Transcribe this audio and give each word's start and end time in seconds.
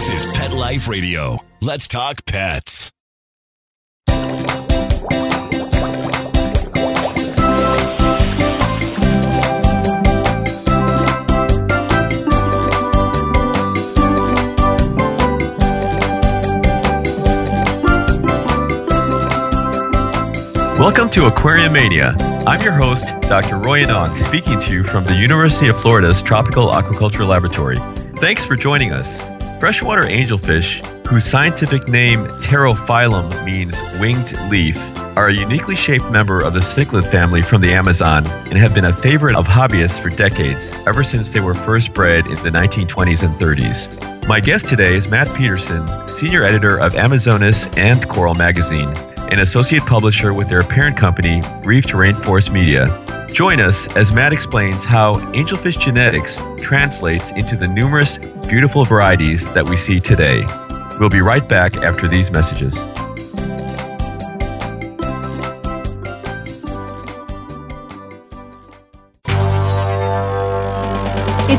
This 0.00 0.24
is 0.24 0.32
Pet 0.32 0.52
Life 0.54 0.88
Radio. 0.88 1.36
Let's 1.60 1.86
talk 1.86 2.24
pets. 2.24 2.90
Welcome 20.78 21.10
to 21.10 21.26
Aquarium 21.26 21.74
Mania. 21.74 22.16
I'm 22.46 22.62
your 22.62 22.72
host, 22.72 23.04
Dr. 23.28 23.58
Roy 23.58 23.84
Yanong, 23.84 24.24
speaking 24.24 24.60
to 24.60 24.72
you 24.72 24.84
from 24.84 25.04
the 25.04 25.14
University 25.14 25.68
of 25.68 25.78
Florida's 25.82 26.22
Tropical 26.22 26.68
Aquaculture 26.68 27.28
Laboratory. 27.28 27.76
Thanks 28.16 28.46
for 28.46 28.56
joining 28.56 28.92
us. 28.92 29.29
Freshwater 29.60 30.04
angelfish, 30.04 30.82
whose 31.06 31.26
scientific 31.26 31.86
name 31.86 32.24
Pterophyllum 32.24 33.44
means 33.44 33.74
winged 34.00 34.32
leaf, 34.50 34.74
are 35.18 35.28
a 35.28 35.34
uniquely 35.34 35.76
shaped 35.76 36.10
member 36.10 36.40
of 36.40 36.54
the 36.54 36.60
cichlid 36.60 37.04
family 37.10 37.42
from 37.42 37.60
the 37.60 37.74
Amazon 37.74 38.26
and 38.26 38.56
have 38.56 38.72
been 38.72 38.86
a 38.86 38.96
favorite 38.96 39.36
of 39.36 39.44
hobbyists 39.44 40.00
for 40.00 40.08
decades, 40.08 40.66
ever 40.86 41.04
since 41.04 41.28
they 41.28 41.40
were 41.40 41.52
first 41.52 41.92
bred 41.92 42.26
in 42.26 42.36
the 42.36 42.48
1920s 42.48 43.22
and 43.22 43.38
30s. 43.38 44.26
My 44.26 44.40
guest 44.40 44.66
today 44.66 44.94
is 44.94 45.06
Matt 45.08 45.28
Peterson, 45.36 45.86
senior 46.08 46.42
editor 46.42 46.80
of 46.80 46.94
Amazonas 46.94 47.66
and 47.76 48.08
Coral 48.08 48.34
Magazine, 48.36 48.88
an 49.30 49.40
associate 49.40 49.84
publisher 49.86 50.34
with 50.34 50.48
their 50.48 50.62
parent 50.62 50.96
company, 50.96 51.42
Reef 51.64 51.84
to 51.86 51.94
Rainforest 51.94 52.52
Media. 52.52 52.86
Join 53.32 53.60
us 53.60 53.86
as 53.96 54.10
Matt 54.10 54.32
explains 54.32 54.84
how 54.84 55.14
angelfish 55.32 55.80
genetics 55.80 56.36
translates 56.60 57.30
into 57.30 57.56
the 57.56 57.68
numerous 57.68 58.18
beautiful 58.48 58.84
varieties 58.84 59.44
that 59.54 59.68
we 59.68 59.76
see 59.76 60.00
today. 60.00 60.44
We'll 60.98 61.08
be 61.08 61.20
right 61.20 61.46
back 61.46 61.76
after 61.76 62.08
these 62.08 62.30
messages. 62.30 62.76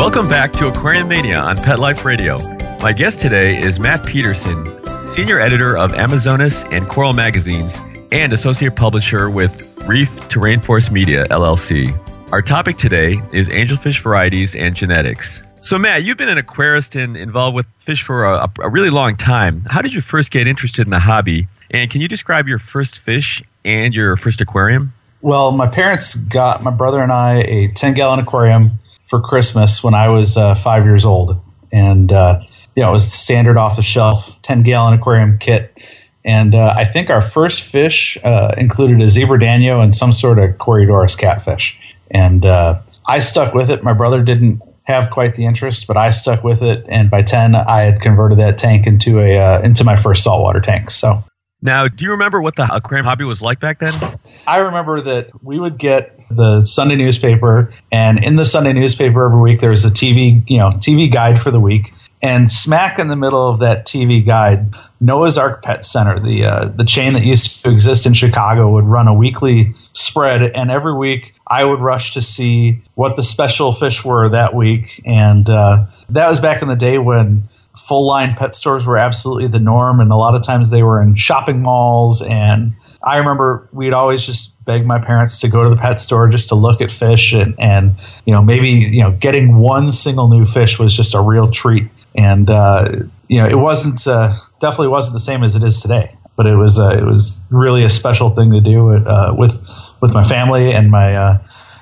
Welcome 0.00 0.28
back 0.28 0.54
to 0.54 0.66
Aquarium 0.66 1.08
Mania 1.08 1.38
on 1.40 1.58
Pet 1.58 1.78
Life 1.78 2.06
Radio. 2.06 2.38
My 2.78 2.90
guest 2.90 3.20
today 3.20 3.60
is 3.60 3.78
Matt 3.78 4.02
Peterson, 4.06 4.64
senior 5.04 5.38
editor 5.38 5.76
of 5.76 5.92
Amazonas 5.92 6.64
and 6.70 6.88
Coral 6.88 7.12
magazines 7.12 7.78
and 8.10 8.32
associate 8.32 8.76
publisher 8.76 9.28
with 9.28 9.52
Reef 9.86 10.08
to 10.28 10.40
Rainforest 10.40 10.90
Media, 10.90 11.26
LLC. 11.28 11.92
Our 12.32 12.40
topic 12.40 12.78
today 12.78 13.20
is 13.34 13.46
angelfish 13.48 14.02
varieties 14.02 14.56
and 14.56 14.74
genetics. 14.74 15.42
So, 15.60 15.76
Matt, 15.76 16.02
you've 16.02 16.16
been 16.16 16.30
an 16.30 16.38
aquarist 16.38 16.98
and 16.98 17.14
involved 17.14 17.54
with 17.54 17.66
fish 17.84 18.02
for 18.02 18.24
a, 18.24 18.50
a 18.60 18.70
really 18.70 18.88
long 18.88 19.18
time. 19.18 19.66
How 19.68 19.82
did 19.82 19.92
you 19.92 20.00
first 20.00 20.30
get 20.30 20.46
interested 20.46 20.86
in 20.86 20.90
the 20.90 20.98
hobby? 20.98 21.46
And 21.72 21.90
can 21.90 22.00
you 22.00 22.08
describe 22.08 22.48
your 22.48 22.58
first 22.58 23.00
fish 23.00 23.42
and 23.66 23.92
your 23.92 24.16
first 24.16 24.40
aquarium? 24.40 24.94
Well, 25.20 25.52
my 25.52 25.66
parents 25.66 26.14
got 26.14 26.62
my 26.62 26.70
brother 26.70 27.02
and 27.02 27.12
I 27.12 27.42
a 27.42 27.68
10 27.72 27.92
gallon 27.92 28.18
aquarium 28.18 28.79
for 29.10 29.20
Christmas 29.20 29.82
when 29.82 29.92
I 29.92 30.08
was 30.08 30.36
uh, 30.36 30.54
five 30.54 30.84
years 30.84 31.04
old. 31.04 31.38
And, 31.72 32.10
uh, 32.12 32.40
you 32.76 32.82
know, 32.82 32.90
it 32.90 32.92
was 32.92 33.12
standard 33.12 33.58
off 33.58 33.76
the 33.76 33.82
shelf 33.82 34.30
10 34.42 34.62
gallon 34.62 34.94
aquarium 34.94 35.36
kit. 35.38 35.76
And 36.24 36.54
uh, 36.54 36.74
I 36.76 36.84
think 36.84 37.10
our 37.10 37.20
first 37.20 37.62
fish 37.62 38.16
uh, 38.24 38.54
included 38.56 39.00
a 39.02 39.08
zebra 39.08 39.38
danio 39.38 39.82
and 39.82 39.94
some 39.94 40.12
sort 40.12 40.38
of 40.38 40.50
Corydoras 40.52 41.18
catfish. 41.18 41.78
And 42.10 42.46
uh, 42.46 42.80
I 43.06 43.18
stuck 43.18 43.52
with 43.52 43.70
it. 43.70 43.82
My 43.82 43.92
brother 43.92 44.22
didn't 44.22 44.62
have 44.84 45.10
quite 45.10 45.34
the 45.34 45.44
interest, 45.44 45.86
but 45.86 45.96
I 45.96 46.10
stuck 46.10 46.44
with 46.44 46.62
it. 46.62 46.84
And 46.88 47.10
by 47.10 47.22
10, 47.22 47.54
I 47.54 47.82
had 47.82 48.00
converted 48.00 48.38
that 48.38 48.58
tank 48.58 48.86
into 48.86 49.20
a 49.20 49.38
uh, 49.38 49.60
into 49.62 49.84
my 49.84 50.00
first 50.00 50.22
saltwater 50.22 50.60
tank. 50.60 50.90
So 50.90 51.24
now, 51.62 51.88
do 51.88 52.04
you 52.04 52.10
remember 52.10 52.40
what 52.40 52.56
the 52.56 52.68
aquarium 52.74 53.06
hobby 53.06 53.24
was 53.24 53.42
like 53.42 53.60
back 53.60 53.78
then? 53.80 54.18
I 54.46 54.58
remember 54.58 55.00
that 55.02 55.44
we 55.44 55.58
would 55.58 55.78
get 55.78 56.18
the 56.30 56.64
Sunday 56.64 56.96
newspaper, 56.96 57.72
and 57.90 58.22
in 58.22 58.36
the 58.36 58.44
Sunday 58.44 58.72
newspaper 58.72 59.26
every 59.26 59.40
week 59.40 59.60
there 59.60 59.70
was 59.70 59.84
a 59.84 59.90
TV, 59.90 60.42
you 60.48 60.58
know, 60.58 60.70
TV 60.72 61.12
guide 61.12 61.40
for 61.40 61.50
the 61.50 61.60
week. 61.60 61.92
And 62.22 62.52
smack 62.52 62.98
in 62.98 63.08
the 63.08 63.16
middle 63.16 63.48
of 63.48 63.60
that 63.60 63.86
TV 63.86 64.24
guide, 64.24 64.74
Noah's 65.00 65.38
Ark 65.38 65.62
Pet 65.62 65.86
Center, 65.86 66.20
the 66.20 66.44
uh, 66.44 66.68
the 66.68 66.84
chain 66.84 67.14
that 67.14 67.24
used 67.24 67.64
to 67.64 67.70
exist 67.70 68.04
in 68.04 68.12
Chicago, 68.12 68.70
would 68.72 68.84
run 68.84 69.08
a 69.08 69.14
weekly 69.14 69.74
spread, 69.94 70.42
and 70.42 70.70
every 70.70 70.94
week 70.94 71.32
I 71.46 71.64
would 71.64 71.80
rush 71.80 72.12
to 72.12 72.22
see 72.22 72.82
what 72.94 73.16
the 73.16 73.22
special 73.22 73.72
fish 73.72 74.04
were 74.04 74.28
that 74.28 74.54
week. 74.54 75.00
And 75.06 75.48
uh, 75.48 75.86
that 76.10 76.28
was 76.28 76.40
back 76.40 76.60
in 76.60 76.68
the 76.68 76.76
day 76.76 76.98
when 76.98 77.48
full 77.76 78.06
line 78.06 78.36
pet 78.36 78.54
stores 78.54 78.84
were 78.84 78.98
absolutely 78.98 79.48
the 79.48 79.58
norm, 79.58 80.00
and 80.00 80.12
a 80.12 80.16
lot 80.16 80.34
of 80.34 80.42
times 80.42 80.70
they 80.70 80.82
were 80.82 81.00
in 81.02 81.16
shopping 81.16 81.62
malls. 81.62 82.20
And 82.22 82.74
I 83.02 83.16
remember 83.16 83.68
we'd 83.72 83.92
always 83.92 84.24
just 84.24 84.52
beg 84.70 84.86
my 84.86 85.00
parents 85.00 85.40
to 85.40 85.48
go 85.48 85.64
to 85.64 85.68
the 85.68 85.76
pet 85.76 85.98
store 85.98 86.28
just 86.28 86.48
to 86.50 86.54
look 86.54 86.80
at 86.80 86.92
fish, 86.92 87.32
and, 87.32 87.54
and 87.58 87.96
you 88.24 88.32
know 88.32 88.40
maybe 88.40 88.70
you 88.70 89.02
know 89.02 89.10
getting 89.10 89.56
one 89.56 89.90
single 89.90 90.28
new 90.28 90.46
fish 90.46 90.78
was 90.78 90.96
just 90.96 91.14
a 91.14 91.20
real 91.20 91.50
treat. 91.50 91.88
And 92.14 92.50
uh, 92.50 93.04
you 93.28 93.42
know 93.42 93.48
it 93.48 93.56
wasn't 93.56 94.06
uh, 94.06 94.36
definitely 94.60 94.88
wasn't 94.88 95.14
the 95.14 95.20
same 95.20 95.42
as 95.42 95.56
it 95.56 95.64
is 95.64 95.80
today, 95.80 96.14
but 96.36 96.46
it 96.46 96.54
was 96.54 96.78
uh, 96.78 96.96
it 96.96 97.04
was 97.04 97.40
really 97.50 97.82
a 97.82 97.90
special 97.90 98.30
thing 98.30 98.52
to 98.52 98.60
do 98.60 98.94
uh, 98.94 99.34
with 99.36 99.60
with 100.00 100.12
my 100.12 100.22
family 100.22 100.72
and 100.72 100.90
my 100.90 101.16
uh, 101.16 101.38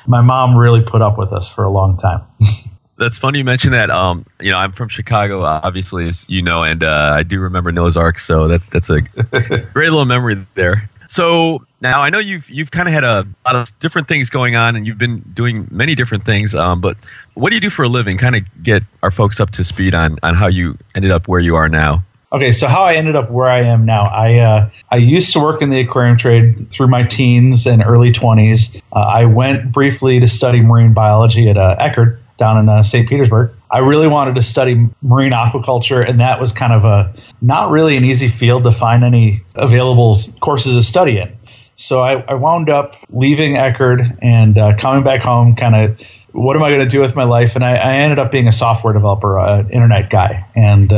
my 0.06 0.22
mom 0.22 0.56
really 0.56 0.82
put 0.82 1.02
up 1.02 1.18
with 1.18 1.32
us 1.32 1.50
for 1.50 1.64
a 1.64 1.70
long 1.70 1.98
time. 1.98 2.22
That's 2.96 3.16
funny 3.16 3.38
you 3.38 3.44
mentioned 3.44 3.74
that. 3.74 3.90
Um, 3.90 4.26
you 4.40 4.50
know, 4.50 4.56
I'm 4.56 4.72
from 4.72 4.88
Chicago, 4.88 5.44
obviously, 5.44 6.08
as 6.08 6.28
you 6.28 6.42
know, 6.42 6.64
and 6.64 6.82
uh, 6.82 7.12
I 7.14 7.22
do 7.22 7.38
remember 7.38 7.70
Noah's 7.70 7.96
Ark, 7.96 8.18
so 8.18 8.48
that's 8.48 8.66
that's 8.66 8.90
a 8.90 9.02
great 9.72 9.90
little 9.90 10.04
memory 10.04 10.44
there. 10.56 10.90
So 11.08 11.64
now 11.80 12.00
I 12.02 12.10
know 12.10 12.18
you've 12.18 12.48
you've 12.48 12.70
kind 12.70 12.86
of 12.86 12.94
had 12.94 13.02
a 13.02 13.26
lot 13.44 13.56
of 13.56 13.76
different 13.80 14.08
things 14.08 14.30
going 14.30 14.56
on, 14.56 14.76
and 14.76 14.86
you've 14.86 14.98
been 14.98 15.20
doing 15.34 15.66
many 15.70 15.94
different 15.94 16.24
things. 16.24 16.54
Um, 16.54 16.80
but 16.80 16.96
what 17.34 17.48
do 17.48 17.56
you 17.56 17.60
do 17.60 17.70
for 17.70 17.82
a 17.82 17.88
living? 17.88 18.18
Kind 18.18 18.36
of 18.36 18.42
get 18.62 18.82
our 19.02 19.10
folks 19.10 19.40
up 19.40 19.50
to 19.52 19.64
speed 19.64 19.94
on 19.94 20.18
on 20.22 20.34
how 20.34 20.48
you 20.48 20.76
ended 20.94 21.10
up 21.10 21.26
where 21.26 21.40
you 21.40 21.56
are 21.56 21.68
now. 21.68 22.04
Okay, 22.30 22.52
so 22.52 22.68
how 22.68 22.82
I 22.82 22.92
ended 22.92 23.16
up 23.16 23.30
where 23.30 23.48
I 23.48 23.62
am 23.62 23.86
now, 23.86 24.02
I 24.08 24.38
uh, 24.38 24.70
I 24.90 24.96
used 24.96 25.32
to 25.32 25.40
work 25.40 25.62
in 25.62 25.70
the 25.70 25.80
aquarium 25.80 26.18
trade 26.18 26.70
through 26.70 26.88
my 26.88 27.04
teens 27.04 27.66
and 27.66 27.82
early 27.82 28.12
twenties. 28.12 28.76
Uh, 28.92 28.98
I 28.98 29.24
went 29.24 29.72
briefly 29.72 30.20
to 30.20 30.28
study 30.28 30.60
marine 30.60 30.92
biology 30.92 31.48
at 31.48 31.56
uh, 31.56 31.76
Eckerd 31.80 32.18
down 32.38 32.56
in 32.56 32.68
uh, 32.68 32.82
St. 32.82 33.08
Petersburg. 33.08 33.50
I 33.70 33.78
really 33.78 34.08
wanted 34.08 34.34
to 34.36 34.42
study 34.42 34.88
marine 35.02 35.32
aquaculture, 35.32 36.08
and 36.08 36.20
that 36.20 36.40
was 36.40 36.52
kind 36.52 36.72
of 36.72 36.84
a 36.84 37.12
not 37.42 37.70
really 37.70 37.96
an 37.96 38.04
easy 38.04 38.28
field 38.28 38.64
to 38.64 38.72
find 38.72 39.04
any 39.04 39.42
available 39.56 40.18
courses 40.40 40.74
to 40.74 40.82
study 40.82 41.18
in. 41.18 41.36
So 41.76 42.02
I, 42.02 42.22
I 42.22 42.34
wound 42.34 42.70
up 42.70 42.94
leaving 43.10 43.54
Eckerd 43.54 44.18
and 44.22 44.58
uh, 44.58 44.76
coming 44.78 45.04
back 45.04 45.20
home, 45.20 45.54
kind 45.54 45.76
of 45.76 46.00
what 46.32 46.56
am 46.56 46.62
I 46.62 46.70
going 46.70 46.80
to 46.80 46.88
do 46.88 47.00
with 47.00 47.14
my 47.14 47.24
life? 47.24 47.54
And 47.54 47.64
I, 47.64 47.76
I, 47.76 47.94
ended 47.94 48.18
up 48.18 48.32
being 48.32 48.48
a 48.48 48.52
software 48.52 48.92
developer, 48.92 49.38
an 49.38 49.66
uh, 49.66 49.68
internet 49.70 50.10
guy, 50.10 50.46
and 50.54 50.92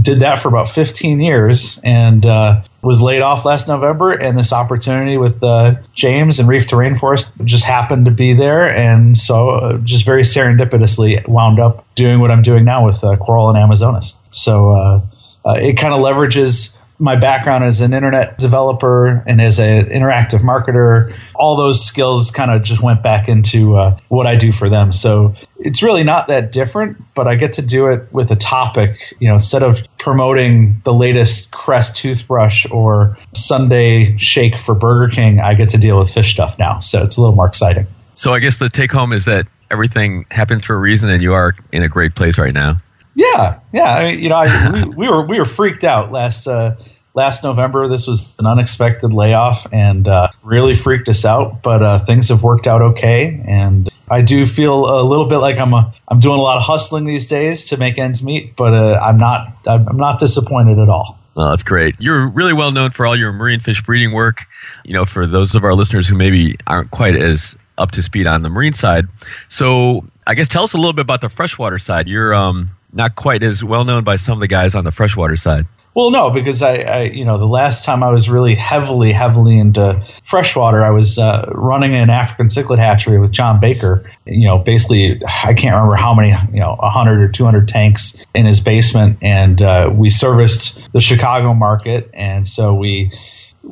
did 0.00 0.20
that 0.20 0.40
for 0.40 0.48
about 0.48 0.68
15 0.68 1.20
years 1.20 1.80
and 1.82 2.24
uh, 2.24 2.62
was 2.82 3.00
laid 3.00 3.20
off 3.22 3.44
last 3.44 3.68
November. 3.68 4.12
And 4.12 4.38
this 4.38 4.52
opportunity 4.52 5.16
with 5.16 5.42
uh, 5.42 5.76
James 5.94 6.38
and 6.38 6.48
Reef 6.48 6.66
to 6.68 6.76
Rainforest 6.76 7.44
just 7.44 7.64
happened 7.64 8.04
to 8.04 8.10
be 8.10 8.34
there. 8.34 8.74
And 8.74 9.18
so, 9.18 9.50
uh, 9.50 9.78
just 9.78 10.04
very 10.04 10.22
serendipitously, 10.22 11.26
wound 11.26 11.58
up 11.58 11.86
doing 11.94 12.20
what 12.20 12.30
I'm 12.30 12.42
doing 12.42 12.64
now 12.64 12.86
with 12.86 13.02
uh, 13.02 13.16
Coral 13.16 13.48
and 13.48 13.58
Amazonas. 13.58 14.14
So, 14.30 14.72
uh, 14.72 15.00
uh, 15.44 15.54
it 15.54 15.74
kind 15.74 15.94
of 15.94 16.00
leverages 16.00 16.76
my 16.98 17.14
background 17.14 17.64
as 17.64 17.80
an 17.80 17.94
internet 17.94 18.38
developer 18.38 19.22
and 19.26 19.40
as 19.40 19.58
an 19.58 19.86
interactive 19.86 20.40
marketer, 20.40 21.16
all 21.34 21.56
those 21.56 21.84
skills 21.84 22.30
kind 22.30 22.50
of 22.50 22.62
just 22.62 22.82
went 22.82 23.02
back 23.02 23.28
into 23.28 23.76
uh, 23.76 23.96
what 24.08 24.26
I 24.26 24.34
do 24.34 24.52
for 24.52 24.68
them. 24.68 24.92
So 24.92 25.34
it's 25.60 25.82
really 25.82 26.02
not 26.02 26.26
that 26.28 26.50
different, 26.50 26.96
but 27.14 27.28
I 27.28 27.36
get 27.36 27.52
to 27.54 27.62
do 27.62 27.86
it 27.86 28.12
with 28.12 28.30
a 28.30 28.36
topic. 28.36 28.98
You 29.20 29.28
know, 29.28 29.34
instead 29.34 29.62
of 29.62 29.80
promoting 29.98 30.80
the 30.84 30.92
latest 30.92 31.50
Crest 31.52 31.96
toothbrush 31.96 32.66
or 32.70 33.16
Sunday 33.34 34.16
shake 34.18 34.58
for 34.58 34.74
Burger 34.74 35.14
King, 35.14 35.40
I 35.40 35.54
get 35.54 35.68
to 35.70 35.78
deal 35.78 35.98
with 35.98 36.10
fish 36.10 36.32
stuff 36.32 36.58
now. 36.58 36.80
So 36.80 37.02
it's 37.02 37.16
a 37.16 37.20
little 37.20 37.36
more 37.36 37.46
exciting. 37.46 37.86
So 38.14 38.34
I 38.34 38.40
guess 38.40 38.56
the 38.56 38.68
take 38.68 38.90
home 38.90 39.12
is 39.12 39.24
that 39.26 39.46
everything 39.70 40.26
happens 40.30 40.64
for 40.64 40.74
a 40.74 40.78
reason, 40.78 41.10
and 41.10 41.22
you 41.22 41.32
are 41.34 41.54
in 41.70 41.82
a 41.82 41.88
great 41.88 42.16
place 42.16 42.38
right 42.38 42.54
now. 42.54 42.80
Yeah, 43.18 43.58
yeah. 43.72 43.94
I 43.94 44.12
mean, 44.12 44.22
you 44.22 44.28
know, 44.28 44.36
I, 44.36 44.70
we, 44.70 44.84
we, 44.84 45.08
were 45.08 45.26
we 45.26 45.38
were 45.40 45.44
freaked 45.44 45.82
out 45.82 46.12
last 46.12 46.46
uh, 46.46 46.76
last 47.14 47.42
November. 47.42 47.88
This 47.88 48.06
was 48.06 48.36
an 48.38 48.46
unexpected 48.46 49.12
layoff 49.12 49.66
and 49.72 50.06
uh, 50.06 50.28
really 50.44 50.76
freaked 50.76 51.08
us 51.08 51.24
out. 51.24 51.60
But 51.64 51.82
uh, 51.82 52.04
things 52.04 52.28
have 52.28 52.44
worked 52.44 52.68
out 52.68 52.80
okay, 52.80 53.42
and 53.44 53.90
I 54.08 54.22
do 54.22 54.46
feel 54.46 55.00
a 55.00 55.02
little 55.02 55.28
bit 55.28 55.38
like 55.38 55.58
I'm 55.58 55.74
a, 55.74 55.92
I'm 56.06 56.20
doing 56.20 56.38
a 56.38 56.40
lot 56.40 56.58
of 56.58 56.62
hustling 56.62 57.06
these 57.06 57.26
days 57.26 57.64
to 57.66 57.76
make 57.76 57.98
ends 57.98 58.22
meet. 58.22 58.54
But 58.54 58.72
uh, 58.72 59.00
I'm 59.02 59.18
not 59.18 59.48
I'm 59.66 59.96
not 59.96 60.20
disappointed 60.20 60.78
at 60.78 60.88
all. 60.88 61.18
Well, 61.34 61.50
that's 61.50 61.64
great. 61.64 61.96
You're 61.98 62.28
really 62.28 62.52
well 62.52 62.70
known 62.70 62.92
for 62.92 63.04
all 63.04 63.16
your 63.16 63.32
marine 63.32 63.58
fish 63.58 63.82
breeding 63.82 64.12
work. 64.12 64.44
You 64.84 64.94
know, 64.94 65.04
for 65.04 65.26
those 65.26 65.56
of 65.56 65.64
our 65.64 65.74
listeners 65.74 66.06
who 66.06 66.14
maybe 66.14 66.56
aren't 66.68 66.92
quite 66.92 67.16
as 67.16 67.56
up 67.78 67.92
to 67.92 68.02
speed 68.02 68.26
on 68.26 68.42
the 68.42 68.50
marine 68.50 68.74
side. 68.74 69.06
So, 69.48 70.04
I 70.26 70.34
guess 70.34 70.48
tell 70.48 70.64
us 70.64 70.74
a 70.74 70.76
little 70.76 70.92
bit 70.92 71.02
about 71.02 71.22
the 71.22 71.30
freshwater 71.30 71.78
side. 71.78 72.06
You're 72.06 72.34
um, 72.34 72.70
not 72.92 73.16
quite 73.16 73.42
as 73.42 73.64
well 73.64 73.84
known 73.84 74.04
by 74.04 74.16
some 74.16 74.34
of 74.34 74.40
the 74.40 74.48
guys 74.48 74.74
on 74.74 74.84
the 74.84 74.92
freshwater 74.92 75.36
side. 75.36 75.66
Well, 75.98 76.12
no, 76.12 76.30
because 76.30 76.62
I, 76.62 76.76
I, 76.76 77.02
you 77.04 77.24
know, 77.24 77.38
the 77.38 77.46
last 77.46 77.84
time 77.84 78.04
I 78.04 78.10
was 78.10 78.28
really 78.28 78.54
heavily, 78.54 79.12
heavily 79.12 79.58
into 79.58 80.00
freshwater, 80.22 80.84
I 80.84 80.90
was 80.90 81.18
uh, 81.18 81.50
running 81.52 81.96
an 81.96 82.08
African 82.08 82.46
cichlid 82.46 82.78
hatchery 82.78 83.18
with 83.18 83.32
John 83.32 83.58
Baker. 83.58 84.08
You 84.24 84.46
know, 84.46 84.58
basically, 84.58 85.20
I 85.26 85.54
can't 85.54 85.74
remember 85.74 85.96
how 85.96 86.14
many, 86.14 86.36
you 86.52 86.60
know, 86.60 86.76
100 86.78 87.20
or 87.20 87.28
200 87.28 87.66
tanks 87.66 88.16
in 88.32 88.46
his 88.46 88.60
basement, 88.60 89.18
and 89.22 89.60
uh, 89.60 89.90
we 89.92 90.08
serviced 90.08 90.78
the 90.92 91.00
Chicago 91.00 91.52
market, 91.52 92.08
and 92.14 92.46
so 92.46 92.72
we 92.74 93.10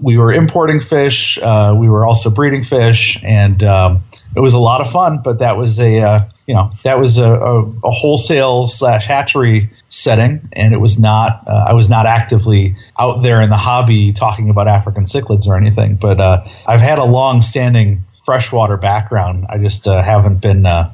we 0.01 0.17
were 0.19 0.33
importing 0.33 0.81
fish, 0.81 1.39
uh, 1.39 1.75
we 1.77 1.89
were 1.89 2.05
also 2.05 2.31
breeding 2.31 2.65
fish, 2.65 3.21
and 3.23 3.63
um, 3.65 4.03
it 4.35 4.41
was 4.41 4.53
a 4.53 4.59
lot 4.59 4.81
of 4.81 4.91
fun. 4.91 5.21
But 5.23 5.39
that 5.39 5.57
was 5.57 5.81
a 5.81 6.01
uh, 6.01 6.29
you 6.47 6.55
know 6.55 6.71
that 6.85 6.99
was 6.99 7.19
a, 7.19 7.33
a, 7.33 7.63
a 7.63 7.91
wholesale 7.91 8.69
slash 8.69 9.07
hatchery 9.07 9.71
setting, 9.89 10.49
and 10.53 10.75
it 10.75 10.79
was 10.79 10.99
not. 10.99 11.43
Uh, 11.47 11.67
I 11.69 11.73
was 11.73 11.89
not 11.89 12.07
actively 12.07 12.77
out 12.99 13.23
there 13.23 13.41
in 13.41 13.51
the 13.51 13.57
hobby 13.57 14.13
talking 14.13 14.51
about 14.51 14.69
African 14.69 15.05
cichlids 15.05 15.47
or 15.47 15.57
anything. 15.57 15.97
But 15.97 16.21
uh, 16.21 16.47
I've 16.67 16.81
had 16.81 16.99
a 16.99 17.05
long 17.05 17.43
standing 17.43 18.05
freshwater 18.25 18.77
background. 18.77 19.47
I 19.49 19.59
just 19.59 19.87
uh, 19.87 20.03
haven't 20.03 20.41
been 20.41 20.67
uh, 20.67 20.93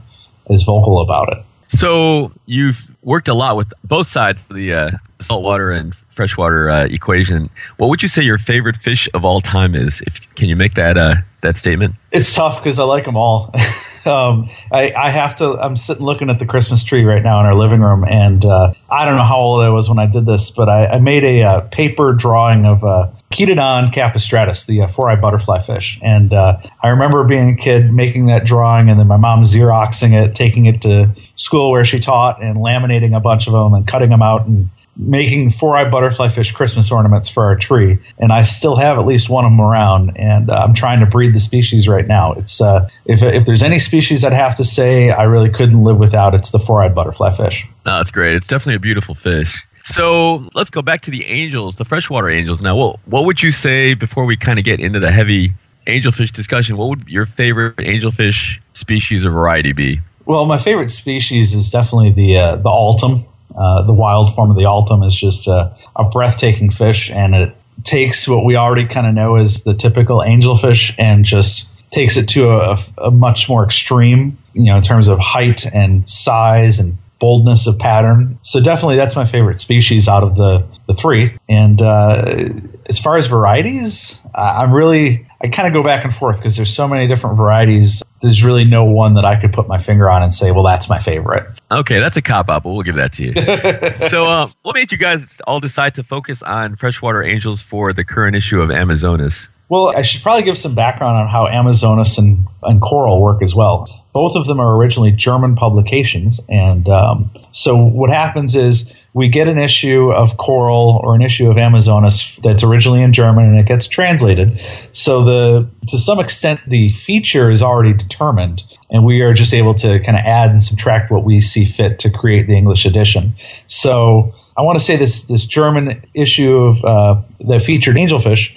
as 0.49 0.63
vocal 0.63 1.01
about 1.01 1.33
it. 1.33 1.45
So 1.69 2.33
you've 2.47 2.87
worked 3.03 3.29
a 3.29 3.35
lot 3.35 3.57
with 3.57 3.73
both 3.83 4.07
sides 4.07 4.43
of 4.49 4.57
the 4.57 4.99
saltwater 5.21 5.71
and 5.71 5.95
freshwater 6.23 6.71
uh, 6.71 6.85
equation. 6.85 7.51
What 7.79 7.89
would 7.89 8.01
you 8.01 8.09
say 8.09 8.23
your 8.23 8.39
favorite 8.39 8.77
fish 8.77 9.09
of 9.13 9.25
all 9.25 9.41
time 9.41 9.75
is? 9.75 10.03
If 10.03 10.21
can 10.37 10.49
you 10.49 10.55
make 10.55 10.75
that 10.75 10.97
uh, 10.97 11.17
that 11.41 11.57
statement? 11.57 11.97
It's 12.13 12.33
tough 12.33 12.63
because 12.63 12.79
I 12.79 12.85
like 12.85 13.07
them 13.07 13.17
all. 13.17 13.53
um, 14.05 14.49
I, 14.71 14.93
I, 14.97 15.11
have 15.11 15.35
to. 15.37 15.55
I'm 15.61 15.77
sitting 15.77 16.05
looking 16.05 16.31
at 16.31 16.39
the 16.39 16.47
Christmas 16.47 16.85
tree 16.85 17.03
right 17.03 17.25
now 17.25 17.41
in 17.41 17.47
our 17.47 17.57
living 17.57 17.81
room, 17.81 18.05
and 18.05 18.45
uh, 18.45 18.73
I 18.89 19.05
don't 19.05 19.17
know 19.17 19.25
how 19.25 19.39
old 19.39 19.65
I 19.65 19.69
was 19.71 19.89
when 19.89 19.99
I 19.99 20.07
did 20.07 20.27
this, 20.27 20.49
but 20.51 20.69
I, 20.69 20.87
I 20.87 20.99
made 21.01 21.25
a, 21.25 21.43
uh, 21.43 21.61
paper 21.73 22.13
drawing 22.13 22.67
of 22.67 22.85
uh, 22.85 23.11
Chaetodon 23.33 23.93
capistratus, 23.93 24.67
the 24.67 24.83
uh, 24.83 24.87
four-eyed 24.87 25.21
butterfly 25.21 25.65
fish, 25.67 25.99
and 26.03 26.33
uh, 26.33 26.57
I 26.85 26.89
remember 26.89 27.25
being 27.25 27.51
a 27.51 27.57
kid 27.57 27.93
making 27.93 28.27
that 28.27 28.45
drawing, 28.45 28.89
and 28.89 29.01
then 29.01 29.09
my 29.09 29.17
mom 29.17 29.43
xeroxing 29.43 30.13
it, 30.13 30.37
taking 30.37 30.67
it 30.67 30.83
to 30.83 31.13
school 31.35 31.73
where 31.73 31.85
she 31.85 31.99
taught, 31.99 32.41
and 32.41 32.59
laminating 32.59 33.17
a 33.17 33.21
bunch 33.21 33.49
of 33.49 33.55
them 33.55 33.75
and 33.75 33.89
cutting 33.89 34.11
them 34.11 34.23
out 34.23 34.47
and 34.47 34.71
making 34.97 35.53
four-eyed 35.53 35.91
butterfly 35.91 36.29
fish 36.31 36.53
Christmas 36.53 36.91
ornaments 36.91 37.29
for 37.29 37.45
our 37.45 37.57
tree, 37.57 37.99
and 38.19 38.33
I 38.33 38.43
still 38.43 38.77
have 38.77 38.99
at 38.99 39.07
least 39.07 39.29
one 39.29 39.45
of 39.45 39.51
them 39.51 39.61
around. 39.61 40.17
And 40.17 40.51
uh, 40.51 40.55
I'm 40.55 40.75
trying 40.75 41.01
to 41.01 41.07
breed 41.07 41.35
the 41.35 41.41
species 41.41 41.89
right 41.89 42.07
now. 42.07 42.33
It's 42.33 42.61
uh, 42.61 42.89
if 43.07 43.23
if 43.23 43.47
there's 43.47 43.63
any 43.63 43.79
species 43.79 44.25
I'd 44.25 44.33
have 44.33 44.55
to 44.57 44.65
say 44.65 45.11
I 45.11 45.25
really 45.25 45.51
couldn't 45.51 45.83
live 45.83 45.99
without, 45.99 46.35
it's 46.35 46.51
the 46.51 46.61
four-eyed 46.61 46.95
butterflyfish. 46.95 47.65
No, 47.87 47.99
that's 47.99 48.11
great. 48.11 48.37
It's 48.37 48.47
definitely 48.47 48.75
a 48.75 48.81
beautiful 48.81 49.15
fish. 49.15 49.65
So 49.85 50.49
let's 50.55 50.71
go 50.71 50.83
back 50.83 51.03
to 51.03 51.11
the 51.11 51.25
angels, 51.27 51.75
the 51.75 51.85
freshwater 51.85 52.31
angels. 52.31 52.63
Now, 52.63 52.77
what 52.77 53.01
what 53.07 53.25
would 53.25 53.43
you 53.43 53.51
say 53.51 53.95
before 53.95 54.25
we 54.25 54.37
kind 54.37 54.59
of 54.59 54.65
get 54.65 54.81
into 54.81 55.01
the 55.01 55.11
heavy 55.11 55.55
angelfish 55.87 56.33
discussion? 56.33 56.77
What 56.77 56.89
would 56.91 57.09
your 57.09 57.27
favorite 57.27 57.79
angelfish 57.79 58.61
species 58.75 59.25
or 59.25 59.31
variety 59.31 59.73
be? 59.73 60.01
Well, 60.25 60.47
my 60.47 60.63
favorite 60.63 60.91
species 60.91 61.53
is 61.53 61.71
definitely 61.71 62.13
the 62.13 62.37
uh, 62.37 62.57
the 62.57 62.69
altum. 62.69 63.25
Uh, 63.57 63.83
the 63.83 63.93
wild 63.93 64.35
form 64.35 64.51
of 64.51 64.57
the 64.57 64.65
altum 64.65 65.03
is 65.03 65.15
just 65.15 65.47
a, 65.47 65.75
a 65.97 66.05
breathtaking 66.05 66.71
fish, 66.71 67.11
and 67.11 67.35
it 67.35 67.57
takes 67.85 68.29
what 68.29 68.45
we 68.45 68.57
already 68.57 68.87
kind 68.87 69.07
of 69.07 69.15
know 69.15 69.37
as 69.37 69.63
the 69.65 69.75
typical 69.75 70.19
angelfish 70.19 70.95
and 70.99 71.25
just 71.25 71.69
takes 71.91 72.17
it 72.17 72.29
to 72.29 72.49
a, 72.49 72.85
a, 72.99 73.11
much 73.11 73.49
more 73.49 73.65
extreme, 73.65 74.39
you 74.55 74.65
know, 74.65 74.77
in 74.77 74.83
terms 74.83 75.09
of 75.09 75.19
height 75.19 75.67
and 75.75 76.09
size 76.09 76.79
and 76.79 76.97
boldness 77.21 77.67
of 77.67 77.79
pattern. 77.79 78.39
So 78.43 78.61
definitely, 78.61 78.97
that's 78.97 79.15
my 79.15 79.27
favorite 79.27 79.61
species 79.61 80.09
out 80.09 80.23
of 80.23 80.37
the 80.37 80.67
the 80.89 80.95
three. 80.95 81.37
And 81.49 81.81
uh, 81.81 82.51
as 82.87 82.99
far 82.99 83.17
as 83.17 83.27
varieties, 83.27 84.19
I'm 84.35 84.73
really 84.73 85.27
I 85.43 85.49
kind 85.49 85.67
of 85.67 85.75
go 85.75 85.83
back 85.83 86.05
and 86.05 86.15
forth 86.15 86.37
because 86.37 86.57
there's 86.57 86.73
so 86.73 86.87
many 86.87 87.09
different 87.09 87.37
varieties. 87.37 88.03
There's 88.21 88.45
really 88.45 88.65
no 88.65 88.85
one 88.85 89.15
that 89.15 89.25
I 89.25 89.41
could 89.41 89.53
put 89.53 89.67
my 89.67 89.83
finger 89.83 90.09
on 90.09 90.23
and 90.23 90.33
say, 90.33 90.53
well, 90.53 90.63
that's 90.63 90.89
my 90.89 91.03
favorite. 91.03 91.47
Okay, 91.73 91.99
that's 91.99 92.17
a 92.17 92.23
cop 92.23 92.49
out, 92.49 92.63
but 92.63 92.71
we'll 92.71 92.83
give 92.83 92.95
that 92.95 93.13
to 93.15 93.25
you. 93.25 94.09
so, 94.09 94.25
uh, 94.27 94.49
what 94.63 94.77
made 94.77 94.93
you 94.93 94.99
guys 94.99 95.41
all 95.47 95.59
decide 95.59 95.97
to 95.97 96.05
focus 96.05 96.43
on 96.43 96.77
freshwater 96.77 97.25
angels 97.25 97.61
for 97.61 97.93
the 97.93 98.05
current 98.05 98.37
issue 98.37 98.61
of 98.61 98.71
Amazonas? 98.71 99.49
Well, 99.73 99.89
I 99.89 100.03
should 100.03 100.23
probably 100.23 100.43
give 100.43 100.59
some 100.59 100.75
background 100.75 101.17
on 101.17 101.29
how 101.29 101.49
Amazonas 101.49 102.19
and, 102.19 102.47
and 102.63 102.79
Coral 102.83 103.23
work 103.23 103.43
as 103.43 103.55
well. 103.55 103.89
Both 104.13 104.37
of 104.37 104.45
them 104.45 104.61
are 104.61 104.77
originally 104.77 105.13
German 105.13 105.57
publications. 105.57 106.43
And 106.51 106.91
um, 106.91 107.31
so, 107.53 107.83
what 107.83 108.11
happens 108.11 108.55
is 108.55 108.93
we 109.15 109.29
get 109.29 109.49
an 109.49 109.59
issue 109.59 110.13
of 110.13 110.37
Coral 110.37 111.01
or 111.03 111.15
an 111.15 111.23
issue 111.23 111.51
of 111.51 111.57
Amazonas 111.57 112.39
that's 112.45 112.63
originally 112.63 113.01
in 113.01 113.15
German 113.15 113.47
and 113.47 113.59
it 113.59 113.65
gets 113.65 113.89
translated. 113.89 114.61
So 114.93 115.25
the 115.25 115.69
to 115.89 115.97
some 115.97 116.21
extent 116.21 116.61
the 116.67 116.93
feature 116.93 117.51
is 117.51 117.63
already 117.63 117.93
determined 117.93 118.63
and 118.91 119.05
we 119.05 119.23
are 119.23 119.35
just 119.35 119.53
able 119.53 119.75
to 119.77 120.01
kind 120.01 120.19
of 120.19 120.25
add 120.25 120.51
and 120.51 120.63
subtract 120.63 121.11
what 121.11 121.25
we 121.25 121.41
see 121.41 121.65
fit 121.65 121.99
to 122.01 122.11
create 122.11 122.47
the 122.47 122.57
English 122.57 122.87
edition. 122.87 123.35
So 123.69 124.35
I 124.57 124.63
want 124.63 124.79
to 124.79 124.85
say 124.85 124.97
this 124.97 125.25
this 125.25 125.45
German 125.45 126.05
issue 126.15 126.57
of 126.57 126.85
uh, 126.85 127.23
that 127.49 127.63
featured 127.63 127.97
angelfish. 127.97 128.55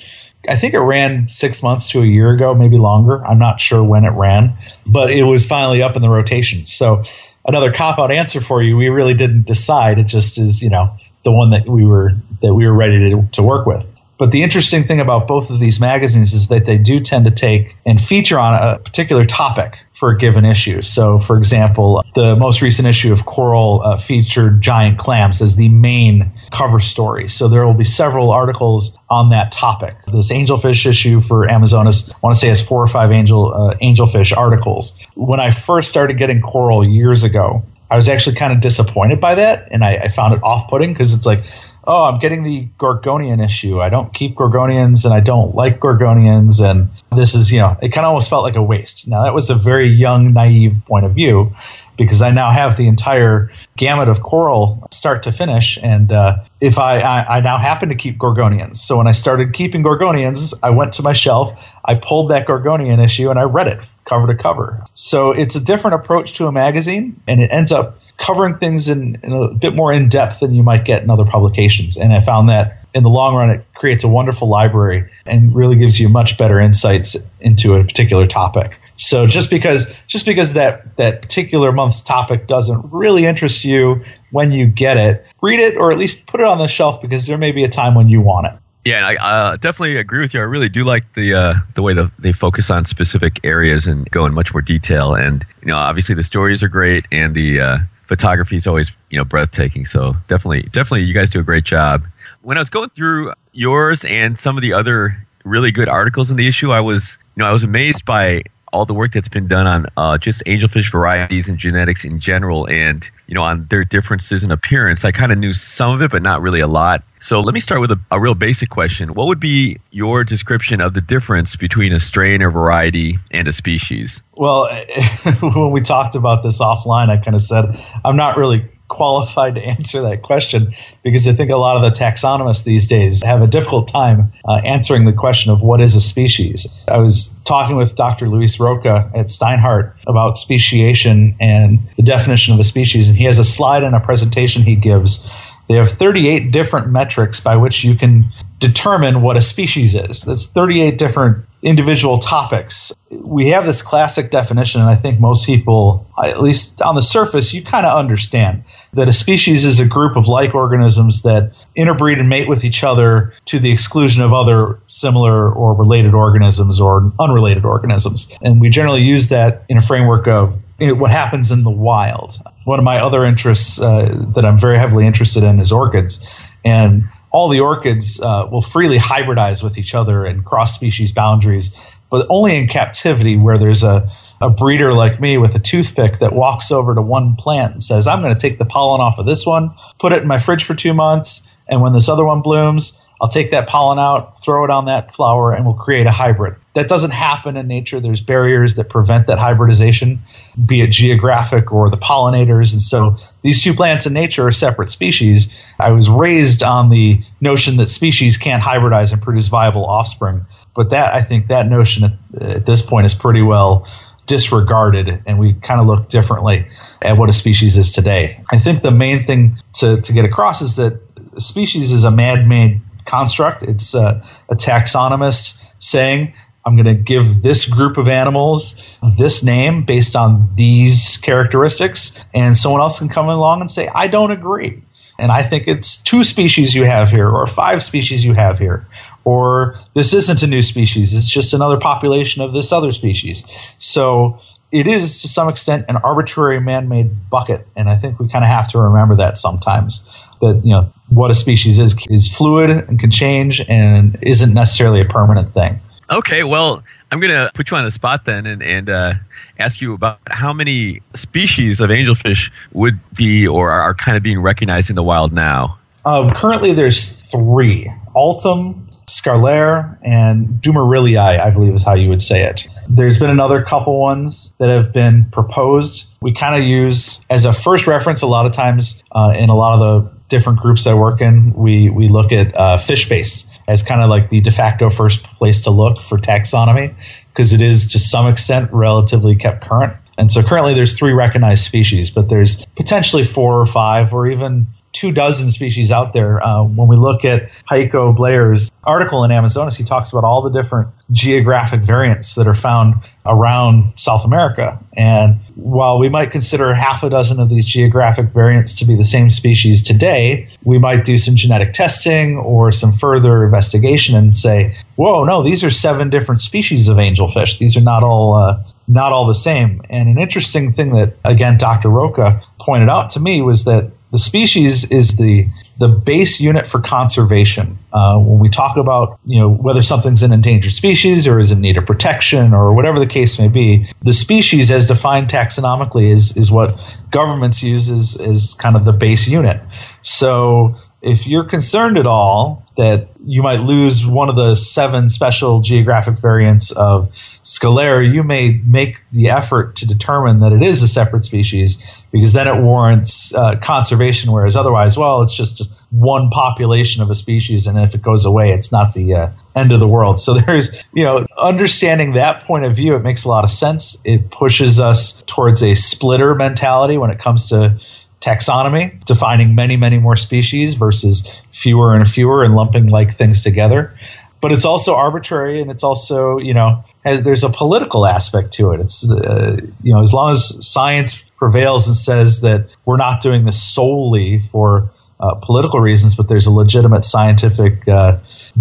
I 0.49 0.57
think 0.57 0.73
it 0.73 0.79
ran 0.79 1.27
six 1.29 1.61
months 1.63 1.89
to 1.91 2.01
a 2.01 2.05
year 2.05 2.31
ago, 2.31 2.53
maybe 2.53 2.77
longer. 2.77 3.25
I'm 3.25 3.39
not 3.39 3.59
sure 3.59 3.83
when 3.83 4.05
it 4.05 4.11
ran, 4.11 4.55
but 4.85 5.11
it 5.11 5.23
was 5.23 5.45
finally 5.45 5.81
up 5.81 5.95
in 5.95 6.01
the 6.01 6.09
rotation. 6.09 6.65
So 6.65 7.03
another 7.45 7.71
cop 7.71 7.99
out 7.99 8.11
answer 8.11 8.41
for 8.41 8.61
you. 8.61 8.77
We 8.77 8.89
really 8.89 9.13
didn't 9.13 9.45
decide. 9.45 9.99
It 9.99 10.05
just 10.05 10.37
is, 10.37 10.61
you 10.61 10.69
know, 10.69 10.95
the 11.23 11.31
one 11.31 11.51
that 11.51 11.67
we 11.67 11.85
were 11.85 12.11
that 12.41 12.53
we 12.53 12.67
were 12.67 12.73
ready 12.73 13.11
to, 13.11 13.27
to 13.33 13.43
work 13.43 13.65
with. 13.65 13.85
But 14.17 14.31
the 14.31 14.43
interesting 14.43 14.87
thing 14.87 14.99
about 14.99 15.27
both 15.27 15.49
of 15.49 15.59
these 15.59 15.79
magazines 15.79 16.33
is 16.33 16.47
that 16.47 16.65
they 16.65 16.77
do 16.77 16.99
tend 16.99 17.25
to 17.25 17.31
take 17.31 17.75
and 17.85 18.01
feature 18.01 18.39
on 18.39 18.53
a 18.53 18.79
particular 18.79 19.25
topic 19.25 19.75
for 19.99 20.11
a 20.11 20.17
given 20.17 20.45
issue. 20.45 20.81
So, 20.81 21.19
for 21.19 21.37
example, 21.37 22.03
the 22.15 22.35
most 22.35 22.61
recent 22.61 22.87
issue 22.87 23.13
of 23.13 23.25
Coral 23.25 23.81
uh, 23.83 23.97
featured 23.97 24.61
giant 24.61 24.99
clams 24.99 25.41
as 25.41 25.55
the 25.55 25.69
main 25.69 26.31
cover 26.51 26.79
story. 26.79 27.29
So, 27.29 27.47
there 27.47 27.65
will 27.65 27.73
be 27.73 27.83
several 27.83 28.31
articles 28.31 28.97
on 29.09 29.29
that 29.29 29.51
topic. 29.51 29.95
This 30.07 30.31
angelfish 30.31 30.85
issue 30.85 31.21
for 31.21 31.49
Amazonas, 31.49 32.09
I 32.09 32.15
want 32.21 32.35
to 32.35 32.39
say, 32.39 32.49
has 32.49 32.61
four 32.61 32.81
or 32.81 32.87
five 32.87 33.11
angel 33.11 33.53
uh, 33.53 33.77
angelfish 33.81 34.35
articles. 34.35 34.93
When 35.15 35.39
I 35.39 35.51
first 35.51 35.89
started 35.89 36.17
getting 36.17 36.41
Coral 36.41 36.87
years 36.87 37.23
ago, 37.23 37.63
I 37.91 37.95
was 37.95 38.09
actually 38.09 38.35
kind 38.35 38.51
of 38.51 38.61
disappointed 38.61 39.21
by 39.21 39.35
that, 39.35 39.67
and 39.71 39.85
I, 39.85 39.95
I 39.95 40.07
found 40.09 40.33
it 40.33 40.41
off-putting 40.43 40.93
because 40.93 41.13
it's 41.13 41.25
like, 41.25 41.43
oh, 41.87 42.03
I'm 42.03 42.19
getting 42.19 42.43
the 42.43 42.67
Gorgonian 42.79 43.43
issue. 43.43 43.81
I 43.81 43.89
don't 43.89 44.13
keep 44.13 44.35
Gorgonians 44.35 45.05
and 45.05 45.13
I 45.13 45.19
don't 45.19 45.55
like 45.55 45.79
Gorgonians. 45.79 46.63
And 46.63 46.89
this 47.15 47.35
is, 47.35 47.51
you 47.51 47.59
know, 47.59 47.77
it 47.81 47.89
kind 47.89 48.05
of 48.05 48.09
almost 48.09 48.29
felt 48.29 48.43
like 48.43 48.55
a 48.55 48.63
waste. 48.63 49.07
Now, 49.07 49.23
that 49.23 49.33
was 49.33 49.49
a 49.49 49.55
very 49.55 49.87
young, 49.87 50.33
naive 50.33 50.81
point 50.87 51.05
of 51.05 51.13
view 51.13 51.55
because 51.97 52.21
I 52.21 52.31
now 52.31 52.51
have 52.51 52.77
the 52.77 52.87
entire 52.87 53.51
gamut 53.77 54.09
of 54.09 54.21
coral 54.21 54.87
start 54.91 55.23
to 55.23 55.31
finish. 55.31 55.77
And 55.81 56.11
uh, 56.11 56.43
if 56.59 56.77
I, 56.77 56.99
I, 56.99 57.37
I, 57.37 57.39
now 57.39 57.57
happen 57.57 57.89
to 57.89 57.95
keep 57.95 58.17
Gorgonians. 58.17 58.77
So 58.77 58.97
when 58.97 59.07
I 59.07 59.11
started 59.11 59.53
keeping 59.53 59.83
Gorgonians, 59.83 60.53
I 60.61 60.71
went 60.71 60.93
to 60.93 61.03
my 61.03 61.13
shelf, 61.13 61.57
I 61.85 61.95
pulled 61.95 62.31
that 62.31 62.47
Gorgonian 62.47 63.03
issue, 63.03 63.29
and 63.29 63.39
I 63.39 63.43
read 63.43 63.67
it 63.67 63.79
cover 64.05 64.27
to 64.27 64.35
cover. 64.35 64.85
So 64.93 65.31
it's 65.31 65.55
a 65.55 65.59
different 65.59 65.95
approach 65.95 66.33
to 66.33 66.47
a 66.47 66.51
magazine, 66.51 67.19
and 67.27 67.41
it 67.41 67.49
ends 67.51 67.71
up 67.71 67.99
covering 68.17 68.57
things 68.57 68.87
in, 68.87 69.19
in, 69.23 69.31
a 69.31 69.49
bit 69.49 69.75
more 69.75 69.91
in 69.91 70.09
depth 70.09 70.39
than 70.39 70.53
you 70.53 70.63
might 70.63 70.85
get 70.85 71.03
in 71.03 71.09
other 71.09 71.25
publications. 71.25 71.97
And 71.97 72.13
I 72.13 72.21
found 72.21 72.49
that 72.49 72.81
in 72.93 73.03
the 73.03 73.09
long 73.09 73.35
run, 73.35 73.49
it 73.49 73.65
creates 73.75 74.03
a 74.03 74.07
wonderful 74.07 74.47
library 74.47 75.09
and 75.25 75.53
really 75.53 75.75
gives 75.75 75.99
you 75.99 76.07
much 76.07 76.37
better 76.37 76.59
insights 76.59 77.17
into 77.41 77.75
a 77.75 77.83
particular 77.83 78.25
topic. 78.25 78.71
So 78.97 79.27
just 79.27 79.49
because 79.49 79.91
just 80.07 80.25
because 80.25 80.53
that 80.53 80.95
that 80.95 81.21
particular 81.21 81.73
month's 81.73 82.01
topic 82.01 82.47
doesn't 82.47 82.81
really 82.91 83.25
interest 83.25 83.65
you 83.65 84.03
when 84.31 84.51
you 84.53 84.67
get 84.67 84.95
it, 84.95 85.25
read 85.41 85.59
it 85.59 85.75
or 85.75 85.91
at 85.91 85.97
least 85.97 86.27
put 86.27 86.39
it 86.39 86.45
on 86.45 86.59
the 86.59 86.67
shelf 86.67 87.01
because 87.01 87.27
there 87.27 87.37
may 87.37 87.51
be 87.51 87.63
a 87.63 87.69
time 87.69 87.93
when 87.93 88.07
you 88.07 88.21
want 88.21 88.47
it. 88.47 88.53
Yeah, 88.85 89.07
I 89.07 89.15
uh, 89.15 89.55
definitely 89.57 89.97
agree 89.97 90.19
with 90.19 90.33
you. 90.33 90.39
I 90.39 90.43
really 90.43 90.69
do 90.69 90.83
like 90.83 91.11
the 91.15 91.33
uh, 91.33 91.53
the 91.73 91.81
way 91.81 91.93
the, 91.93 92.11
they 92.19 92.31
focus 92.31 92.69
on 92.69 92.85
specific 92.85 93.39
areas 93.43 93.87
and 93.87 94.09
go 94.11 94.25
in 94.25 94.33
much 94.33 94.53
more 94.53 94.61
detail. 94.61 95.15
And 95.15 95.43
you 95.61 95.67
know, 95.67 95.75
obviously 95.75 96.13
the 96.13 96.23
stories 96.23 96.61
are 96.61 96.69
great, 96.69 97.05
and 97.11 97.33
the 97.35 97.59
uh, 97.59 97.77
photography 98.07 98.57
is 98.57 98.67
always 98.67 98.91
you 99.09 99.17
know 99.17 99.25
breathtaking. 99.25 99.85
So 99.85 100.15
definitely, 100.27 100.61
definitely, 100.71 101.03
you 101.03 101.13
guys 101.13 101.29
do 101.29 101.39
a 101.39 101.43
great 101.43 101.63
job. 101.63 102.03
When 102.41 102.57
I 102.57 102.61
was 102.61 102.69
going 102.69 102.89
through 102.89 103.33
yours 103.53 104.05
and 104.05 104.39
some 104.39 104.57
of 104.57 104.61
the 104.61 104.73
other 104.73 105.17
really 105.43 105.71
good 105.71 105.89
articles 105.89 106.29
in 106.31 106.37
the 106.37 106.47
issue, 106.47 106.71
I 106.71 106.81
was 106.81 107.17
you 107.35 107.41
know 107.41 107.49
I 107.49 107.51
was 107.51 107.63
amazed 107.63 108.05
by 108.05 108.43
all 108.73 108.85
the 108.85 108.93
work 108.93 109.13
that's 109.13 109.29
been 109.29 109.47
done 109.47 109.67
on 109.67 109.85
uh, 109.95 110.17
just 110.17 110.43
angelfish 110.45 110.91
varieties 110.91 111.47
and 111.47 111.57
genetics 111.57 112.03
in 112.03 112.19
general, 112.19 112.67
and 112.69 113.09
you 113.27 113.35
know 113.35 113.43
on 113.43 113.67
their 113.69 113.85
differences 113.85 114.43
in 114.43 114.51
appearance. 114.51 115.05
I 115.05 115.11
kind 115.11 115.31
of 115.31 115.37
knew 115.37 115.53
some 115.53 115.93
of 115.93 116.01
it, 116.01 116.11
but 116.11 116.21
not 116.21 116.41
really 116.41 116.59
a 116.59 116.67
lot. 116.67 117.03
So 117.25 117.41
let 117.41 117.55
me 117.55 117.59
start 117.59 117.81
with 117.81 117.89
a, 117.89 117.99
a, 118.11 118.19
real 118.19 118.35
basic 118.35 118.69
question. 118.69 119.15
What 119.15 119.25
would 119.25 119.39
be 119.39 119.79
your 119.89 120.23
description 120.23 120.79
of 120.79 120.93
the 120.93 121.01
difference 121.01 121.55
between 121.55 121.91
a 121.91 121.99
strain 121.99 122.43
or 122.43 122.51
variety 122.51 123.17
and 123.31 123.47
a 123.47 123.51
species? 123.51 124.21
Well, 124.37 124.69
when 125.41 125.71
we 125.71 125.81
talked 125.81 126.13
about 126.13 126.43
this 126.43 126.59
offline, 126.59 127.09
I 127.09 127.17
kind 127.17 127.33
of 127.33 127.41
said 127.41 127.65
I'm 128.05 128.15
not 128.15 128.37
really 128.37 128.69
qualified 128.89 129.55
to 129.55 129.61
answer 129.61 130.03
that 130.03 130.21
question 130.21 130.75
because 131.03 131.27
I 131.27 131.33
think 131.33 131.49
a 131.49 131.57
lot 131.57 131.75
of 131.75 131.81
the 131.81 131.99
taxonomists 131.99 132.63
these 132.63 132.87
days 132.87 133.23
have 133.23 133.41
a 133.41 133.47
difficult 133.47 133.87
time 133.87 134.31
uh, 134.47 134.61
answering 134.63 135.05
the 135.05 135.13
question 135.13 135.51
of 135.51 135.61
what 135.61 135.81
is 135.81 135.95
a 135.95 136.01
species. 136.01 136.67
I 136.87 136.99
was 136.99 137.33
talking 137.43 137.75
with 137.75 137.95
Dr. 137.95 138.29
Luiz 138.29 138.59
Rocha 138.59 139.09
at 139.15 139.31
Steinhart 139.31 139.95
about 140.05 140.37
speciation 140.37 141.35
and 141.39 141.79
the 141.97 142.03
definition 142.03 142.53
of 142.53 142.59
a 142.59 142.63
species, 142.63 143.09
and 143.09 143.17
he 143.17 143.23
has 143.23 143.39
a 143.39 143.43
slide 143.43 143.81
in 143.81 143.95
a 143.95 143.99
presentation 143.99 144.61
he 144.61 144.75
gives 144.75 145.27
they 145.67 145.75
have 145.75 145.91
38 145.91 146.51
different 146.51 146.89
metrics 146.89 147.39
by 147.39 147.55
which 147.55 147.83
you 147.83 147.95
can 147.95 148.25
determine 148.59 149.21
what 149.21 149.37
a 149.37 149.41
species 149.41 149.95
is. 149.95 150.21
That's 150.21 150.45
38 150.47 150.97
different 150.97 151.45
individual 151.63 152.19
topics. 152.19 152.93
We 153.09 153.47
have 153.47 153.65
this 153.65 153.81
classic 153.81 154.29
definition, 154.29 154.81
and 154.81 154.89
I 154.89 154.95
think 154.95 155.19
most 155.19 155.45
people, 155.45 156.07
at 156.23 156.41
least 156.41 156.79
on 156.81 156.95
the 156.95 157.01
surface, 157.01 157.53
you 157.53 157.63
kind 157.63 157.85
of 157.85 157.97
understand 157.97 158.63
that 158.93 159.07
a 159.07 159.13
species 159.13 159.65
is 159.65 159.79
a 159.79 159.85
group 159.85 160.15
of 160.15 160.27
like 160.27 160.53
organisms 160.53 161.23
that 161.23 161.51
interbreed 161.75 162.19
and 162.19 162.29
mate 162.29 162.47
with 162.47 162.63
each 162.63 162.83
other 162.83 163.33
to 163.47 163.59
the 163.59 163.71
exclusion 163.71 164.23
of 164.23 164.31
other 164.31 164.79
similar 164.87 165.51
or 165.51 165.73
related 165.73 166.13
organisms 166.13 166.79
or 166.79 167.11
unrelated 167.19 167.65
organisms. 167.65 168.31
And 168.41 168.61
we 168.61 168.69
generally 168.69 169.01
use 169.01 169.29
that 169.29 169.65
in 169.67 169.77
a 169.77 169.81
framework 169.81 170.27
of 170.27 170.55
what 170.79 171.11
happens 171.11 171.51
in 171.51 171.63
the 171.63 171.71
wild. 171.71 172.39
One 172.65 172.79
of 172.79 172.85
my 172.85 172.99
other 172.99 173.25
interests 173.25 173.79
uh, 173.79 174.25
that 174.35 174.45
I'm 174.45 174.59
very 174.59 174.77
heavily 174.77 175.07
interested 175.07 175.43
in 175.43 175.59
is 175.59 175.71
orchids, 175.71 176.25
and 176.63 177.03
all 177.31 177.49
the 177.49 177.59
orchids 177.59 178.19
uh, 178.19 178.47
will 178.51 178.61
freely 178.61 178.97
hybridize 178.97 179.63
with 179.63 179.77
each 179.77 179.93
other 179.93 180.25
and 180.25 180.43
cross 180.45 180.73
species 180.73 181.11
boundaries, 181.11 181.75
but 182.09 182.25
only 182.29 182.55
in 182.55 182.67
captivity 182.67 183.37
where 183.37 183.57
there's 183.57 183.83
a 183.83 184.11
a 184.41 184.49
breeder 184.49 184.93
like 184.93 185.19
me 185.19 185.37
with 185.37 185.55
a 185.55 185.59
toothpick 185.59 186.19
that 186.19 186.33
walks 186.33 186.71
over 186.71 186.93
to 186.93 187.01
one 187.01 187.35
plant 187.35 187.73
and 187.73 187.83
says, 187.83 188.07
I'm 188.07 188.21
going 188.21 188.33
to 188.33 188.39
take 188.39 188.57
the 188.57 188.65
pollen 188.65 189.01
off 189.01 189.17
of 189.17 189.25
this 189.25 189.45
one, 189.45 189.73
put 189.99 190.11
it 190.11 190.21
in 190.21 190.27
my 190.27 190.39
fridge 190.39 190.63
for 190.63 190.75
two 190.75 190.93
months, 190.93 191.41
and 191.67 191.81
when 191.81 191.93
this 191.93 192.09
other 192.09 192.25
one 192.25 192.41
blooms, 192.41 192.97
I'll 193.21 193.29
take 193.29 193.51
that 193.51 193.67
pollen 193.67 193.97
out, 193.97 194.43
throw 194.43 194.65
it 194.65 194.69
on 194.69 194.85
that 194.85 195.15
flower, 195.15 195.53
and 195.53 195.65
we'll 195.65 195.75
create 195.75 196.05
a 196.05 196.11
hybrid. 196.11 196.55
That 196.75 196.87
doesn't 196.87 197.11
happen 197.11 197.57
in 197.57 197.67
nature. 197.67 197.99
There's 197.99 198.21
barriers 198.21 198.75
that 198.75 198.89
prevent 198.89 199.27
that 199.27 199.39
hybridization, 199.39 200.19
be 200.65 200.81
it 200.81 200.91
geographic 200.91 201.71
or 201.71 201.89
the 201.89 201.97
pollinators. 201.97 202.73
And 202.73 202.81
so 202.81 203.17
these 203.41 203.63
two 203.63 203.73
plants 203.73 204.05
in 204.05 204.13
nature 204.13 204.45
are 204.45 204.51
separate 204.51 204.89
species. 204.89 205.49
I 205.79 205.91
was 205.91 206.09
raised 206.09 206.61
on 206.61 206.89
the 206.89 207.21
notion 207.41 207.77
that 207.77 207.89
species 207.89 208.37
can't 208.37 208.61
hybridize 208.61 209.13
and 209.13 209.21
produce 209.21 209.47
viable 209.47 209.85
offspring. 209.85 210.45
But 210.75 210.89
that, 210.89 211.13
I 211.13 211.23
think, 211.23 211.47
that 211.47 211.69
notion 211.69 212.03
at, 212.03 212.41
at 212.41 212.65
this 212.65 212.81
point 212.81 213.05
is 213.05 213.13
pretty 213.13 213.41
well 213.41 213.87
disregarded 214.25 215.21
and 215.25 215.39
we 215.39 215.53
kind 215.53 215.79
of 215.79 215.87
look 215.87 216.09
differently 216.09 216.67
at 217.01 217.17
what 217.17 217.29
a 217.29 217.33
species 217.33 217.77
is 217.77 217.91
today. 217.91 218.43
I 218.51 218.59
think 218.59 218.81
the 218.81 218.91
main 218.91 219.25
thing 219.25 219.57
to, 219.75 220.01
to 220.01 220.13
get 220.13 220.25
across 220.25 220.61
is 220.61 220.75
that 220.75 220.99
species 221.37 221.91
is 221.91 222.03
a 222.03 222.11
man 222.11 222.47
made 222.47 222.81
construct. 223.05 223.63
It's 223.63 223.93
a, 223.93 224.23
a 224.49 224.55
taxonomist 224.55 225.55
saying, 225.79 226.33
I'm 226.65 226.75
going 226.75 226.85
to 226.85 226.95
give 226.95 227.43
this 227.43 227.65
group 227.65 227.97
of 227.97 228.07
animals 228.07 228.75
this 229.17 229.43
name 229.43 229.83
based 229.83 230.15
on 230.15 230.49
these 230.55 231.17
characteristics. 231.17 232.11
And 232.33 232.57
someone 232.57 232.81
else 232.81 232.99
can 232.99 233.09
come 233.09 233.29
along 233.29 233.61
and 233.61 233.69
say, 233.69 233.87
I 233.89 234.07
don't 234.07 234.31
agree. 234.31 234.81
And 235.17 235.31
I 235.31 235.47
think 235.47 235.67
it's 235.67 235.97
two 235.97 236.23
species 236.23 236.73
you 236.73 236.85
have 236.85 237.09
here, 237.09 237.29
or 237.29 237.47
five 237.47 237.83
species 237.83 238.25
you 238.25 238.33
have 238.33 238.59
here, 238.59 238.85
or 239.23 239.79
this 239.93 240.13
isn't 240.13 240.43
a 240.43 240.47
new 240.47 240.61
species, 240.61 241.13
it's 241.13 241.29
just 241.29 241.53
another 241.53 241.77
population 241.77 242.41
of 242.41 242.51
this 242.51 242.71
other 242.73 242.91
species. 242.91 243.45
So 243.77 244.39
it 244.71 244.87
is 244.87 245.21
to 245.21 245.29
some 245.29 245.47
extent 245.47 245.85
an 245.87 245.95
arbitrary 245.97 246.59
man-made 246.59 247.29
bucket, 247.29 247.65
and 247.77 247.89
I 247.89 247.97
think 247.97 248.19
we 248.19 248.27
kind 248.27 248.43
of 248.43 248.49
have 248.49 248.67
to 248.69 248.77
remember 248.77 249.15
that 249.15 249.37
sometimes 249.37 250.05
that 250.41 250.61
you 250.65 250.71
know 250.71 250.91
what 251.07 251.31
a 251.31 251.35
species 251.35 251.79
is 251.79 251.95
is 252.09 252.27
fluid 252.27 252.69
and 252.69 252.99
can 252.99 253.09
change 253.09 253.61
and 253.69 254.17
isn't 254.21 254.53
necessarily 254.53 254.99
a 254.99 255.05
permanent 255.05 255.53
thing. 255.53 255.79
Okay, 256.09 256.43
well, 256.43 256.83
I'm 257.11 257.19
going 257.19 257.31
to 257.31 257.51
put 257.53 257.71
you 257.71 257.77
on 257.77 257.85
the 257.85 257.91
spot 257.91 258.25
then 258.25 258.45
and, 258.45 258.61
and 258.61 258.89
uh, 258.89 259.13
ask 259.59 259.81
you 259.81 259.93
about 259.93 260.19
how 260.27 260.53
many 260.53 261.01
species 261.15 261.79
of 261.79 261.89
angelfish 261.89 262.51
would 262.73 262.99
be 263.15 263.47
or 263.47 263.71
are, 263.71 263.93
kind 263.93 264.17
of 264.17 264.21
being 264.21 264.39
recognized 264.39 264.89
in 264.89 264.95
the 264.95 265.03
wild 265.03 265.33
now. 265.33 265.79
Um, 266.05 266.31
currently, 266.35 266.73
there's 266.73 267.09
three: 267.09 267.91
Altum, 268.15 268.87
Scalare, 269.07 269.97
and 270.03 270.47
Dumerilii, 270.61 271.17
I 271.17 271.49
believe 271.49 271.73
is 271.73 271.83
how 271.83 271.95
you 271.95 272.09
would 272.09 272.21
say 272.21 272.43
it. 272.43 272.67
There's 272.87 273.17
been 273.17 273.31
another 273.31 273.63
couple 273.63 273.99
ones 273.99 274.53
that 274.59 274.69
have 274.69 274.93
been 274.93 275.25
proposed. 275.31 276.05
We 276.21 276.33
kind 276.33 276.61
of 276.61 276.67
use 276.67 277.21
as 277.31 277.45
a 277.45 277.53
first 277.53 277.87
reference 277.87 278.21
a 278.21 278.27
lot 278.27 278.45
of 278.45 278.51
times 278.51 279.01
uh, 279.13 279.33
in 279.35 279.49
a 279.49 279.55
lot 279.55 279.81
of 279.81 280.03
the 280.03 280.11
different 280.27 280.59
groups 280.59 280.85
I 280.85 280.93
work 280.93 281.21
in. 281.21 281.53
We 281.53 281.89
we 281.89 282.09
look 282.09 282.31
at 282.31 282.53
uh, 282.55 282.77
FishBase 282.77 283.47
as 283.67 283.83
kind 283.83 284.01
of 284.01 284.09
like 284.09 284.29
the 284.29 284.41
de 284.41 284.51
facto 284.51 284.89
first 284.89 285.23
place 285.23 285.61
to 285.61 285.71
look 285.71 286.03
for 286.03 286.17
taxonomy 286.17 286.93
because 287.33 287.53
it 287.53 287.61
is 287.61 287.91
to 287.91 287.99
some 287.99 288.27
extent 288.27 288.69
relatively 288.71 289.35
kept 289.35 289.67
current. 289.67 289.93
And 290.17 290.31
so 290.31 290.41
currently 290.41 290.73
there's 290.73 290.97
three 290.97 291.11
recognized 291.11 291.65
species, 291.65 292.09
but 292.09 292.29
there's 292.29 292.65
potentially 292.77 293.23
four 293.23 293.59
or 293.59 293.65
five 293.65 294.13
or 294.13 294.27
even 294.27 294.67
two 294.95 295.11
dozen 295.11 295.51
species 295.51 295.91
out 295.91 296.13
there. 296.13 296.41
Uh, 296.41 296.63
when 296.63 296.87
we 296.87 296.95
look 296.95 297.25
at 297.25 297.49
Heiko 297.69 298.15
Bleher's 298.15 298.71
article 298.85 299.23
in 299.25 299.31
Amazonas, 299.31 299.75
he 299.75 299.83
talks 299.83 300.11
about 300.11 300.23
all 300.23 300.41
the 300.41 300.49
different 300.49 300.87
geographic 301.11 301.81
variants 301.81 302.35
that 302.35 302.47
are 302.47 302.55
found 302.55 302.95
around 303.25 303.91
South 303.97 304.23
America. 304.23 304.79
And 304.95 305.35
while 305.55 305.99
we 305.99 306.07
might 306.07 306.31
consider 306.31 306.73
half 306.73 307.03
a 307.03 307.09
dozen 307.09 307.39
of 307.39 307.49
these 307.49 307.65
geographic 307.65 308.27
variants 308.27 308.73
to 308.77 308.85
be 308.85 308.95
the 308.95 309.03
same 309.03 309.29
species 309.29 309.83
today, 309.83 310.47
we 310.63 310.77
might 310.77 311.03
do 311.03 311.17
some 311.17 311.35
genetic 311.35 311.73
testing 311.73 312.37
or 312.37 312.71
some 312.71 312.95
further 312.95 313.43
investigation 313.43 314.15
and 314.15 314.37
say, 314.37 314.77
whoa, 314.95 315.25
no, 315.25 315.43
these 315.43 315.63
are 315.63 315.71
seven 315.71 316.09
different 316.09 316.39
species 316.39 316.87
of 316.87 316.97
angelfish. 316.97 317.59
These 317.59 317.75
are 317.75 317.81
not 317.81 318.01
all. 318.01 318.35
Uh, 318.35 318.63
not 318.87 319.11
all 319.11 319.25
the 319.25 319.33
same. 319.33 319.81
And 319.89 320.07
an 320.09 320.19
interesting 320.19 320.71
thing 320.71 320.93
that, 320.93 321.15
again, 321.23 321.57
Dr. 321.57 321.89
Rocha 321.89 322.39
pointed 322.59 322.87
out 322.87 323.09
to 323.11 323.19
me 323.19 323.41
was 323.41 323.63
that 323.63 323.89
the 324.11 324.17
species 324.17 324.89
is 324.91 325.17
the 325.17 325.47
the 325.77 325.89
base 325.89 326.39
unit 326.39 326.67
for 326.67 326.79
conservation. 326.79 327.77
Uh, 327.91 328.17
when 328.17 328.39
we 328.39 328.49
talk 328.49 328.77
about 328.77 329.19
you 329.25 329.39
know 329.39 329.49
whether 329.49 329.81
something's 329.81 330.23
an 330.23 330.31
endangered 330.31 330.71
species 330.71 331.27
or 331.27 331.39
is 331.39 331.51
in 331.51 331.61
need 331.61 331.77
of 331.77 331.85
protection 331.85 332.53
or 332.53 332.73
whatever 332.73 332.99
the 332.99 333.07
case 333.07 333.37
may 333.39 333.47
be, 333.47 333.91
the 334.01 334.13
species 334.13 334.71
as 334.71 334.87
defined 334.87 335.27
taxonomically 335.27 336.11
is 336.11 336.35
is 336.37 336.51
what 336.51 336.79
governments 337.11 337.61
use 337.61 337.89
as, 337.89 338.15
as 338.17 338.53
kind 338.55 338.75
of 338.75 338.85
the 338.85 338.93
base 338.93 339.27
unit. 339.27 339.61
So 340.01 340.75
if 341.01 341.27
you're 341.27 341.47
concerned 341.47 341.97
at 341.97 342.07
all 342.07 342.64
that 342.77 343.07
you 343.25 343.41
might 343.41 343.61
lose 343.61 344.05
one 344.05 344.29
of 344.29 344.35
the 344.35 344.55
seven 344.55 345.09
special 345.09 345.61
geographic 345.61 346.19
variants 346.19 346.71
of 346.71 347.11
Scalare, 347.43 348.11
you 348.11 348.23
may 348.23 348.61
make 348.65 349.01
the 349.11 349.29
effort 349.29 349.75
to 349.75 349.85
determine 349.85 350.39
that 350.39 350.51
it 350.51 350.63
is 350.63 350.81
a 350.81 350.87
separate 350.87 351.23
species 351.23 351.77
because 352.11 352.33
then 352.33 352.47
it 352.47 352.61
warrants 352.61 353.33
uh, 353.35 353.55
conservation, 353.63 354.31
whereas 354.31 354.55
otherwise, 354.55 354.97
well, 354.97 355.21
it's 355.21 355.35
just 355.35 355.61
one 355.91 356.29
population 356.31 357.03
of 357.03 357.09
a 357.09 357.15
species, 357.15 357.67
and 357.67 357.77
if 357.77 357.93
it 357.93 358.01
goes 358.01 358.25
away, 358.25 358.51
it's 358.51 358.71
not 358.71 358.93
the 358.93 359.13
uh, 359.13 359.29
end 359.55 359.71
of 359.71 359.79
the 359.79 359.87
world. 359.87 360.19
So 360.19 360.33
there's, 360.39 360.75
you 360.93 361.03
know, 361.03 361.25
understanding 361.37 362.13
that 362.13 362.43
point 362.45 362.65
of 362.65 362.75
view, 362.75 362.95
it 362.95 363.03
makes 363.03 363.25
a 363.25 363.29
lot 363.29 363.43
of 363.43 363.51
sense. 363.51 364.01
It 364.03 364.31
pushes 364.31 364.79
us 364.79 365.21
towards 365.27 365.61
a 365.61 365.75
splitter 365.75 366.33
mentality 366.35 366.97
when 366.97 367.11
it 367.11 367.19
comes 367.19 367.47
to 367.49 367.79
taxonomy, 368.21 369.03
defining 369.05 369.55
many, 369.55 369.77
many 369.77 369.97
more 369.97 370.15
species 370.15 370.73
versus 370.73 371.29
fewer 371.51 371.95
and 371.95 372.09
fewer 372.09 372.43
and 372.43 372.55
lumping 372.55 372.87
like 372.87 373.17
things 373.17 373.43
together. 373.43 373.97
But 374.41 374.51
it's 374.51 374.65
also 374.65 374.95
arbitrary 374.95 375.61
and 375.61 375.71
it's 375.71 375.83
also, 375.83 376.37
you 376.37 376.53
know, 376.53 376.83
has, 377.03 377.23
there's 377.23 377.43
a 377.43 377.49
political 377.49 378.05
aspect 378.05 378.53
to 378.53 378.71
it. 378.71 378.79
It's, 378.79 379.09
uh, 379.09 379.57
you 379.81 379.93
know, 379.93 380.01
as 380.01 380.13
long 380.13 380.31
as 380.31 380.65
science 380.65 381.21
prevails 381.37 381.87
and 381.87 381.95
says 381.95 382.41
that 382.41 382.67
we're 382.85 382.97
not 382.97 383.21
doing 383.21 383.45
this 383.45 383.61
solely 383.61 384.41
for 384.51 384.89
uh, 385.19 385.35
political 385.35 385.79
reasons, 385.79 386.15
but 386.15 386.27
there's 386.27 386.45
a 386.45 386.51
legitimate 386.51 387.05
scientific 387.05 387.87
uh, 387.87 388.17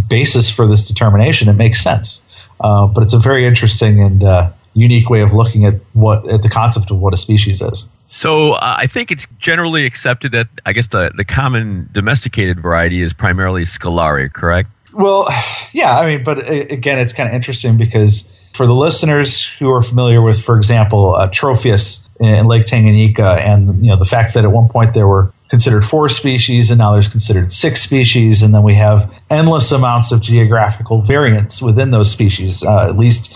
basis 0.09 0.49
for 0.49 0.67
this 0.67 0.87
determination, 0.87 1.49
it 1.49 1.55
makes 1.55 1.83
sense. 1.83 2.23
Uh, 2.61 2.87
but 2.87 3.03
it's 3.03 3.13
a 3.13 3.19
very 3.19 3.45
interesting 3.45 4.01
and 4.01 4.23
uh, 4.23 4.51
unique 4.75 5.09
way 5.09 5.21
of 5.21 5.33
looking 5.33 5.65
at 5.65 5.75
what 5.93 6.29
at 6.29 6.43
the 6.43 6.49
concept 6.49 6.91
of 6.91 6.99
what 6.99 7.15
a 7.15 7.17
species 7.17 7.63
is. 7.63 7.87
So 8.09 8.53
uh, 8.53 8.77
I 8.79 8.87
think 8.87 9.11
it's 9.11 9.27
generally 9.39 9.87
accepted 9.87 10.33
that 10.33 10.49
I 10.67 10.73
guess 10.73 10.89
the, 10.89 11.11
the 11.17 11.25
common 11.25 11.89
domesticated 11.93 12.61
variety 12.61 13.03
is 13.03 13.13
primarily 13.13 13.63
Scalare, 13.63 14.33
correct? 14.33 14.71
Well, 14.93 15.29
yeah, 15.73 15.99
I 15.99 16.07
mean, 16.07 16.25
but 16.25 16.49
again, 16.49 16.99
it's 16.99 17.13
kind 17.13 17.29
of 17.29 17.35
interesting 17.35 17.77
because 17.77 18.29
for 18.55 18.67
the 18.67 18.75
listeners 18.75 19.49
who 19.59 19.69
are 19.71 19.83
familiar 19.83 20.23
with, 20.23 20.41
for 20.41 20.57
example, 20.57 21.17
uh, 21.17 21.29
Tropheus 21.29 22.07
in 22.21 22.47
Lake 22.47 22.65
Tanganyika, 22.65 23.41
and 23.41 23.85
you 23.85 23.91
know 23.91 23.97
the 23.97 24.05
fact 24.05 24.35
that 24.35 24.45
at 24.45 24.53
one 24.53 24.69
point 24.69 24.95
there 24.95 25.09
were 25.09 25.33
considered 25.51 25.85
four 25.85 26.09
species 26.09 26.71
and 26.71 26.79
now 26.79 26.93
there's 26.93 27.07
considered 27.07 27.53
six 27.53 27.83
species 27.83 28.43
and 28.43 28.55
then 28.55 28.63
we 28.63 28.75
have 28.75 29.13
endless 29.31 29.71
amounts 29.71 30.11
of 30.11 30.21
geographical 30.21 31.03
variance 31.03 31.63
within 31.63 31.93
those 31.93 32.11
species 32.11 32.65
uh, 32.65 32.89
at 32.89 32.97
least 32.99 33.33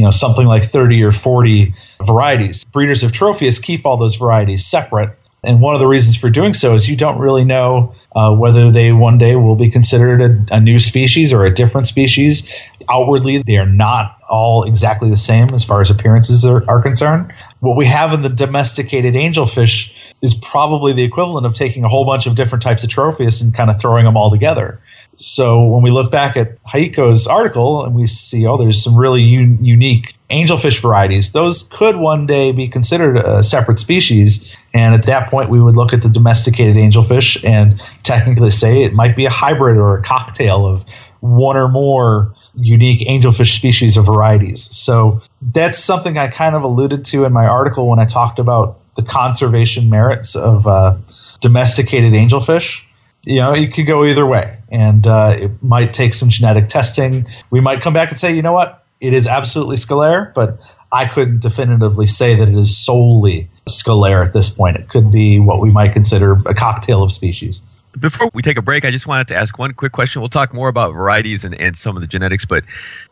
you 0.00 0.06
know 0.06 0.10
something 0.10 0.46
like 0.46 0.70
30 0.70 1.02
or 1.02 1.12
40 1.12 1.74
varieties 2.06 2.64
breeders 2.64 3.02
of 3.02 3.12
tropheus 3.12 3.60
keep 3.60 3.84
all 3.84 3.98
those 3.98 4.14
varieties 4.14 4.64
separate 4.64 5.10
and 5.44 5.60
one 5.60 5.74
of 5.74 5.80
the 5.80 5.86
reasons 5.86 6.16
for 6.16 6.30
doing 6.30 6.54
so 6.54 6.74
is 6.74 6.88
you 6.88 6.96
don't 6.96 7.18
really 7.18 7.44
know 7.44 7.94
uh, 8.16 8.34
whether 8.34 8.72
they 8.72 8.92
one 8.92 9.18
day 9.18 9.36
will 9.36 9.54
be 9.54 9.70
considered 9.70 10.20
a, 10.20 10.56
a, 10.56 10.60
new 10.60 10.80
species 10.80 11.32
or 11.32 11.44
a 11.44 11.54
different 11.54 11.86
species. 11.86 12.46
Outwardly, 12.88 13.42
they 13.46 13.56
are 13.56 13.66
not 13.66 14.18
all 14.28 14.64
exactly 14.64 15.08
the 15.08 15.16
same 15.16 15.46
as 15.54 15.64
far 15.64 15.80
as 15.80 15.90
appearances 15.90 16.44
are, 16.44 16.68
are 16.68 16.82
concerned. 16.82 17.32
What 17.60 17.76
we 17.76 17.86
have 17.86 18.12
in 18.12 18.22
the 18.22 18.28
domesticated 18.28 19.14
angelfish 19.14 19.92
is 20.22 20.34
probably 20.34 20.92
the 20.92 21.04
equivalent 21.04 21.46
of 21.46 21.54
taking 21.54 21.84
a 21.84 21.88
whole 21.88 22.04
bunch 22.04 22.26
of 22.26 22.34
different 22.34 22.62
types 22.62 22.82
of 22.82 22.90
tropheus 22.90 23.40
and 23.40 23.54
kind 23.54 23.70
of 23.70 23.80
throwing 23.80 24.04
them 24.04 24.16
all 24.16 24.30
together. 24.30 24.80
So 25.16 25.64
when 25.64 25.82
we 25.82 25.90
look 25.90 26.10
back 26.10 26.36
at 26.36 26.62
Heiko's 26.64 27.26
article 27.26 27.84
and 27.84 27.94
we 27.94 28.06
see, 28.06 28.46
oh, 28.46 28.56
there's 28.56 28.82
some 28.82 28.96
really 28.96 29.22
un- 29.22 29.62
unique 29.62 30.14
angelfish 30.30 30.80
varieties, 30.80 31.32
those 31.32 31.64
could 31.64 31.96
one 31.96 32.26
day 32.26 32.52
be 32.52 32.68
considered 32.68 33.16
a 33.18 33.42
separate 33.42 33.78
species. 33.78 34.44
And 34.72 34.94
at 34.94 35.04
that 35.04 35.30
point, 35.30 35.50
we 35.50 35.60
would 35.60 35.76
look 35.76 35.92
at 35.92 36.02
the 36.02 36.08
domesticated 36.08 36.76
angelfish 36.76 37.44
and 37.44 37.80
technically 38.02 38.50
say 38.50 38.82
it 38.82 38.94
might 38.94 39.14
be 39.14 39.26
a 39.26 39.30
hybrid 39.30 39.76
or 39.76 39.98
a 39.98 40.02
cocktail 40.02 40.66
of 40.66 40.84
one 41.20 41.56
or 41.56 41.68
more 41.68 42.34
unique 42.54 43.06
angelfish 43.06 43.56
species 43.56 43.98
or 43.98 44.02
varieties. 44.02 44.74
So 44.74 45.20
that's 45.52 45.78
something 45.78 46.16
I 46.16 46.28
kind 46.28 46.54
of 46.54 46.62
alluded 46.62 47.04
to 47.06 47.24
in 47.24 47.32
my 47.32 47.46
article 47.46 47.88
when 47.88 47.98
I 47.98 48.06
talked 48.06 48.38
about 48.38 48.78
the 48.96 49.02
conservation 49.02 49.90
merits 49.90 50.34
of 50.34 50.66
uh, 50.66 50.96
domesticated 51.40 52.12
angelfish 52.12 52.82
you 53.22 53.40
know, 53.40 53.52
it 53.52 53.72
could 53.72 53.86
go 53.86 54.04
either 54.04 54.26
way. 54.26 54.56
And 54.70 55.06
uh, 55.06 55.36
it 55.38 55.62
might 55.62 55.92
take 55.92 56.14
some 56.14 56.28
genetic 56.28 56.68
testing. 56.68 57.26
We 57.50 57.60
might 57.60 57.82
come 57.82 57.92
back 57.92 58.10
and 58.10 58.18
say, 58.18 58.34
you 58.34 58.42
know 58.42 58.52
what, 58.52 58.84
it 59.00 59.12
is 59.14 59.26
absolutely 59.26 59.76
scalare, 59.76 60.32
but 60.34 60.58
I 60.92 61.06
couldn't 61.06 61.40
definitively 61.40 62.06
say 62.06 62.36
that 62.36 62.48
it 62.48 62.54
is 62.54 62.76
solely 62.76 63.50
scalare 63.68 64.24
at 64.24 64.32
this 64.32 64.50
point. 64.50 64.76
It 64.76 64.88
could 64.88 65.10
be 65.10 65.38
what 65.38 65.60
we 65.60 65.70
might 65.70 65.92
consider 65.92 66.32
a 66.46 66.54
cocktail 66.54 67.02
of 67.02 67.12
species. 67.12 67.62
Before 68.00 68.30
we 68.32 68.40
take 68.40 68.56
a 68.56 68.62
break, 68.62 68.86
I 68.86 68.90
just 68.90 69.06
wanted 69.06 69.28
to 69.28 69.36
ask 69.36 69.58
one 69.58 69.74
quick 69.74 69.92
question. 69.92 70.22
We'll 70.22 70.30
talk 70.30 70.54
more 70.54 70.68
about 70.68 70.94
varieties 70.94 71.44
and, 71.44 71.54
and 71.60 71.76
some 71.76 71.96
of 71.96 72.00
the 72.00 72.06
genetics, 72.06 72.46
but 72.46 72.64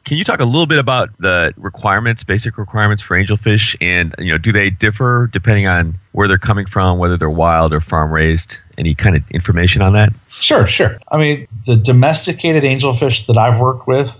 can 0.04 0.16
you 0.16 0.25
talk 0.25 0.40
a 0.40 0.47
little 0.47 0.66
bit 0.66 0.78
about 0.78 1.11
the 1.18 1.52
requirements, 1.59 2.25
basic 2.25 2.57
requirements 2.57 3.02
for 3.02 3.18
angelfish, 3.18 3.76
and 3.83 4.14
you 4.18 4.33
know, 4.33 4.38
do 4.38 4.50
they 4.50 4.71
differ 4.71 5.28
depending 5.30 5.66
on 5.66 5.99
where 6.12 6.26
they're 6.26 6.38
coming 6.38 6.65
from, 6.65 6.99
whether 6.99 7.19
they're 7.19 7.28
wild 7.28 7.75
or 7.75 7.82
farm 7.82 8.10
raised? 8.10 8.56
Any 8.78 8.95
kind 8.95 9.15
of 9.15 9.23
information 9.30 9.82
on 9.82 9.93
that? 9.93 10.13
Sure, 10.30 10.67
sure. 10.69 10.99
I 11.10 11.19
mean, 11.19 11.49
the 11.67 11.76
domesticated 11.76 12.63
angelfish 12.63 13.26
that 13.26 13.36
I've 13.36 13.60
worked 13.60 13.86
with 13.86 14.19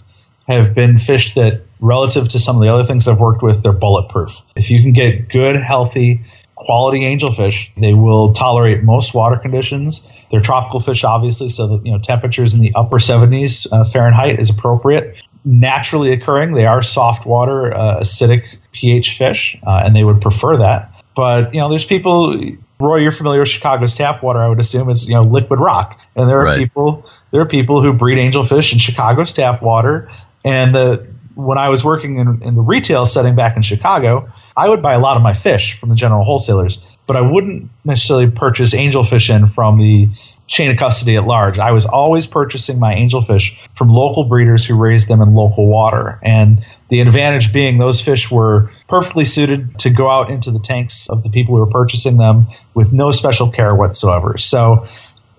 have 0.49 0.75
been 0.75 0.99
fish 0.99 1.35
that, 1.35 1.63
relative 1.81 2.29
to 2.31 2.41
some 2.41 2.57
of 2.57 2.63
the 2.63 2.69
other 2.69 2.85
things 2.85 3.07
I've 3.07 3.21
worked 3.21 3.43
with, 3.43 3.63
they're 3.63 3.73
bulletproof. 3.73 4.37
If 4.57 4.69
you 4.69 4.83
can 4.83 4.93
get 4.93 5.29
good, 5.29 5.57
healthy, 5.63 6.21
quality 6.57 7.01
angelfish, 7.01 7.71
they 7.81 7.95
will 7.95 8.35
tolerate 8.35 8.83
most 8.83 9.15
water 9.15 9.37
conditions 9.37 10.07
they're 10.31 10.41
tropical 10.41 10.81
fish, 10.81 11.05
obviously, 11.05 11.49
so 11.49 11.67
that, 11.67 11.87
you 11.87 11.93
know 11.93 11.99
temperatures 11.99 12.55
in 12.55 12.61
the 12.61 12.73
upper 12.75 12.97
70s 12.97 13.67
uh, 13.73 13.89
Fahrenheit 13.91 14.39
is 14.39 14.51
appropriate. 14.51 15.17
Naturally 15.45 16.13
occurring, 16.13 16.55
they 16.55 16.67
are 16.67 16.83
soft 16.83 17.27
water, 17.27 17.75
uh, 17.75 18.01
acidic 18.01 18.45
pH 18.73 19.17
fish, 19.17 19.57
uh, 19.67 19.83
and 19.85 19.97
they 19.97 20.05
would 20.05 20.21
prefer 20.21 20.57
that. 20.59 20.93
But 21.17 21.53
you 21.55 21.61
know, 21.61 21.69
there's 21.69 21.85
people. 21.85 22.39
Roy, 22.81 22.99
you're 22.99 23.11
familiar 23.11 23.41
with 23.41 23.49
Chicago's 23.49 23.97
tap 23.97 24.23
water. 24.23 24.41
I 24.41 24.49
would 24.49 24.61
assume 24.61 24.89
it's 24.89 25.09
you 25.09 25.15
know 25.15 25.23
liquid 25.23 25.59
rock, 25.59 25.99
and 26.15 26.29
there 26.29 26.39
are 26.39 26.45
right. 26.45 26.59
people. 26.59 27.05
There 27.33 27.41
are 27.41 27.47
people 27.47 27.83
who 27.83 27.93
breed 27.93 28.19
angelfish 28.19 28.73
in 28.73 28.79
Chicago's 28.79 29.33
tap 29.33 29.63
water. 29.63 30.11
And 30.45 30.75
the 30.75 31.07
when 31.35 31.57
I 31.59 31.69
was 31.69 31.85
working 31.85 32.19
in, 32.19 32.43
in 32.43 32.55
the 32.57 32.63
retail 32.63 33.07
setting 33.07 33.37
back 33.37 33.57
in 33.57 33.63
Chicago, 33.63 34.29
I 34.57 34.69
would 34.69 34.83
buy 34.83 34.95
a 34.95 34.99
lot 34.99 35.17
of 35.17 35.23
my 35.23 35.35
fish 35.35 35.79
from 35.79 35.89
the 35.89 35.95
general 35.95 36.25
wholesalers 36.25 36.81
but 37.09 37.17
I 37.17 37.23
wouldn't 37.23 37.69
necessarily 37.85 38.31
purchase 38.31 38.73
angelfish 38.73 39.35
in 39.35 39.49
from 39.49 39.81
the 39.81 40.09
chain 40.47 40.71
of 40.71 40.77
custody 40.77 41.17
at 41.17 41.27
large. 41.27 41.59
I 41.59 41.73
was 41.73 41.85
always 41.85 42.27
purchasing 42.27 42.79
my 42.79 42.95
angelfish 42.95 43.57
from 43.75 43.89
local 43.89 44.25
breeders 44.25 44.65
who 44.65 44.77
raised 44.77 45.09
them 45.09 45.21
in 45.21 45.35
local 45.35 45.67
water. 45.67 46.21
And 46.23 46.65
the 46.91 47.01
advantage 47.01 47.53
being 47.53 47.79
those 47.79 48.01
fish 48.01 48.31
were 48.31 48.71
perfectly 48.89 49.25
suited 49.25 49.79
to 49.81 49.91
go 49.91 50.09
out 50.09 50.31
into 50.31 50.51
the 50.51 50.61
tanks 50.61 51.09
of 51.09 51.23
the 51.23 51.31
people 51.31 51.55
who 51.55 51.61
were 51.61 51.71
purchasing 51.71 52.19
them 52.19 52.47
with 52.75 52.93
no 52.93 53.11
special 53.11 53.51
care 53.51 53.75
whatsoever. 53.75 54.39
So 54.39 54.87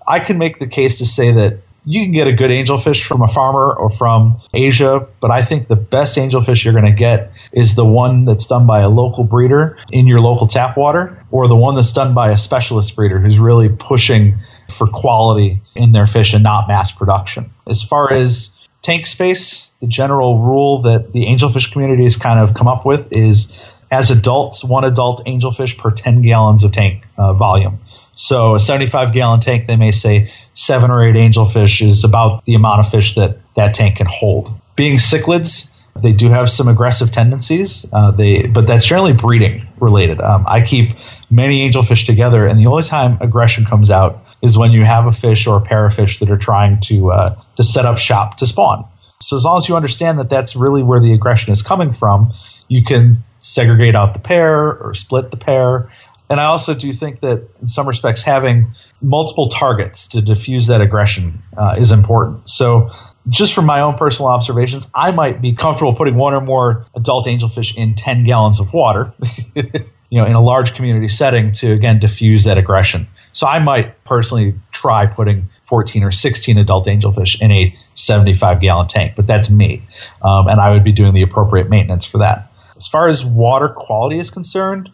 I 0.08 0.20
can 0.20 0.40
make 0.40 0.60
the 0.60 0.68
case 0.68 0.98
to 0.98 1.06
say 1.06 1.32
that 1.32 1.60
you 1.90 2.04
can 2.04 2.12
get 2.12 2.28
a 2.28 2.34
good 2.34 2.52
angelfish 2.52 3.04
from 3.04 3.24
a 3.24 3.28
farmer 3.28 3.74
or 3.74 3.90
from 3.90 4.40
Asia, 4.54 5.08
but 5.22 5.32
I 5.32 5.44
think 5.44 5.70
the 5.70 5.76
best 5.76 6.16
angelfish 6.18 6.64
you're 6.64 6.74
going 6.74 6.86
to 6.86 6.92
get 6.92 7.32
is 7.52 7.74
the 7.74 7.84
one 7.84 8.26
that's 8.26 8.46
done 8.46 8.68
by 8.68 8.82
a 8.82 8.90
local 8.90 9.24
breeder 9.24 9.76
in 9.92 10.06
your 10.06 10.20
local 10.22 10.46
tap 10.46 10.78
water, 10.78 11.26
or 11.32 11.48
the 11.48 11.56
one 11.56 11.76
that's 11.76 11.92
done 11.92 12.14
by 12.14 12.30
a 12.30 12.38
specialist 12.38 12.96
breeder 12.96 13.20
who's 13.20 13.40
really 13.40 13.70
pushing 13.70 14.38
for 14.78 14.86
quality 14.86 15.60
in 15.74 15.92
their 15.92 16.06
fish 16.06 16.32
and 16.32 16.44
not 16.44 16.68
mass 16.68 16.92
production. 16.92 17.50
As 17.66 17.82
far 17.82 18.14
as 18.14 18.52
tank 18.84 19.08
space, 19.08 19.72
the 19.82 19.88
general 19.88 20.44
rule 20.44 20.84
that 20.84 21.14
the 21.14 21.26
angelfish 21.26 21.72
community 21.72 22.04
has 22.04 22.16
kind 22.16 22.40
of 22.40 22.54
come 22.54 22.68
up 22.68 22.86
with 22.86 23.08
is 23.12 23.52
as 23.90 24.12
adults, 24.12 24.64
one 24.64 24.84
adult 24.84 25.26
angelfish 25.26 25.76
per 25.76 25.90
10 25.90 26.22
gallons 26.22 26.64
of 26.64 26.72
tank 26.72 27.04
uh, 27.18 27.34
volume. 27.34 27.80
So 28.20 28.56
a 28.56 28.60
75 28.60 29.14
gallon 29.14 29.40
tank, 29.40 29.68
they 29.68 29.78
may 29.78 29.92
say 29.92 30.30
seven 30.54 30.92
or 30.92 31.08
eight 31.08 31.16
angelfish 31.16 31.88
is 31.88 32.04
about 32.04 32.44
the 32.44 32.54
amount 32.54 32.82
of 32.82 32.92
fish 32.92 33.16
that 33.16 33.40
that 33.56 33.74
tank 33.74 33.96
can 33.96 34.08
hold. 34.08 34.52
Being 34.76 34.98
cichlids, 34.98 35.70
they 36.04 36.12
do 36.12 36.28
have 36.28 36.50
some 36.50 36.68
aggressive 36.68 37.14
tendencies, 37.14 37.86
uh, 37.94 38.12
they, 38.12 38.46
but 38.48 38.68
that's 38.68 38.86
generally 38.86 39.14
breeding 39.14 39.66
related. 39.80 40.20
Um, 40.20 40.44
I 40.50 40.62
keep 40.62 40.98
many 41.30 41.70
angelfish 41.70 42.06
together, 42.06 42.46
and 42.46 42.60
the 42.60 42.66
only 42.66 42.84
time 42.84 43.18
aggression 43.22 43.66
comes 43.66 43.90
out 43.90 44.22
is 44.42 44.58
when 44.58 44.72
you 44.72 44.84
have 44.84 45.06
a 45.06 45.14
fish 45.14 45.48
or 45.48 45.56
a 45.56 45.62
pair 45.62 45.86
of 45.86 45.96
fish 45.96 46.20
that 46.20 46.30
are 46.30 46.38
trying 46.38 46.82
to 46.82 47.14
uh, 47.14 47.42
to 47.56 47.64
set 47.64 47.86
up 47.86 47.98
shop 47.98 48.36
to 48.38 48.46
spawn. 48.46 48.86
So 49.22 49.38
as 49.38 49.46
long 49.46 49.56
as 49.56 49.70
you 49.70 49.78
understand 49.78 50.20
that 50.20 50.30
that's 50.30 50.58
really 50.58 50.84
where 50.84 51.00
the 51.00 51.14
aggression 51.14 51.54
is 51.54 51.62
coming 51.62 51.94
from, 51.94 52.34
you 52.68 52.84
can 52.84 53.24
segregate 53.40 53.96
out 53.96 54.14
the 54.14 54.20
pair 54.20 54.78
or 54.78 54.94
split 54.94 55.32
the 55.32 55.38
pair 55.38 55.90
and 56.30 56.40
I 56.40 56.46
also 56.46 56.76
do 56.76 56.94
think 56.94 57.22
that 57.22 57.48
in 57.62 57.68
some 57.68 57.88
respects, 57.88 58.22
having 58.22 58.74
multiple 59.02 59.48
targets 59.48 60.08
to 60.10 60.22
diffuse 60.22 60.68
that 60.68 60.80
aggression 60.80 61.42
uh, 61.58 61.76
is 61.78 61.92
important. 61.92 62.48
So, 62.48 62.92
just 63.28 63.54
from 63.54 63.66
my 63.66 63.82
own 63.82 63.96
personal 63.96 64.30
observations, 64.30 64.88
I 64.96 65.12
might 65.12 65.42
be 65.42 65.54
comfortable 65.54 65.94
putting 65.94 66.16
one 66.16 66.34
or 66.34 66.42
more 66.42 66.86
adult 66.96 67.26
angelfish 67.26 67.76
in 67.76 67.96
10 67.96 68.26
gallons 68.26 68.60
of 68.60 68.74
water, 68.74 69.12
you 69.56 70.20
know, 70.20 70.26
in 70.26 70.34
a 70.34 70.42
large 70.42 70.74
community 70.76 71.08
setting 71.08 71.52
to 71.54 71.72
again 71.72 72.00
diffuse 72.00 72.44
that 72.44 72.58
aggression. 72.60 73.08
So, 73.32 73.48
I 73.48 73.58
might 73.58 74.04
personally 74.04 74.54
try 74.72 75.08
putting 75.08 75.50
14 75.68 76.04
or 76.04 76.12
16 76.12 76.60
adult 76.60 76.86
angelfish 76.86 77.42
in 77.42 77.52
a 77.52 77.76
75 77.96 78.62
gallon 78.62 78.88
tank, 78.88 79.14
but 79.16 79.26
that's 79.26 79.50
me. 79.50 79.84
Um, 80.22 80.48
and 80.48 80.62
I 80.62 80.70
would 80.72 80.84
be 80.84 80.92
doing 80.92 81.16
the 81.16 81.24
appropriate 81.24 81.70
maintenance 81.70 82.06
for 82.06 82.20
that. 82.20 82.52
As 82.80 82.88
far 82.88 83.10
as 83.10 83.26
water 83.26 83.68
quality 83.68 84.20
is 84.20 84.30
concerned, 84.30 84.90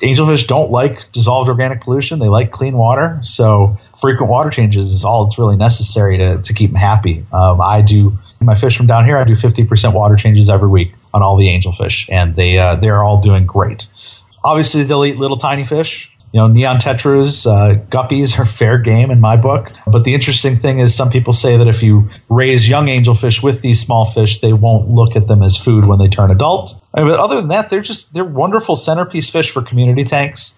angelfish 0.00 0.46
don't 0.46 0.70
like 0.70 1.10
dissolved 1.12 1.48
organic 1.48 1.82
pollution. 1.82 2.18
They 2.18 2.28
like 2.28 2.52
clean 2.52 2.76
water. 2.76 3.20
So 3.22 3.78
frequent 4.00 4.30
water 4.30 4.50
changes 4.50 4.92
is 4.92 5.04
all 5.04 5.24
that's 5.24 5.38
really 5.38 5.56
necessary 5.56 6.18
to, 6.18 6.40
to 6.42 6.52
keep 6.54 6.70
them 6.70 6.80
happy. 6.80 7.26
Um, 7.32 7.60
I 7.60 7.82
do 7.82 8.18
my 8.40 8.56
fish 8.56 8.76
from 8.76 8.86
down 8.86 9.04
here. 9.04 9.18
I 9.18 9.24
do 9.24 9.34
50% 9.34 9.92
water 9.92 10.16
changes 10.16 10.48
every 10.48 10.68
week 10.68 10.92
on 11.12 11.22
all 11.22 11.36
the 11.36 11.46
angelfish, 11.46 12.08
and 12.10 12.36
they 12.36 12.58
uh, 12.58 12.76
they're 12.76 13.04
all 13.04 13.20
doing 13.20 13.46
great. 13.46 13.86
Obviously, 14.42 14.82
they'll 14.84 15.04
eat 15.04 15.16
little 15.16 15.36
tiny 15.36 15.64
fish. 15.64 16.09
You 16.32 16.40
know, 16.40 16.46
neon 16.46 16.78
tetras, 16.78 17.46
uh, 17.46 17.80
guppies 17.86 18.38
are 18.38 18.46
fair 18.60 18.78
game 18.78 19.10
in 19.10 19.20
my 19.20 19.36
book. 19.36 19.68
But 19.86 20.04
the 20.04 20.14
interesting 20.14 20.56
thing 20.56 20.78
is, 20.78 20.94
some 20.94 21.10
people 21.10 21.32
say 21.32 21.56
that 21.56 21.66
if 21.66 21.82
you 21.82 22.08
raise 22.28 22.68
young 22.68 22.86
angelfish 22.86 23.42
with 23.42 23.62
these 23.62 23.80
small 23.80 24.06
fish, 24.06 24.40
they 24.40 24.52
won't 24.52 24.88
look 24.88 25.16
at 25.16 25.26
them 25.26 25.42
as 25.42 25.56
food 25.56 25.86
when 25.86 25.98
they 25.98 26.08
turn 26.08 26.30
adult. 26.30 26.72
Mean, 26.94 27.06
but 27.06 27.18
other 27.18 27.36
than 27.36 27.48
that, 27.48 27.70
they're 27.70 27.80
just 27.80 28.14
they're 28.14 28.24
wonderful 28.24 28.76
centerpiece 28.76 29.28
fish 29.28 29.50
for 29.50 29.62
community 29.62 30.04
tanks. 30.04 30.54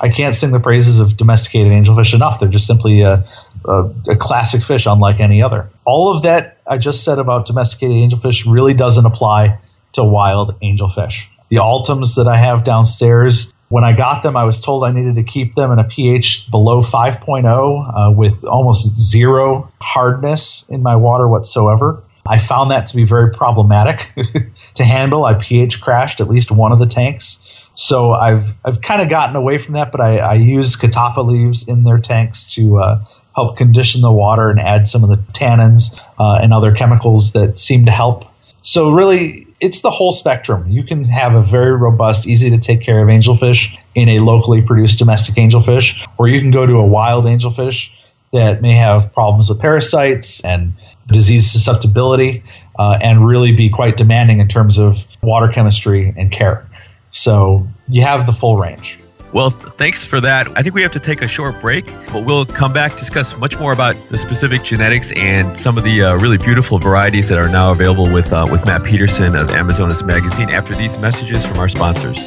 I 0.00 0.08
can't 0.08 0.34
sing 0.34 0.50
the 0.50 0.60
praises 0.60 0.98
of 0.98 1.16
domesticated 1.16 1.72
angelfish 1.72 2.14
enough. 2.14 2.40
They're 2.40 2.48
just 2.48 2.66
simply 2.66 3.02
a, 3.02 3.24
a, 3.64 3.90
a, 4.08 4.16
classic 4.16 4.64
fish, 4.64 4.86
unlike 4.86 5.20
any 5.20 5.40
other. 5.40 5.70
All 5.84 6.14
of 6.14 6.24
that 6.24 6.58
I 6.66 6.78
just 6.78 7.04
said 7.04 7.20
about 7.20 7.46
domesticated 7.46 7.96
angelfish 7.96 8.50
really 8.50 8.74
doesn't 8.74 9.06
apply 9.06 9.58
to 9.92 10.02
wild 10.02 10.58
angelfish. 10.60 11.26
The 11.48 11.56
Altums 11.56 12.16
that 12.16 12.26
I 12.26 12.36
have 12.36 12.64
downstairs, 12.64 13.52
when 13.68 13.84
I 13.84 13.92
got 13.92 14.22
them, 14.22 14.36
I 14.36 14.44
was 14.44 14.60
told 14.60 14.84
I 14.84 14.92
needed 14.92 15.16
to 15.16 15.22
keep 15.22 15.54
them 15.54 15.72
in 15.72 15.78
a 15.78 15.84
pH 15.84 16.50
below 16.50 16.82
5.0 16.82 18.08
uh, 18.08 18.12
with 18.12 18.44
almost 18.44 18.98
zero 19.00 19.70
hardness 19.80 20.64
in 20.68 20.82
my 20.82 20.96
water 20.96 21.26
whatsoever. 21.28 22.02
I 22.26 22.38
found 22.38 22.70
that 22.70 22.86
to 22.88 22.96
be 22.96 23.04
very 23.04 23.32
problematic 23.32 24.08
to 24.74 24.84
handle. 24.84 25.24
I 25.24 25.34
pH 25.34 25.80
crashed 25.80 26.20
at 26.20 26.28
least 26.28 26.50
one 26.50 26.72
of 26.72 26.78
the 26.78 26.86
tanks. 26.86 27.38
So 27.74 28.12
I've 28.12 28.52
I've 28.64 28.80
kind 28.80 29.02
of 29.02 29.08
gotten 29.08 29.36
away 29.36 29.58
from 29.58 29.74
that, 29.74 29.90
but 29.90 30.00
I, 30.00 30.18
I 30.18 30.34
use 30.34 30.76
catappa 30.76 31.26
leaves 31.26 31.66
in 31.66 31.84
their 31.84 31.98
tanks 31.98 32.52
to 32.54 32.78
uh, 32.78 33.04
help 33.34 33.56
condition 33.56 34.00
the 34.00 34.12
water 34.12 34.48
and 34.48 34.60
add 34.60 34.86
some 34.86 35.02
of 35.02 35.10
the 35.10 35.16
tannins 35.32 35.98
uh, 36.18 36.38
and 36.40 36.54
other 36.54 36.72
chemicals 36.72 37.32
that 37.32 37.58
seem 37.58 37.84
to 37.86 37.90
help. 37.90 38.24
So 38.62 38.90
really, 38.92 39.43
it's 39.64 39.80
the 39.80 39.90
whole 39.90 40.12
spectrum. 40.12 40.70
You 40.70 40.84
can 40.84 41.04
have 41.04 41.34
a 41.34 41.42
very 41.42 41.72
robust, 41.72 42.26
easy 42.26 42.50
to 42.50 42.58
take 42.58 42.82
care 42.82 43.00
of 43.00 43.08
angelfish 43.08 43.74
in 43.94 44.10
a 44.10 44.18
locally 44.18 44.60
produced 44.60 44.98
domestic 44.98 45.36
angelfish, 45.36 45.96
or 46.18 46.28
you 46.28 46.38
can 46.38 46.50
go 46.50 46.66
to 46.66 46.74
a 46.74 46.86
wild 46.86 47.24
angelfish 47.24 47.88
that 48.34 48.60
may 48.60 48.76
have 48.76 49.10
problems 49.14 49.48
with 49.48 49.58
parasites 49.58 50.44
and 50.44 50.74
disease 51.08 51.50
susceptibility, 51.50 52.44
uh, 52.78 52.98
and 53.00 53.26
really 53.26 53.52
be 53.52 53.70
quite 53.70 53.96
demanding 53.96 54.38
in 54.38 54.48
terms 54.48 54.76
of 54.76 54.98
water 55.22 55.48
chemistry 55.48 56.12
and 56.18 56.30
care. 56.30 56.68
So 57.10 57.66
you 57.88 58.02
have 58.02 58.26
the 58.26 58.34
full 58.34 58.58
range. 58.58 58.98
Well, 59.34 59.50
thanks 59.50 60.06
for 60.06 60.20
that. 60.20 60.46
I 60.56 60.62
think 60.62 60.76
we 60.76 60.82
have 60.82 60.92
to 60.92 61.00
take 61.00 61.20
a 61.20 61.26
short 61.26 61.60
break, 61.60 61.86
but 62.12 62.24
we'll 62.24 62.46
come 62.46 62.72
back 62.72 62.96
discuss 62.96 63.36
much 63.36 63.58
more 63.58 63.72
about 63.72 63.96
the 64.08 64.16
specific 64.16 64.62
genetics 64.62 65.10
and 65.16 65.58
some 65.58 65.76
of 65.76 65.82
the 65.82 66.04
uh, 66.04 66.16
really 66.18 66.38
beautiful 66.38 66.78
varieties 66.78 67.28
that 67.30 67.38
are 67.38 67.48
now 67.48 67.72
available 67.72 68.04
with 68.12 68.32
uh, 68.32 68.46
with 68.48 68.64
Matt 68.64 68.84
Peterson 68.84 69.34
of 69.34 69.50
Amazonas 69.50 70.04
Magazine 70.04 70.50
after 70.50 70.72
these 70.72 70.96
messages 70.98 71.44
from 71.44 71.58
our 71.58 71.68
sponsors. 71.68 72.20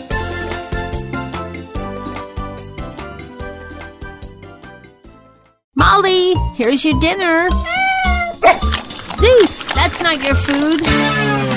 Molly, 5.76 6.36
here's 6.56 6.84
your 6.84 7.00
dinner. 7.00 7.50
Zeus, 9.16 9.66
that's 9.68 10.02
not 10.02 10.22
your 10.22 10.36
food. 10.36 11.57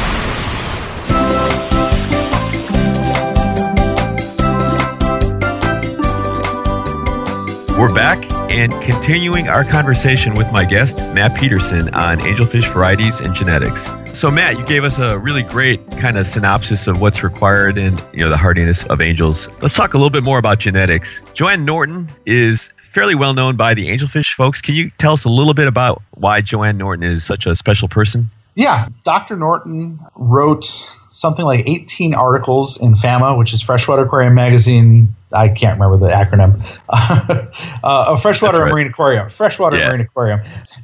We're 7.81 7.91
back 7.91 8.31
and 8.51 8.71
continuing 8.83 9.47
our 9.47 9.63
conversation 9.63 10.35
with 10.35 10.51
my 10.51 10.65
guest, 10.65 10.97
Matt 11.15 11.35
Peterson, 11.35 11.91
on 11.95 12.19
angelfish 12.19 12.71
varieties 12.71 13.19
and 13.19 13.33
genetics. 13.33 13.89
So, 14.13 14.29
Matt, 14.29 14.59
you 14.59 14.65
gave 14.67 14.83
us 14.83 14.99
a 14.99 15.17
really 15.17 15.41
great 15.41 15.89
kind 15.93 16.15
of 16.15 16.27
synopsis 16.27 16.85
of 16.85 17.01
what's 17.01 17.23
required 17.23 17.79
and 17.79 17.99
you 18.13 18.19
know 18.19 18.29
the 18.29 18.37
hardiness 18.37 18.83
of 18.83 19.01
angels. 19.01 19.47
Let's 19.63 19.73
talk 19.73 19.95
a 19.95 19.97
little 19.97 20.11
bit 20.11 20.23
more 20.23 20.37
about 20.37 20.59
genetics. 20.59 21.21
Joanne 21.33 21.65
Norton 21.65 22.07
is 22.23 22.69
fairly 22.93 23.15
well 23.15 23.33
known 23.33 23.55
by 23.55 23.73
the 23.73 23.87
angelfish 23.87 24.35
folks. 24.35 24.61
Can 24.61 24.75
you 24.75 24.91
tell 24.99 25.13
us 25.13 25.25
a 25.25 25.29
little 25.29 25.55
bit 25.55 25.67
about 25.67 26.03
why 26.11 26.41
Joanne 26.41 26.77
Norton 26.77 27.03
is 27.03 27.23
such 27.23 27.47
a 27.47 27.55
special 27.55 27.87
person? 27.87 28.29
Yeah, 28.53 28.89
Dr. 29.03 29.35
Norton 29.35 29.99
wrote 30.15 30.85
something 31.09 31.45
like 31.45 31.67
18 31.67 32.13
articles 32.13 32.79
in 32.79 32.93
FAMA, 32.93 33.39
which 33.39 33.55
is 33.55 33.63
Freshwater 33.63 34.03
Aquarium 34.03 34.35
Magazine. 34.35 35.15
I 35.33 35.49
can't 35.49 35.79
remember 35.79 36.05
the 36.05 36.13
acronym. 36.13 36.63
uh, 37.83 38.13
a 38.15 38.17
Freshwater 38.17 38.63
right. 38.63 38.71
Marine 38.71 38.87
Aquarium. 38.87 39.29
Freshwater 39.29 39.77
Yeah. 39.77 39.89
Marine 39.89 40.01
Aquarium. 40.01 40.41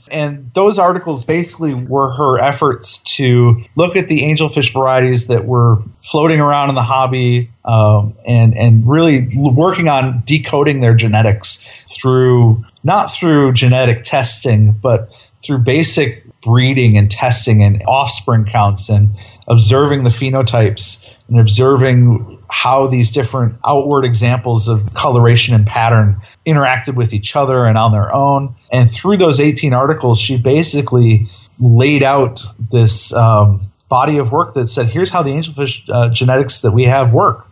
And 0.09 0.51
those 0.55 0.79
articles 0.79 1.25
basically 1.25 1.73
were 1.73 2.13
her 2.13 2.39
efforts 2.39 2.99
to 3.15 3.63
look 3.75 3.95
at 3.95 4.07
the 4.07 4.21
angelfish 4.21 4.71
varieties 4.73 5.27
that 5.27 5.45
were 5.45 5.81
floating 6.05 6.39
around 6.39 6.69
in 6.69 6.75
the 6.75 6.83
hobby 6.83 7.51
um, 7.65 8.15
and, 8.25 8.57
and 8.57 8.87
really 8.87 9.35
working 9.35 9.87
on 9.87 10.23
decoding 10.25 10.81
their 10.81 10.95
genetics 10.95 11.63
through, 11.89 12.63
not 12.83 13.13
through 13.13 13.53
genetic 13.53 14.03
testing, 14.03 14.71
but 14.71 15.09
through 15.43 15.59
basic 15.59 16.23
breeding 16.41 16.97
and 16.97 17.11
testing 17.11 17.61
and 17.61 17.83
offspring 17.87 18.45
counts 18.45 18.89
and 18.89 19.09
observing 19.47 20.03
the 20.03 20.09
phenotypes 20.09 21.05
and 21.27 21.39
observing 21.39 22.36
how 22.49 22.87
these 22.87 23.11
different 23.11 23.55
outward 23.65 24.05
examples 24.05 24.67
of 24.67 24.93
coloration 24.93 25.53
and 25.53 25.65
pattern 25.65 26.21
interacted 26.45 26.95
with 26.95 27.13
each 27.13 27.35
other 27.35 27.65
and 27.65 27.77
on 27.77 27.91
their 27.91 28.13
own. 28.13 28.55
And 28.71 28.91
through 28.91 29.17
those 29.17 29.39
18 29.39 29.73
articles, 29.73 30.19
she 30.19 30.37
basically 30.37 31.29
laid 31.59 32.03
out 32.03 32.41
this 32.71 33.11
um, 33.13 33.71
body 33.89 34.17
of 34.17 34.31
work 34.31 34.53
that 34.53 34.67
said, 34.67 34.89
here's 34.89 35.09
how 35.09 35.23
the 35.23 35.31
angelfish 35.31 35.83
uh, 35.89 36.09
genetics 36.09 36.61
that 36.61 36.71
we 36.71 36.85
have 36.85 37.11
work. 37.13 37.47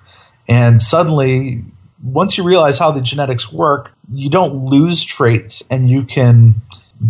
And 0.47 0.81
suddenly, 0.81 1.63
once 2.03 2.37
you 2.37 2.43
realize 2.43 2.77
how 2.77 2.91
the 2.91 3.01
genetics 3.01 3.51
work, 3.51 3.91
you 4.13 4.29
don't 4.29 4.65
lose 4.65 5.03
traits 5.03 5.63
and 5.69 5.89
you 5.89 6.03
can 6.03 6.61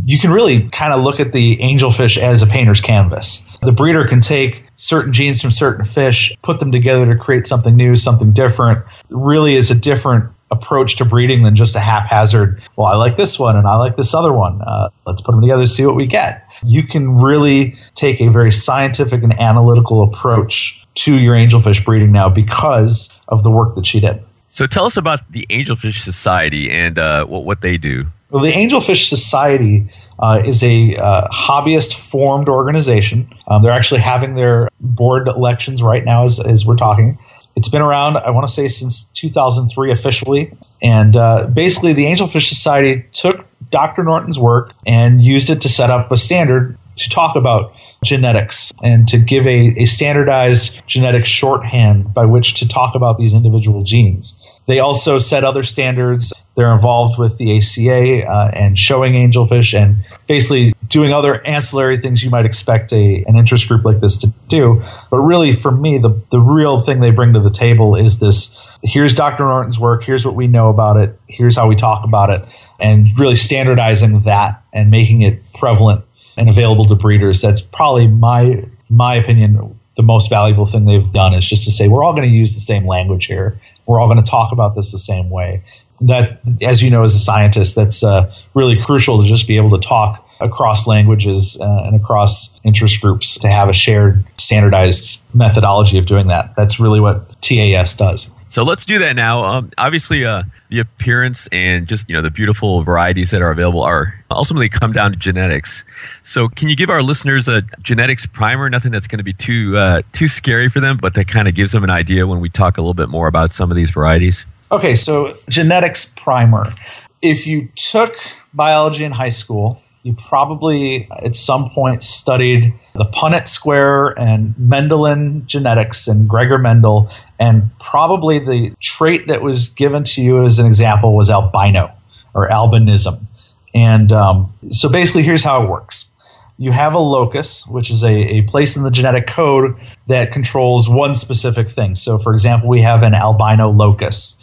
you 0.04 0.18
can 0.20 0.32
really 0.32 0.68
kind 0.70 0.94
of 0.94 1.04
look 1.04 1.20
at 1.20 1.32
the 1.32 1.58
angelfish 1.58 2.18
as 2.18 2.42
a 2.42 2.48
painter's 2.48 2.82
canvas. 2.82 3.42
The 3.66 3.72
breeder 3.72 4.08
can 4.08 4.22
take 4.22 4.64
certain 4.76 5.14
genes 5.14 5.42
from 5.42 5.52
certain 5.52 5.86
fish, 5.86 6.36
put 6.44 6.60
them 6.60 6.72
together 6.72 7.06
to 7.06 7.20
create 7.20 7.48
something 7.48 7.76
new, 7.76 7.96
something 7.96 8.34
different. 8.34 8.80
It 8.80 9.16
really 9.16 9.56
is 9.56 9.72
a 9.72 9.76
different 9.76 10.32
approach 10.52 10.96
to 10.98 11.06
breeding 11.06 11.44
than 11.44 11.56
just 11.56 11.76
a 11.76 11.80
haphazard, 11.80 12.62
well, 12.76 12.88
I 12.88 12.96
like 12.96 13.18
this 13.18 13.40
one 13.40 13.56
and 13.56 13.68
I 13.68 13.76
like 13.76 13.98
this 13.98 14.14
other 14.14 14.32
one. 14.32 14.62
Uh, 14.62 14.90
let's 15.06 15.22
put 15.22 15.32
them 15.32 15.42
together 15.42 15.66
see 15.66 15.86
what 15.86 15.96
we 15.96 16.06
get. 16.06 16.48
You 16.64 16.84
can 16.84 17.18
really 17.18 17.78
take 17.96 18.22
a 18.22 18.28
very 18.30 18.52
scientific 18.52 19.24
and 19.24 19.38
analytical 19.40 20.04
approach 20.04 20.80
to 20.96 21.16
your 21.18 21.36
angelfish 21.36 21.84
breeding 21.84 22.12
now 22.12 22.30
because 22.30 23.10
of 23.28 23.44
the 23.44 23.52
work 23.52 23.76
that 23.76 23.86
she 23.86 24.00
did. 24.00 24.24
So, 24.50 24.68
tell 24.68 24.86
us 24.86 24.96
about 24.96 25.30
the 25.30 25.46
Angelfish 25.50 26.02
Society 26.02 26.72
and 26.72 26.98
uh, 26.98 27.26
what, 27.26 27.44
what 27.44 27.60
they 27.60 27.78
do. 27.78 28.06
Well, 28.36 28.44
the 28.44 28.52
Angelfish 28.52 29.08
Society 29.08 29.90
uh, 30.20 30.44
is 30.46 30.62
a 30.62 30.98
uh, 30.98 31.30
hobbyist 31.30 31.94
formed 31.94 32.50
organization. 32.50 33.34
Um, 33.48 33.64
they're 33.64 33.72
actually 33.72 34.02
having 34.02 34.36
their 34.36 34.68
board 34.82 35.30
elections 35.30 35.82
right 35.82 36.04
now 36.04 36.26
as, 36.26 36.42
as 36.42 36.66
we're 36.66 36.76
talking. 36.76 37.18
It's 37.56 37.70
been 37.70 37.82
around, 37.82 38.18
I 38.18 38.32
want 38.32 38.46
to 38.46 38.54
say, 38.54 38.68
since 38.68 39.06
2003 39.14 39.90
officially. 39.90 40.52
And 40.82 41.16
uh, 41.16 41.48
basically, 41.48 41.94
the 41.94 42.04
Angelfish 42.08 42.50
Society 42.50 43.06
took 43.14 43.46
Dr. 43.72 44.04
Norton's 44.04 44.38
work 44.38 44.74
and 44.86 45.24
used 45.24 45.50
it 45.50 45.62
to 45.62 45.70
set 45.70 45.90
up 45.90 46.12
a 46.12 46.18
standard 46.18 46.78
to 46.98 47.10
talk 47.10 47.38
about 47.38 47.72
genetics 48.04 48.74
and 48.84 49.08
to 49.08 49.18
give 49.18 49.48
a, 49.48 49.82
a 49.82 49.86
standardized 49.86 50.76
genetic 50.88 51.26
shorthand 51.26 52.14
by 52.14 52.26
which 52.26 52.56
to 52.56 52.68
talk 52.68 52.96
about 52.96 53.18
these 53.18 53.34
individual 53.34 53.82
genes. 53.84 54.36
They 54.68 54.80
also 54.80 55.20
set 55.20 55.46
other 55.46 55.64
standards 55.64 56.34
They're 56.56 56.74
involved 56.74 57.20
with 57.20 57.38
the 57.38 57.58
ACA 57.58 58.26
uh, 58.26 58.52
and 58.54 58.80
showing 58.80 59.14
angelfish 59.14 59.78
and 59.78 60.06
basically 60.28 60.74
doing 60.88 61.12
other 61.12 61.46
ancillary 61.46 62.00
things 62.00 62.24
you 62.24 62.30
might 62.30 62.46
expect 62.46 62.94
a, 62.94 63.24
an 63.28 63.36
interest 63.36 63.68
group 63.68 63.84
like 63.84 64.00
this 64.00 64.18
to 64.20 64.34
do. 64.48 64.82
But 65.10 65.18
really, 65.18 65.56
for 65.56 65.72
me, 65.72 65.98
the, 65.98 66.20
the 66.32 66.40
real 66.40 66.86
thing 66.86 67.02
they 67.02 67.12
bring 67.12 67.34
to 67.34 67.42
the 67.42 67.52
table 67.52 67.96
is 67.96 68.20
this 68.20 68.58
here's 68.84 69.16
Dr. 69.16 69.44
Norton's 69.44 69.78
work, 69.78 70.04
here's 70.04 70.26
what 70.26 70.36
we 70.36 70.48
know 70.48 70.70
about 70.70 70.96
it, 70.96 71.20
here's 71.28 71.58
how 71.58 71.68
we 71.68 71.76
talk 71.76 72.06
about 72.06 72.30
it, 72.30 72.46
and 72.80 73.08
really 73.20 73.36
standardizing 73.36 74.22
that 74.22 74.64
and 74.72 74.90
making 74.90 75.24
it 75.24 75.42
prevalent 75.56 76.06
and 76.38 76.50
available 76.50 76.88
to 76.88 76.96
breeders. 76.96 77.42
That's 77.42 77.62
probably 77.62 78.08
my 78.08 78.64
my 78.90 79.16
opinion 79.16 79.78
the 79.98 80.04
most 80.04 80.30
valuable 80.30 80.66
thing 80.66 80.86
they've 80.86 81.12
done 81.14 81.34
is 81.34 81.48
just 81.48 81.64
to 81.64 81.72
say 81.72 81.88
we're 81.88 82.04
all 82.04 82.14
going 82.14 82.30
to 82.30 82.36
use 82.36 82.54
the 82.54 82.62
same 82.62 82.86
language 82.86 83.26
here. 83.26 83.60
We're 83.86 84.00
all 84.00 84.08
going 84.08 84.24
to 84.24 84.30
talk 84.30 84.52
about 84.52 84.76
this 84.76 84.92
the 84.92 85.00
same 85.00 85.30
way 85.30 85.64
that, 86.02 86.42
as 86.62 86.82
you 86.82 86.90
know, 86.90 87.04
as 87.04 87.16
a 87.16 87.20
scientist, 87.20 87.76
that's 87.76 88.04
uh, 88.04 88.34
really 88.54 88.82
crucial 88.84 89.22
to 89.22 89.28
just 89.28 89.48
be 89.48 89.58
able 89.58 89.70
to 89.72 89.88
talk 89.88 90.22
across 90.42 90.86
languages 90.86 91.58
uh, 91.62 91.84
and 91.86 91.96
across 91.96 92.60
interest 92.64 93.02
groups 93.02 93.38
to 93.40 93.48
have 93.48 93.70
a 93.70 93.74
shared 93.74 94.26
standardized 94.38 95.20
methodology 95.34 95.98
of 95.98 96.06
doing 96.06 96.28
that. 96.28 96.54
That's 96.58 96.80
really 96.80 97.00
what 97.00 97.42
TAS 97.42 97.96
does. 97.96 98.30
So 98.50 98.64
let's 98.64 98.86
do 98.86 99.00
that 99.00 99.18
now. 99.18 99.44
Um, 99.44 99.72
obviously, 99.78 100.24
uh, 100.24 100.44
the 100.70 100.80
appearance 100.80 101.48
and 101.52 101.88
just 101.88 102.08
you 102.08 102.16
know 102.16 102.22
the 102.22 102.32
beautiful 102.32 102.84
varieties 102.84 103.32
that 103.32 103.42
are 103.42 103.52
available 103.52 103.82
are 103.82 104.14
ultimately 104.32 104.70
come 104.70 104.94
down 104.94 105.12
to 105.12 105.18
genetics. 105.18 105.84
So, 106.24 106.48
can 106.48 106.70
you 106.70 106.76
give 106.78 106.90
our 106.90 107.04
listeners 107.04 107.50
a 107.50 107.64
genetics 107.82 108.26
primer? 108.26 108.70
Nothing 108.70 108.94
that's 108.94 109.08
going 109.08 109.18
to 109.18 109.26
be 109.26 109.34
too 109.34 109.76
uh, 109.76 110.04
too 110.14 110.30
scary 110.30 110.70
for 110.70 110.80
them, 110.80 110.98
but 111.02 111.16
that 111.16 111.28
kind 111.28 111.50
of 111.50 111.56
gives 111.56 111.74
them 111.74 111.84
an 111.84 111.90
idea 111.90 112.28
when 112.28 112.40
we 112.40 112.50
talk 112.50 112.78
a 112.78 112.82
little 112.82 112.94
bit 112.94 113.10
more 113.10 113.28
about 113.28 113.52
some 113.52 113.72
of 113.72 113.76
these 113.76 113.90
varieties. 113.90 114.46
Okay, 114.76 114.98
so 114.98 115.38
genetics 115.48 116.12
primer. 116.18 116.76
If 117.22 117.48
you 117.48 117.70
took 117.78 118.12
biology 118.54 119.06
in 119.06 119.14
high 119.14 119.30
school, 119.30 119.82
you 120.04 120.18
probably 120.28 121.08
at 121.24 121.34
some 121.34 121.70
point 121.70 122.04
studied 122.04 122.74
the 122.94 123.06
Punnett 123.06 123.48
square 123.48 124.08
and 124.20 124.54
Mendelian 124.56 125.46
genetics 125.46 126.10
and 126.10 126.28
Gregor 126.28 126.58
Mendel, 126.58 127.10
and 127.40 127.72
probably 127.80 128.38
the 128.38 128.74
trait 128.82 129.30
that 129.30 129.42
was 129.42 129.70
given 129.70 130.04
to 130.04 130.22
you 130.22 130.46
as 130.46 130.60
an 130.60 130.66
example 130.66 131.16
was 131.16 131.30
albino 131.30 131.90
or 132.34 132.50
albinism. 132.50 133.28
And 133.74 134.12
um, 134.12 134.54
so 134.72 134.90
basically, 134.90 135.24
here's 135.24 135.42
how 135.42 135.64
it 135.64 135.70
works 135.70 136.10
you 136.58 136.74
have 136.74 136.94
a 136.94 137.00
locus, 137.00 137.66
which 137.68 137.90
is 137.90 138.04
a, 138.04 138.14
a 138.14 138.42
place 138.44 138.76
in 138.76 138.84
the 138.84 138.92
genetic 138.92 139.28
code 139.28 139.76
that 140.08 140.32
controls 140.32 140.88
one 140.90 141.16
specific 141.16 141.70
thing. 141.70 141.96
So, 141.96 142.20
for 142.20 142.34
example, 142.34 142.70
we 142.70 142.82
have 142.82 143.04
an 143.04 143.14
albino 143.14 143.70
locus. 143.70 144.36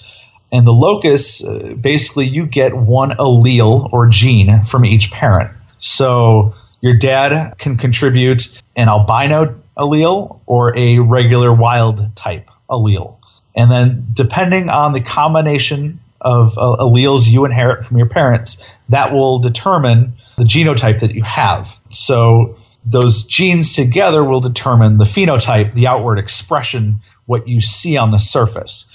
And 0.53 0.67
the 0.67 0.73
locus, 0.73 1.43
uh, 1.43 1.75
basically, 1.81 2.29
you 2.29 2.45
get 2.45 2.77
one 2.77 3.13
allele 3.13 3.91
or 3.91 4.07
gene 4.07 4.65
from 4.67 4.85
each 4.85 5.11
parent. 5.11 5.51
So 5.79 6.55
your 6.83 6.95
dad 6.95 7.55
can 7.59 7.79
contribute 7.79 8.49
an 8.77 8.89
albino 8.89 9.59
allele 9.79 10.41
or 10.45 10.77
a 10.77 10.99
regular 10.99 11.55
wild 11.55 12.15
type 12.17 12.49
allele. 12.71 13.17
And 13.57 13.71
then, 13.71 14.07
depending 14.13 14.69
on 14.69 14.93
the 14.93 15.01
combination 15.01 16.01
of 16.21 16.57
uh, 16.59 16.77
alleles 16.81 17.27
you 17.27 17.47
inherit 17.47 17.87
from 17.87 17.97
your 17.97 18.09
parents, 18.09 18.63
that 18.91 19.13
will 19.13 19.39
determine 19.39 20.13
the 20.37 20.45
genotype 20.45 21.01
that 21.01 21.15
you 21.15 21.23
have. 21.23 21.69
So, 21.91 22.59
those 22.85 23.25
genes 23.25 23.75
together 23.75 24.25
will 24.25 24.41
determine 24.41 24.99
the 24.99 25.05
phenotype, 25.05 25.73
the 25.75 25.87
outward 25.87 26.19
expression, 26.19 27.01
what 27.27 27.47
you 27.47 27.61
see 27.61 27.97
on 27.97 28.11
the 28.11 28.19
surface 28.19 28.87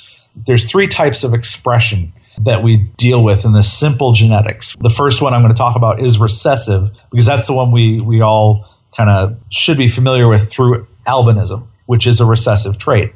there's 0.45 0.65
three 0.65 0.88
types 0.88 1.23
of 1.23 1.34
expression 1.34 2.13
that 2.39 2.63
we 2.63 2.78
deal 2.97 3.23
with 3.23 3.45
in 3.45 3.54
the 3.54 3.63
simple 3.63 4.12
genetics. 4.12 4.76
The 4.82 4.89
first 4.89 5.21
one 5.21 5.34
I'm 5.34 5.41
going 5.41 5.54
to 5.54 5.58
talk 5.58 5.76
about 5.76 6.02
is 6.02 6.19
recessive 6.19 6.89
because 7.12 7.26
that's 7.26 7.47
the 7.47 7.54
one 7.54 7.71
we 7.71 8.00
we 8.00 8.21
all 8.21 8.67
kind 8.95 9.10
of 9.10 9.38
should 9.50 9.78
be 9.78 9.88
familiar 9.88 10.28
with 10.28 10.50
through 10.50 10.88
albinism, 11.08 11.65
which 11.86 12.06
is 12.06 12.19
a 12.19 12.26
recessive 12.26 12.78
trait. 12.78 13.13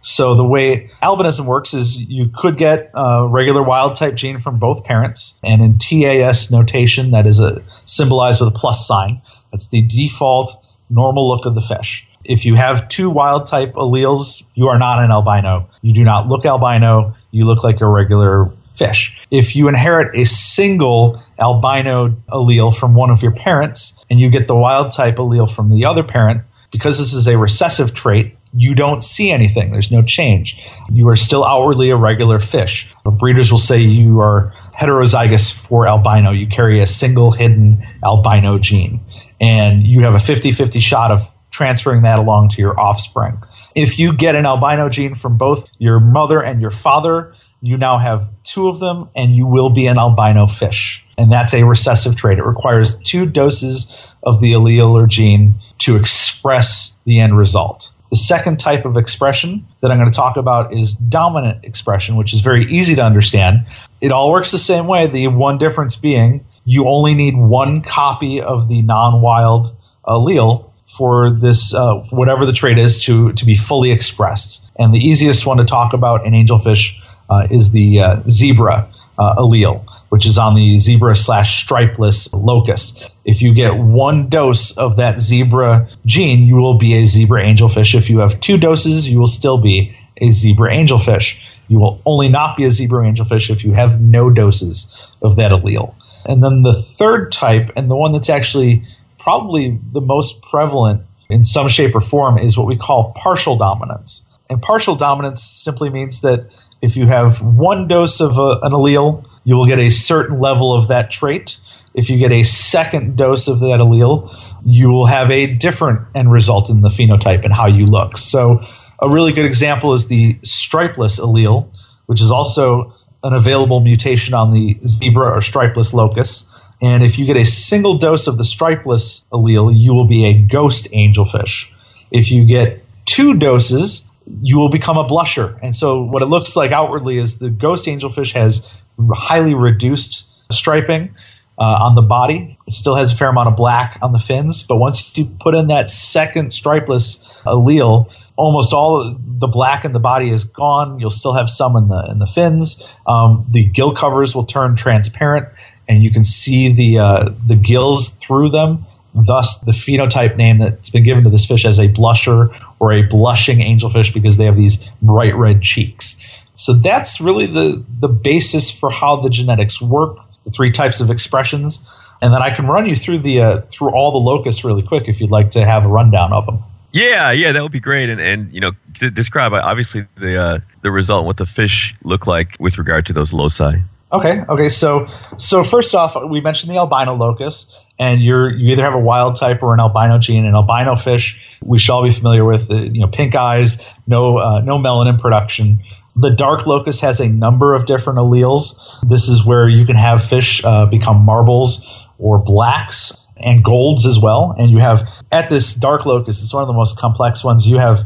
So 0.00 0.34
the 0.36 0.44
way 0.44 0.90
albinism 1.02 1.46
works 1.46 1.74
is 1.74 1.98
you 1.98 2.30
could 2.36 2.56
get 2.56 2.90
a 2.94 3.26
regular 3.26 3.62
wild 3.62 3.96
type 3.96 4.14
gene 4.14 4.40
from 4.40 4.58
both 4.58 4.84
parents, 4.84 5.34
and 5.42 5.60
in 5.62 5.78
TAS 5.78 6.50
notation, 6.50 7.10
that 7.10 7.26
is 7.26 7.40
a 7.40 7.62
symbolized 7.84 8.40
with 8.40 8.54
a 8.54 8.58
plus 8.58 8.86
sign. 8.86 9.20
That's 9.50 9.68
the 9.68 9.82
default 9.82 10.62
normal 10.90 11.28
look 11.28 11.46
of 11.46 11.54
the 11.54 11.62
fish 11.62 12.07
if 12.28 12.44
you 12.44 12.54
have 12.54 12.88
two 12.88 13.08
wild 13.08 13.46
type 13.46 13.72
alleles, 13.74 14.44
you 14.54 14.68
are 14.68 14.78
not 14.78 15.02
an 15.02 15.10
albino. 15.10 15.68
You 15.80 15.94
do 15.94 16.04
not 16.04 16.28
look 16.28 16.44
albino. 16.44 17.16
You 17.30 17.46
look 17.46 17.64
like 17.64 17.80
a 17.80 17.88
regular 17.88 18.52
fish. 18.74 19.16
If 19.30 19.56
you 19.56 19.66
inherit 19.66 20.14
a 20.14 20.24
single 20.24 21.20
albino 21.38 22.14
allele 22.30 22.76
from 22.76 22.94
one 22.94 23.10
of 23.10 23.22
your 23.22 23.32
parents 23.32 23.94
and 24.10 24.20
you 24.20 24.30
get 24.30 24.46
the 24.46 24.54
wild 24.54 24.92
type 24.92 25.16
allele 25.16 25.50
from 25.50 25.70
the 25.70 25.86
other 25.86 26.04
parent, 26.04 26.42
because 26.70 26.98
this 26.98 27.14
is 27.14 27.26
a 27.26 27.38
recessive 27.38 27.94
trait, 27.94 28.36
you 28.52 28.74
don't 28.74 29.02
see 29.02 29.30
anything. 29.30 29.70
There's 29.72 29.90
no 29.90 30.02
change. 30.02 30.58
You 30.92 31.08
are 31.08 31.16
still 31.16 31.44
outwardly 31.44 31.88
a 31.88 31.96
regular 31.96 32.40
fish. 32.40 32.90
But 33.04 33.12
breeders 33.12 33.50
will 33.50 33.58
say 33.58 33.80
you 33.80 34.20
are 34.20 34.52
heterozygous 34.78 35.50
for 35.52 35.86
albino. 35.88 36.32
You 36.32 36.46
carry 36.46 36.80
a 36.80 36.86
single 36.86 37.32
hidden 37.32 37.86
albino 38.04 38.58
gene. 38.58 39.00
And 39.40 39.86
you 39.86 40.02
have 40.02 40.14
a 40.14 40.20
50 40.20 40.52
50 40.52 40.80
shot 40.80 41.10
of 41.10 41.26
transferring 41.58 42.02
that 42.02 42.20
along 42.20 42.48
to 42.50 42.62
your 42.62 42.78
offspring. 42.78 43.36
If 43.74 43.98
you 43.98 44.16
get 44.16 44.36
an 44.36 44.46
albino 44.46 44.88
gene 44.88 45.16
from 45.16 45.36
both 45.36 45.66
your 45.78 45.98
mother 45.98 46.40
and 46.40 46.62
your 46.62 46.70
father, 46.70 47.34
you 47.60 47.76
now 47.76 47.98
have 47.98 48.28
two 48.44 48.68
of 48.68 48.78
them 48.78 49.10
and 49.16 49.34
you 49.34 49.44
will 49.44 49.68
be 49.68 49.86
an 49.86 49.98
albino 49.98 50.46
fish. 50.46 51.04
And 51.18 51.32
that's 51.32 51.52
a 51.52 51.64
recessive 51.64 52.14
trait. 52.14 52.38
It 52.38 52.44
requires 52.44 52.96
two 52.98 53.26
doses 53.26 53.92
of 54.22 54.40
the 54.40 54.52
allele 54.52 54.92
or 54.92 55.08
gene 55.08 55.56
to 55.78 55.96
express 55.96 56.96
the 57.04 57.18
end 57.18 57.36
result. 57.36 57.90
The 58.10 58.16
second 58.16 58.60
type 58.60 58.84
of 58.84 58.96
expression 58.96 59.66
that 59.82 59.90
I'm 59.90 59.98
going 59.98 60.10
to 60.10 60.16
talk 60.16 60.36
about 60.36 60.72
is 60.72 60.94
dominant 60.94 61.64
expression, 61.64 62.14
which 62.14 62.32
is 62.32 62.40
very 62.40 62.72
easy 62.72 62.94
to 62.94 63.02
understand. 63.02 63.66
It 64.00 64.12
all 64.12 64.30
works 64.30 64.52
the 64.52 64.58
same 64.58 64.86
way, 64.86 65.08
the 65.08 65.26
one 65.26 65.58
difference 65.58 65.96
being 65.96 66.46
you 66.64 66.86
only 66.86 67.14
need 67.14 67.34
one 67.34 67.80
copy 67.80 68.42
of 68.42 68.68
the 68.68 68.82
non 68.82 69.22
wild 69.22 69.74
allele 70.06 70.67
for 70.96 71.30
this 71.30 71.74
uh, 71.74 71.94
whatever 72.10 72.46
the 72.46 72.52
trait 72.52 72.78
is 72.78 73.00
to 73.00 73.32
to 73.32 73.44
be 73.44 73.56
fully 73.56 73.90
expressed. 73.90 74.60
And 74.76 74.94
the 74.94 74.98
easiest 74.98 75.46
one 75.46 75.56
to 75.58 75.64
talk 75.64 75.92
about 75.92 76.24
in 76.24 76.32
angelfish 76.32 76.96
uh, 77.28 77.46
is 77.50 77.70
the 77.70 78.00
uh, 78.00 78.22
zebra 78.28 78.88
uh, 79.18 79.34
allele, 79.36 79.84
which 80.10 80.24
is 80.26 80.38
on 80.38 80.54
the 80.54 80.78
zebra 80.78 81.16
slash 81.16 81.66
stripeless 81.66 82.28
locus. 82.32 82.98
If 83.24 83.42
you 83.42 83.52
get 83.52 83.76
one 83.76 84.28
dose 84.28 84.70
of 84.72 84.96
that 84.96 85.20
zebra 85.20 85.88
gene, 86.06 86.44
you 86.44 86.56
will 86.56 86.78
be 86.78 86.94
a 86.94 87.04
zebra 87.04 87.42
angelfish. 87.42 87.94
If 87.94 88.08
you 88.08 88.18
have 88.20 88.40
two 88.40 88.56
doses, 88.56 89.08
you 89.08 89.18
will 89.18 89.26
still 89.26 89.58
be 89.58 89.96
a 90.18 90.30
zebra 90.30 90.72
angelfish. 90.72 91.38
You 91.66 91.80
will 91.80 92.00
only 92.06 92.28
not 92.28 92.56
be 92.56 92.64
a 92.64 92.70
zebra 92.70 93.04
angelfish 93.04 93.50
if 93.50 93.64
you 93.64 93.72
have 93.72 94.00
no 94.00 94.30
doses 94.30 94.88
of 95.22 95.36
that 95.36 95.50
allele. 95.50 95.94
And 96.24 96.42
then 96.42 96.62
the 96.62 96.82
third 96.98 97.32
type, 97.32 97.70
and 97.76 97.90
the 97.90 97.96
one 97.96 98.12
that's 98.12 98.30
actually 98.30 98.84
probably 99.28 99.78
the 99.92 100.00
most 100.00 100.40
prevalent 100.40 101.02
in 101.28 101.44
some 101.44 101.68
shape 101.68 101.94
or 101.94 102.00
form 102.00 102.38
is 102.38 102.56
what 102.56 102.66
we 102.66 102.78
call 102.78 103.12
partial 103.12 103.58
dominance. 103.58 104.24
And 104.48 104.62
partial 104.62 104.96
dominance 104.96 105.42
simply 105.42 105.90
means 105.90 106.22
that 106.22 106.48
if 106.80 106.96
you 106.96 107.06
have 107.08 107.42
one 107.42 107.86
dose 107.88 108.22
of 108.22 108.38
a, 108.38 108.58
an 108.62 108.72
allele, 108.72 109.22
you 109.44 109.54
will 109.54 109.66
get 109.66 109.78
a 109.78 109.90
certain 109.90 110.40
level 110.40 110.72
of 110.72 110.88
that 110.88 111.10
trait. 111.10 111.58
If 111.92 112.08
you 112.08 112.16
get 112.16 112.32
a 112.32 112.42
second 112.42 113.18
dose 113.18 113.48
of 113.48 113.60
that 113.60 113.80
allele, 113.80 114.34
you 114.64 114.88
will 114.88 115.04
have 115.04 115.30
a 115.30 115.46
different 115.46 116.00
end 116.14 116.32
result 116.32 116.70
in 116.70 116.80
the 116.80 116.88
phenotype 116.88 117.44
and 117.44 117.52
how 117.52 117.66
you 117.66 117.84
look. 117.84 118.16
So, 118.16 118.64
a 119.00 119.10
really 119.10 119.34
good 119.34 119.44
example 119.44 119.92
is 119.92 120.06
the 120.06 120.36
stripeless 120.36 121.20
allele, 121.20 121.68
which 122.06 122.22
is 122.22 122.30
also 122.30 122.94
an 123.22 123.34
available 123.34 123.80
mutation 123.80 124.32
on 124.32 124.54
the 124.54 124.78
zebra 124.86 125.28
or 125.28 125.40
stripeless 125.40 125.92
locus. 125.92 126.44
And 126.80 127.02
if 127.02 127.18
you 127.18 127.26
get 127.26 127.36
a 127.36 127.44
single 127.44 127.98
dose 127.98 128.26
of 128.26 128.38
the 128.38 128.44
stripeless 128.44 129.22
allele, 129.32 129.72
you 129.76 129.92
will 129.92 130.06
be 130.06 130.24
a 130.24 130.34
ghost 130.34 130.88
angelfish. 130.92 131.66
If 132.10 132.30
you 132.30 132.44
get 132.44 132.84
two 133.04 133.34
doses, 133.34 134.02
you 134.42 134.56
will 134.58 134.68
become 134.68 134.96
a 134.96 135.04
blusher. 135.04 135.58
And 135.62 135.74
so, 135.74 136.02
what 136.02 136.22
it 136.22 136.26
looks 136.26 136.54
like 136.54 136.70
outwardly 136.70 137.18
is 137.18 137.38
the 137.38 137.50
ghost 137.50 137.86
angelfish 137.86 138.32
has 138.32 138.66
highly 139.12 139.54
reduced 139.54 140.24
striping 140.50 141.14
uh, 141.58 141.62
on 141.62 141.94
the 141.94 142.02
body. 142.02 142.58
It 142.66 142.72
still 142.72 142.94
has 142.94 143.12
a 143.12 143.16
fair 143.16 143.28
amount 143.28 143.48
of 143.48 143.56
black 143.56 143.98
on 144.02 144.12
the 144.12 144.20
fins, 144.20 144.62
but 144.62 144.76
once 144.76 145.16
you 145.16 145.26
put 145.40 145.54
in 145.54 145.68
that 145.68 145.90
second 145.90 146.50
stripeless 146.50 147.18
allele, 147.44 148.10
almost 148.36 148.72
all 148.72 149.16
the 149.18 149.48
black 149.48 149.84
in 149.84 149.92
the 149.92 150.00
body 150.00 150.30
is 150.30 150.44
gone. 150.44 150.98
You'll 151.00 151.10
still 151.10 151.34
have 151.34 151.50
some 151.50 151.76
in 151.76 151.88
the 151.88 152.08
in 152.10 152.18
the 152.20 152.26
fins. 152.26 152.82
Um, 153.06 153.44
the 153.50 153.64
gill 153.64 153.94
covers 153.94 154.34
will 154.34 154.46
turn 154.46 154.76
transparent, 154.76 155.48
and 155.88 156.02
you 156.02 156.10
can 156.10 156.24
see 156.24 156.72
the 156.72 156.98
uh, 156.98 157.30
the 157.46 157.56
gills 157.56 158.10
through 158.10 158.50
them. 158.50 158.84
Thus, 159.14 159.58
the 159.60 159.72
phenotype 159.72 160.36
name 160.36 160.58
that's 160.58 160.90
been 160.90 161.02
given 161.02 161.24
to 161.24 161.30
this 161.30 161.44
fish 161.44 161.64
as 161.64 161.78
a 161.78 161.88
blusher 161.88 162.54
or 162.78 162.92
a 162.92 163.02
blushing 163.02 163.58
angelfish 163.58 164.12
because 164.12 164.36
they 164.36 164.44
have 164.44 164.56
these 164.56 164.78
bright 165.02 165.34
red 165.34 165.62
cheeks. 165.62 166.16
So 166.54 166.74
that's 166.74 167.20
really 167.20 167.46
the, 167.46 167.84
the 168.00 168.08
basis 168.08 168.70
for 168.70 168.90
how 168.90 169.16
the 169.20 169.30
genetics 169.30 169.80
work, 169.80 170.18
the 170.44 170.50
three 170.50 170.72
types 170.72 171.00
of 171.00 171.08
expressions. 171.08 171.78
And 172.20 172.34
then 172.34 172.42
I 172.42 172.54
can 172.54 172.66
run 172.66 172.86
you 172.86 172.96
through 172.96 173.20
the 173.20 173.40
uh, 173.40 173.60
through 173.70 173.90
all 173.90 174.10
the 174.10 174.18
locusts 174.18 174.64
really 174.64 174.82
quick 174.82 175.04
if 175.06 175.20
you'd 175.20 175.30
like 175.30 175.52
to 175.52 175.64
have 175.64 175.84
a 175.84 175.88
rundown 175.88 176.32
of 176.32 176.46
them. 176.46 176.62
Yeah, 176.92 177.30
yeah, 177.30 177.52
that 177.52 177.62
would 177.62 177.72
be 177.72 177.80
great. 177.80 178.10
And 178.10 178.20
and 178.20 178.52
you 178.52 178.60
know, 178.60 178.72
describe 178.92 179.52
obviously 179.52 180.06
the 180.16 180.36
uh, 180.36 180.58
the 180.82 180.90
result, 180.90 181.26
what 181.26 181.36
the 181.36 181.46
fish 181.46 181.94
look 182.02 182.26
like 182.26 182.56
with 182.58 182.76
regard 182.76 183.06
to 183.06 183.12
those 183.12 183.32
loci. 183.32 183.76
Okay, 184.10 184.42
okay. 184.48 184.68
So 184.68 185.06
so 185.36 185.62
first 185.62 185.94
off, 185.94 186.16
we 186.28 186.40
mentioned 186.40 186.72
the 186.72 186.78
albino 186.78 187.14
locus, 187.14 187.66
and 187.98 188.22
you're 188.22 188.50
you 188.50 188.72
either 188.72 188.82
have 188.82 188.94
a 188.94 188.98
wild 188.98 189.36
type 189.36 189.62
or 189.62 189.74
an 189.74 189.80
albino 189.80 190.18
gene. 190.18 190.46
An 190.46 190.54
albino 190.54 190.96
fish, 190.96 191.38
we 191.62 191.78
should 191.78 191.92
all 191.92 192.02
be 192.02 192.12
familiar 192.12 192.44
with. 192.44 192.70
Uh, 192.70 192.76
you 192.76 193.00
know, 193.00 193.08
pink 193.08 193.34
eyes, 193.34 193.78
no 194.06 194.38
uh, 194.38 194.60
no 194.60 194.78
melanin 194.78 195.20
production. 195.20 195.78
The 196.16 196.30
dark 196.30 196.66
locus 196.66 197.00
has 197.00 197.20
a 197.20 197.28
number 197.28 197.74
of 197.74 197.86
different 197.86 198.18
alleles. 198.18 198.80
This 199.08 199.28
is 199.28 199.44
where 199.44 199.68
you 199.68 199.84
can 199.84 199.96
have 199.96 200.24
fish 200.24 200.64
uh, 200.64 200.86
become 200.86 201.20
marbles 201.24 201.86
or 202.18 202.38
blacks 202.38 203.12
and 203.36 203.62
golds 203.62 204.04
as 204.04 204.18
well. 204.18 204.54
And 204.58 204.70
you 204.70 204.78
have 204.78 205.06
at 205.30 205.50
this 205.50 205.74
dark 205.74 206.06
locus, 206.06 206.42
it's 206.42 206.52
one 206.52 206.62
of 206.62 206.66
the 206.66 206.74
most 206.74 206.98
complex 206.98 207.44
ones. 207.44 207.66
You 207.66 207.78
have 207.78 208.00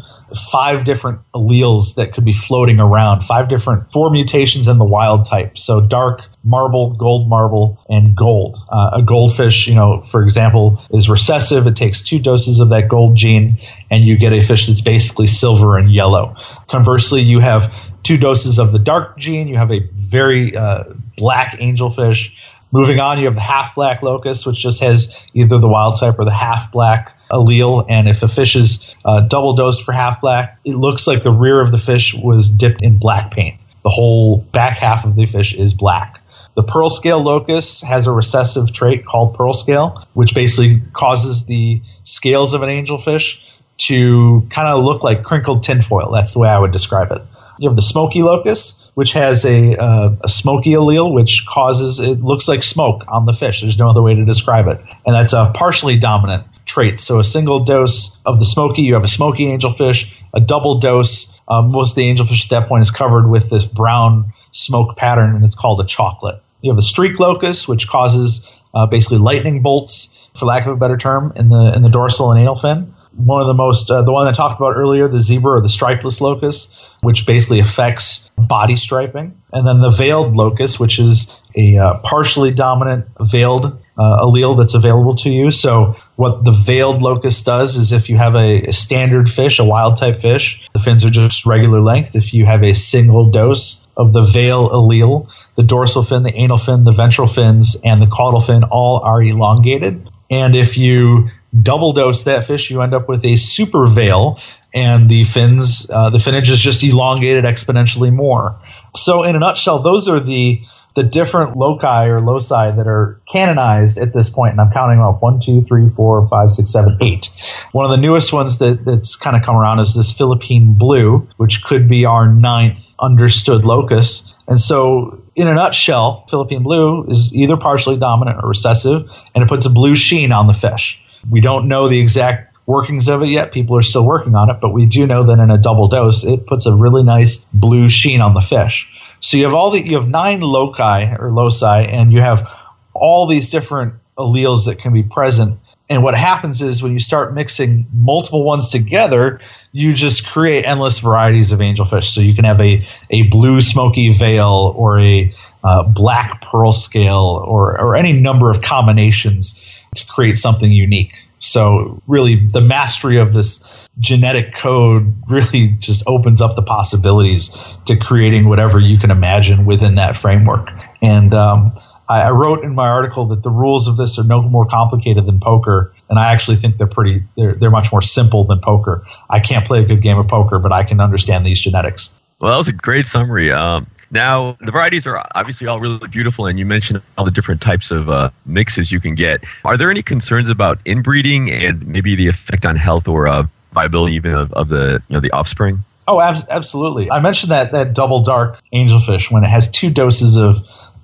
five 0.51 0.85
different 0.85 1.21
alleles 1.35 1.95
that 1.97 2.13
could 2.13 2.25
be 2.25 2.33
floating 2.33 2.81
around, 2.81 3.23
five 3.23 3.49
different, 3.49 3.91
four 3.93 4.11
mutations 4.11 4.69
in 4.69 4.79
the 4.79 4.85
wild 4.85 5.25
type. 5.25 5.59
So 5.59 5.81
dark, 5.81 6.21
marble, 6.45 6.95
gold 6.95 7.29
marble, 7.29 7.79
and 7.89 8.17
gold. 8.17 8.59
Uh, 8.71 8.91
a 8.95 9.03
goldfish, 9.03 9.67
you 9.67 9.75
know, 9.75 10.03
for 10.11 10.23
example, 10.23 10.83
is 10.91 11.09
recessive. 11.09 11.67
It 11.67 11.77
takes 11.77 12.03
two 12.03 12.19
doses 12.19 12.61
of 12.61 12.69
that 12.71 12.89
gold 12.89 13.17
gene, 13.17 13.59
and 13.91 14.05
you 14.05 14.17
get 14.17 14.33
a 14.33 14.43
fish 14.43 14.67
that's 14.67 14.81
basically 14.81 15.27
silver 15.27 15.79
and 15.79 15.93
yellow. 15.93 16.35
Conversely, 16.69 17.21
you 17.21 17.41
have 17.41 17.73
two 18.03 18.17
doses 18.17 18.59
of 18.59 18.73
the 18.73 18.79
dark 18.79 19.19
gene. 19.19 19.49
You 19.49 19.57
have 19.57 19.71
a 19.71 19.81
very 19.95 20.57
uh, 20.57 20.85
black 21.17 21.59
angelfish. 21.59 22.33
Moving 22.73 22.99
on, 23.01 23.19
you 23.19 23.27
have 23.27 23.35
the 23.35 23.41
half 23.41 23.75
black 23.75 24.03
locus, 24.03 24.47
which 24.47 24.57
just 24.57 24.81
has 24.81 25.15
either 25.35 25.59
the 25.59 25.69
wild 25.69 25.99
type 26.01 26.19
or 26.19 26.25
the 26.25 26.33
half 26.33 26.73
black 26.73 27.17
allele. 27.33 27.87
And 27.89 28.09
if 28.09 28.23
a 28.23 28.29
fish 28.29 28.55
is 28.57 28.85
uh, 29.05 29.23
double 29.23 29.55
dosed 29.55 29.83
for 29.83 29.93
half 29.93 30.21
black, 30.21 30.59
it 30.65 30.77
looks 30.77 31.07
like 31.07 31.23
the 31.23 31.33
rear 31.33 31.61
of 31.61 31.73
the 31.73 31.79
fish 31.79 32.15
was 32.15 32.51
dipped 32.51 32.83
in 32.83 32.99
black 32.99 33.33
paint. 33.33 33.59
The 33.83 33.91
whole 33.91 34.39
back 34.53 34.79
half 34.79 35.05
of 35.05 35.17
the 35.17 35.27
fish 35.27 35.55
is 35.55 35.75
black. 35.75 36.21
The 36.55 36.63
pearl 36.63 36.91
scale 36.91 37.23
locus 37.23 37.81
has 37.81 38.07
a 38.07 38.13
recessive 38.13 38.73
trait 38.73 39.07
called 39.07 39.35
pearl 39.35 39.55
scale, 39.55 40.07
which 40.13 40.35
basically 40.35 40.83
causes 40.93 41.47
the 41.47 41.81
scales 42.05 42.53
of 42.53 42.63
an 42.63 42.69
angelfish 42.69 43.39
to 43.79 44.47
kind 44.51 44.69
of 44.69 44.85
look 44.85 45.03
like 45.03 45.25
crinkled 45.25 45.63
tinfoil. 45.63 46.13
That's 46.13 46.35
the 46.35 46.41
way 46.41 46.51
I 46.51 46.59
would 46.59 46.71
describe 46.71 47.11
it. 47.11 47.23
You 47.59 47.71
have 47.71 47.77
the 47.77 47.83
smoky 47.83 48.23
locus, 48.23 48.75
which 48.95 49.13
has 49.15 49.45
a, 49.47 49.77
uh, 49.81 50.15
a 50.23 50.29
smoky 50.29 50.73
allele, 50.73 51.13
which 51.13 51.47
causes 51.47 51.99
it 51.99 52.23
looks 52.23 52.49
like 52.49 52.63
smoke 52.63 53.03
on 53.09 53.25
the 53.25 53.33
fish. 53.33 53.63
There's 53.63 53.79
no 53.79 53.89
other 53.89 54.03
way 54.03 54.15
to 54.15 54.25
describe 54.25 54.69
it, 54.69 54.79
and 55.07 55.15
that's 55.15 55.33
a 55.33 55.51
partially 55.55 55.97
dominant 55.97 56.45
trait. 56.65 57.01
So 57.01 57.19
a 57.19 57.25
single 57.25 57.65
dose 57.65 58.17
of 58.27 58.39
the 58.39 58.45
smoky, 58.45 58.83
you 58.83 58.95
have 58.95 59.05
a 59.05 59.09
smoky 59.09 59.47
angelfish. 59.47 60.13
A 60.35 60.41
double 60.41 60.79
dose, 60.79 61.31
uh, 61.49 61.63
most 61.63 61.91
of 61.91 61.97
the 61.97 62.03
angelfish 62.05 62.45
at 62.45 62.51
that 62.51 62.69
point 62.69 62.83
is 62.83 62.91
covered 62.91 63.29
with 63.29 63.51
this 63.51 63.65
brown 63.65 64.33
smoke 64.53 64.97
pattern, 64.97 65.35
and 65.35 65.45
it's 65.45 65.55
called 65.55 65.81
a 65.81 65.85
chocolate. 65.85 66.43
You 66.61 66.71
have 66.71 66.79
a 66.79 66.83
streak 66.83 67.19
locus, 67.19 67.67
which 67.67 67.89
causes 67.89 68.47
uh, 68.75 68.87
basically 68.87 69.19
lightning 69.19 69.63
bolts, 69.63 70.09
for 70.39 70.47
lack 70.47 70.67
of 70.67 70.73
a 70.73 70.77
better 70.77 70.97
term, 70.97 71.33
in 71.37 71.49
the 71.51 71.73
in 71.75 71.83
the 71.83 71.91
dorsal 71.91 72.31
and 72.31 72.41
anal 72.41 72.57
fin. 72.57 72.95
One 73.15 73.43
of 73.43 73.47
the 73.47 73.55
most, 73.55 73.91
uh, 73.91 74.03
the 74.03 74.13
one 74.13 74.27
I 74.27 74.33
talked 74.33 74.59
about 74.59 74.75
earlier, 74.75 75.07
the 75.07 75.21
zebra 75.21 75.59
or 75.59 75.61
the 75.61 75.69
stripeless 75.69 76.23
locus, 76.23 76.69
which 77.03 77.27
basically 77.27 77.61
affects 77.61 78.31
body 78.39 78.77
striping, 78.77 79.39
and 79.53 79.67
then 79.67 79.83
the 79.83 79.91
veiled 79.91 80.35
locus, 80.35 80.81
which 80.81 80.99
is 80.99 81.31
a 81.57 81.77
uh, 81.77 81.99
partially 81.99 82.51
dominant 82.51 83.07
veiled 83.21 83.82
uh, 83.99 84.25
allele 84.25 84.57
that's 84.57 84.75
available 84.75 85.15
to 85.17 85.31
you. 85.31 85.51
So 85.51 85.97
what 86.17 86.45
the 86.45 86.53
veiled 86.53 87.03
locus 87.03 87.43
does 87.43 87.77
is 87.77 87.93
if 87.93 88.09
you 88.09 88.17
have 88.17 88.35
a, 88.35 88.63
a, 88.69 88.73
standard 88.73 89.31
fish, 89.31 89.59
a 89.59 89.65
wild 89.65 89.99
type 89.99 90.21
fish, 90.21 90.61
the 90.73 90.81
fins 90.81 91.05
are 91.05 91.11
just 91.11 91.45
regular 91.45 91.81
length. 91.81 92.15
If 92.15 92.33
you 92.33 92.47
have 92.47 92.63
a 92.63 92.75
single 92.75 93.31
dose 93.31 93.81
of 93.97 94.13
the 94.15 94.25
veil 94.25 94.71
allele, 94.71 95.29
the 95.57 95.63
dorsal 95.63 96.05
fin, 96.05 96.23
the 96.23 96.35
anal 96.35 96.59
fin, 96.59 96.85
the 96.85 96.93
ventral 96.93 97.29
fins, 97.29 97.77
and 97.85 98.01
the 98.01 98.07
caudal 98.07 98.41
fin 98.41 98.65
all 98.65 99.01
are 99.01 99.23
elongated. 99.23 100.09
And 100.31 100.57
if 100.57 100.79
you 100.79 101.29
double 101.61 101.93
dose 101.93 102.25
that 102.25 102.47
fish, 102.47 102.71
you 102.71 102.81
end 102.81 102.95
up 102.95 103.09
with 103.09 103.25
a 103.25 103.37
super 103.37 103.87
veil, 103.87 104.41
and 104.73 105.11
the 105.11 105.25
fins, 105.25 105.87
uh, 105.91 106.09
the 106.09 106.17
finnage 106.17 106.49
is 106.49 106.61
just 106.61 106.83
elongated 106.83 107.45
exponentially 107.45 108.13
more. 108.13 108.59
So, 108.97 109.23
in 109.23 109.37
a 109.37 109.39
nutshell, 109.39 109.81
those 109.81 110.09
are 110.09 110.21
the 110.21 110.63
the 110.95 111.03
different 111.03 111.57
loci 111.57 112.07
or 112.07 112.21
loci 112.21 112.71
that 112.71 112.87
are 112.87 113.21
canonized 113.27 113.99
at 113.99 114.13
this 114.13 114.29
point, 114.29 114.53
and 114.53 114.61
I'm 114.61 114.71
counting 114.73 115.01
up 115.01 115.23
one, 115.23 115.41
two, 115.41 115.65
three, 115.65 115.89
four, 115.91 116.27
five, 116.29 116.51
six, 116.51 116.71
seven, 116.71 116.99
eight. 117.01 117.31
One 117.73 117.85
of 117.85 117.91
the 117.91 117.97
newest 117.97 118.33
ones 118.33 118.59
that, 118.59 118.85
that's 118.85 119.17
kind 119.17 119.37
of 119.37 119.43
come 119.43 119.57
around 119.57 119.79
is 119.81 119.95
this 119.95 120.13
Philippine 120.13 120.75
blue, 120.75 121.27
which 121.39 121.65
could 121.65 121.89
be 121.89 122.05
our 122.05 122.33
ninth 122.33 122.81
understood 123.01 123.65
locus. 123.65 124.23
And 124.49 124.61
so, 124.61 125.23
in 125.35 125.49
a 125.49 125.55
nutshell, 125.55 126.27
Philippine 126.29 126.63
blue 126.63 127.07
is 127.09 127.35
either 127.35 127.57
partially 127.57 127.97
dominant 127.97 128.39
or 128.43 128.49
recessive, 128.49 129.09
and 129.35 129.43
it 129.43 129.49
puts 129.49 129.65
a 129.65 129.71
blue 129.71 129.97
sheen 129.97 130.33
on 130.33 130.47
the 130.47 130.55
fish. 130.55 131.01
We 131.31 131.41
don't 131.41 131.69
know 131.69 131.89
the 131.89 132.01
exact 132.01 132.53
workings 132.67 133.09
of 133.09 133.23
it 133.23 133.29
yet. 133.29 133.53
People 133.53 133.77
are 133.77 133.83
still 133.83 134.05
working 134.05 134.35
on 134.35 134.51
it, 134.51 134.59
but 134.61 134.71
we 134.71 134.87
do 134.87 135.07
know 135.07 135.25
that 135.25 135.39
in 135.39 135.51
a 135.51 135.59
double 135.59 135.89
dose, 135.89 136.25
it 136.25 136.47
puts 136.47 136.67
a 136.67 136.75
really 136.75 137.03
nice 137.03 137.45
blue 137.53 137.89
sheen 137.89 138.21
on 138.21 138.35
the 138.35 138.41
fish. 138.41 138.89
So 139.23 139.37
you 139.37 139.45
have 139.45 139.55
all 139.55 139.71
the 139.71 139.85
you 139.85 139.97
have 139.97 140.09
nine 140.09 140.41
loci 140.41 141.15
or 141.19 141.31
loci, 141.31 141.85
and 141.85 142.13
you 142.13 142.21
have 142.21 142.47
all 142.93 143.27
these 143.27 143.49
different 143.49 143.95
alleles 144.19 144.67
that 144.67 144.79
can 144.79 144.93
be 144.93 145.03
present. 145.03 145.59
And 145.89 146.03
what 146.03 146.15
happens 146.15 146.63
is 146.63 146.83
when 146.83 146.93
you 146.93 147.01
start 147.01 147.35
mixing 147.35 147.87
multiple 147.93 148.45
ones 148.45 148.71
together, 148.71 149.41
you 149.73 149.93
just 149.93 150.27
create 150.27 150.65
endless 150.65 150.99
varieties 150.99 151.53
of 151.53 151.61
angelfish. 151.61 152.05
So 152.05 152.21
you 152.21 152.35
can 152.35 152.45
have 152.45 152.61
a, 152.61 152.87
a 153.11 153.23
blue 153.25 153.61
smoky 153.61 154.17
veil 154.17 154.75
or 154.77 154.99
a 155.01 155.35
uh, 155.65 155.83
black 155.83 156.43
pearl 156.43 156.73
scale 156.73 157.45
or, 157.47 157.79
or 157.79 157.95
any 157.95 158.13
number 158.13 158.51
of 158.51 158.63
combinations 158.63 159.61
to 159.95 160.07
create 160.07 160.39
something 160.39 160.73
unique. 160.73 161.13
So 161.41 162.01
really, 162.07 162.37
the 162.37 162.61
mastery 162.61 163.19
of 163.19 163.35
this 163.35 163.63
genetic 163.99 164.57
code 164.57 165.15
really 165.29 165.69
just 165.79 166.03
opens 166.07 166.41
up 166.41 166.57
the 166.57 166.63
possibilities 166.63 167.57
to 167.87 167.97
creating 167.97 168.49
whatever 168.49 168.81
you 168.81 168.99
can 168.99 169.11
imagine 169.11 169.67
within 169.67 169.97
that 169.97 170.17
framework. 170.17 170.71
And 171.03 171.35
um, 171.35 171.79
I, 172.09 172.23
I, 172.23 172.31
wrote 172.31 172.65
in 172.65 172.75
my 172.75 172.89
article 172.89 173.27
that 173.29 173.43
the 173.43 173.51
rules 173.51 173.87
of 173.89 173.97
this 173.97 174.19
are 174.19 174.25
no 174.25 174.41
more 174.43 174.67
complicated 174.67 175.27
than 175.27 175.41
poker, 175.41 175.95
and 176.09 176.19
I 176.19 176.33
actually 176.33 176.57
think 176.57 176.79
they're 176.79 176.87
pretty 176.87 177.23
they're 177.37 177.55
they're 177.55 177.71
much 177.71 177.93
more 177.93 178.03
simple 178.03 178.45
than 178.45 178.61
poker. 178.61 179.05
I 179.29 179.41
can't 179.41 179.67
play 179.67 179.81
a 179.81 179.85
good 179.85 180.03
game 180.03 180.19
of 180.19 180.27
poker, 180.27 180.59
but 180.59 180.73
I 180.73 180.85
can 180.85 181.01
understand 181.01 181.45
these 181.45 181.61
genetics. 181.61 182.15
Well, 182.41 182.51
that 182.51 182.59
was 182.59 182.69
a 182.69 182.73
great 182.73 183.07
summary. 183.07 183.53
Um, 183.53 183.87
now, 184.11 184.59
the 184.61 184.71
varieties 184.71 185.07
are 185.07 185.27
obviously 185.35 185.67
all 185.67 185.81
really 185.81 186.07
beautiful, 186.09 186.47
and 186.47 186.59
you 186.59 186.67
mentioned 186.67 187.01
all 187.17 187.25
the 187.25 187.31
different 187.31 187.63
types 187.63 187.91
of 187.91 188.11
uh, 188.11 188.31
mixes 188.45 188.93
you 188.93 189.01
can 189.01 189.15
get. 189.15 189.43
Are 189.65 189.77
there 189.77 189.91
any 189.91 190.03
concerns 190.03 190.51
about 190.51 190.79
inbreeding 190.85 191.51
and 191.51 191.87
maybe 191.87 192.15
the 192.15 192.29
effect 192.29 192.67
on 192.67 192.77
health 192.77 193.09
or 193.09 193.27
uh, 193.27 193.47
viability 193.73 194.15
even 194.15 194.35
of, 194.35 194.53
of 194.53 194.69
the 194.69 195.03
you 195.09 195.15
know 195.15 195.21
the 195.21 195.31
offspring? 195.31 195.85
Oh, 196.09 196.21
ab- 196.21 196.47
absolutely. 196.51 197.11
I 197.11 197.21
mentioned 197.21 197.51
that 197.53 197.73
that 197.73 197.95
double 197.95 198.23
dark 198.23 198.59
angelfish 198.75 199.31
when 199.31 199.45
it 199.45 199.49
has 199.49 199.71
two 199.71 199.91
doses 199.91 200.37
of 200.37 200.57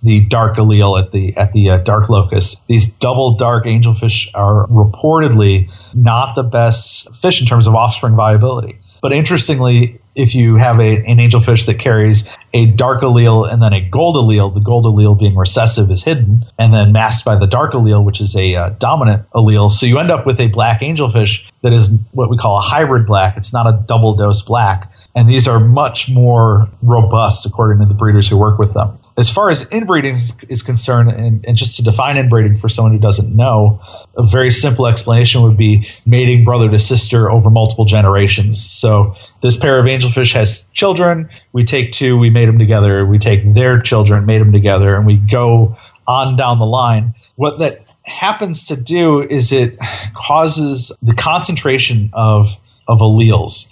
the 0.03 0.21
dark 0.27 0.57
allele 0.57 1.01
at 1.01 1.13
the 1.13 1.37
at 1.37 1.53
the 1.53 1.71
uh, 1.71 1.79
dark 1.79 2.09
locus. 2.09 2.57
These 2.69 2.91
double 2.93 3.37
dark 3.37 3.65
angelfish 3.65 4.29
are 4.35 4.67
reportedly 4.69 5.71
not 5.95 6.35
the 6.35 6.43
best 6.43 7.09
fish 7.21 7.41
in 7.41 7.47
terms 7.47 7.67
of 7.67 7.75
offspring 7.75 8.17
viability. 8.17 8.79
But 9.01 9.13
interestingly, 9.13 9.98
if 10.19 10.35
you 10.35 10.57
have 10.57 10.81
a, 10.81 10.97
an 11.07 11.19
angelfish 11.19 11.65
that 11.67 11.79
carries 11.79 12.29
a 12.53 12.67
dark 12.67 13.03
allele 13.03 13.51
and 13.51 13.63
then 13.63 13.73
a 13.73 13.81
gold 13.89 14.17
allele, 14.17 14.53
the 14.53 14.61
gold 14.61 14.85
allele 14.85 15.17
being 15.19 15.37
recessive 15.37 15.91
is 15.91 16.03
hidden 16.03 16.45
and 16.59 16.75
then 16.75 16.93
masked 16.93 17.25
by 17.25 17.37
the 17.37 17.47
dark 17.47 17.73
allele, 17.73 18.05
which 18.05 18.21
is 18.21 18.35
a 18.35 18.55
uh, 18.55 18.71
dominant 18.81 19.25
allele. 19.31 19.71
So 19.71 19.87
you 19.87 19.99
end 19.99 20.11
up 20.11 20.27
with 20.27 20.41
a 20.41 20.49
black 20.49 20.81
angelfish 20.81 21.49
that 21.63 21.73
is 21.73 21.91
what 22.13 22.31
we 22.31 22.37
call 22.37 22.59
a 22.59 22.61
hybrid 22.61 23.07
black. 23.07 23.37
It's 23.37 23.53
not 23.53 23.67
a 23.67 23.83
double 23.87 24.15
dose 24.15 24.43
black. 24.43 24.91
And 25.15 25.29
these 25.29 25.47
are 25.47 25.61
much 25.61 26.11
more 26.11 26.69
robust 26.83 27.47
according 27.47 27.79
to 27.81 27.87
the 27.87 27.95
breeders 27.95 28.29
who 28.29 28.37
work 28.37 28.59
with 28.59 28.75
them 28.75 28.98
as 29.19 29.29
far 29.29 29.51
as 29.51 29.67
inbreeding 29.71 30.17
is 30.49 30.63
concerned, 30.63 31.11
and, 31.11 31.45
and, 31.45 31.57
just 31.57 31.75
to 31.77 31.83
define 31.83 32.17
inbreeding 32.17 32.57
for 32.61 32.69
someone 32.69 32.93
who 32.93 33.01
doesn't 33.01 33.35
know, 33.35 33.81
a 34.17 34.25
very 34.25 34.49
simple 34.49 34.87
explanation 34.87 35.43
would 35.43 35.57
be 35.57 35.91
mating 36.07 36.45
brother 36.45 36.71
to 36.71 36.79
sister 36.79 37.29
over 37.29 37.51
multiple 37.51 37.85
generations. 37.85 38.65
So 38.73 39.17
this 39.43 39.57
pair 39.57 39.81
of 39.81 39.87
angelfish 39.87 40.33
has 40.35 40.69
children. 40.73 41.29
We 41.53 41.65
take 41.65 41.91
two, 41.91 42.17
we 42.17 42.31
mate 42.31 42.47
them 42.47 42.61
together. 42.61 43.05
We 43.05 43.19
take 43.19 43.55
their 43.55 43.81
children, 43.83 44.25
mate 44.25 44.39
them 44.39 44.53
together, 44.53 44.95
and 44.95 45.05
we 45.05 45.17
go 45.17 45.77
on 46.07 46.37
down 46.37 46.61
the 46.61 46.67
line. 46.67 47.13
What 47.35 47.59
that 47.59 47.85
happens 48.03 48.67
to 48.67 48.77
do 48.77 49.21
is 49.21 49.51
it 49.51 49.77
causes 50.15 50.93
the 51.03 51.15
concentration 51.15 52.11
of 52.13 52.51
of 52.87 53.01
alleles, 53.01 53.69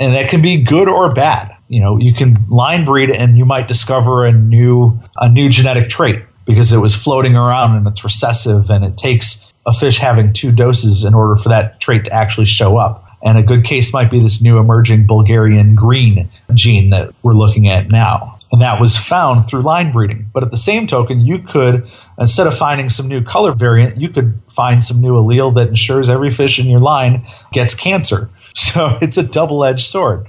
and 0.00 0.12
that 0.14 0.28
can 0.28 0.42
be 0.42 0.62
good 0.62 0.88
or 0.88 1.14
bad 1.14 1.54
you 1.68 1.80
know, 1.80 1.98
you 1.98 2.14
can 2.14 2.44
line 2.48 2.84
breed 2.84 3.10
and 3.10 3.36
you 3.36 3.44
might 3.44 3.68
discover 3.68 4.26
a 4.26 4.32
new 4.32 4.98
a 5.16 5.28
new 5.28 5.48
genetic 5.48 5.88
trait 5.88 6.24
because 6.46 6.72
it 6.72 6.78
was 6.78 6.94
floating 6.94 7.36
around 7.36 7.76
and 7.76 7.86
it's 7.86 8.02
recessive 8.02 8.70
and 8.70 8.84
it 8.84 8.96
takes 8.96 9.44
a 9.66 9.74
fish 9.74 9.98
having 9.98 10.32
two 10.32 10.50
doses 10.50 11.04
in 11.04 11.14
order 11.14 11.36
for 11.36 11.50
that 11.50 11.78
trait 11.78 12.06
to 12.06 12.12
actually 12.12 12.46
show 12.46 12.78
up. 12.78 13.04
And 13.22 13.36
a 13.36 13.42
good 13.42 13.64
case 13.64 13.92
might 13.92 14.10
be 14.10 14.18
this 14.18 14.40
new 14.40 14.58
emerging 14.58 15.06
Bulgarian 15.06 15.74
green 15.74 16.30
gene 16.54 16.90
that 16.90 17.12
we're 17.22 17.34
looking 17.34 17.68
at 17.68 17.88
now. 17.88 18.38
And 18.50 18.62
that 18.62 18.80
was 18.80 18.96
found 18.96 19.46
through 19.46 19.62
line 19.62 19.92
breeding. 19.92 20.30
But 20.32 20.42
at 20.42 20.50
the 20.50 20.56
same 20.56 20.86
token, 20.86 21.20
you 21.20 21.38
could, 21.38 21.86
instead 22.18 22.46
of 22.46 22.56
finding 22.56 22.88
some 22.88 23.06
new 23.06 23.22
color 23.22 23.52
variant, 23.52 24.00
you 24.00 24.08
could 24.08 24.40
find 24.50 24.82
some 24.82 25.02
new 25.02 25.12
allele 25.12 25.54
that 25.56 25.68
ensures 25.68 26.08
every 26.08 26.32
fish 26.32 26.58
in 26.58 26.66
your 26.66 26.80
line 26.80 27.26
gets 27.52 27.74
cancer. 27.74 28.30
So 28.54 28.98
it's 29.00 29.16
a 29.16 29.22
double 29.22 29.64
edged 29.64 29.86
sword. 29.86 30.26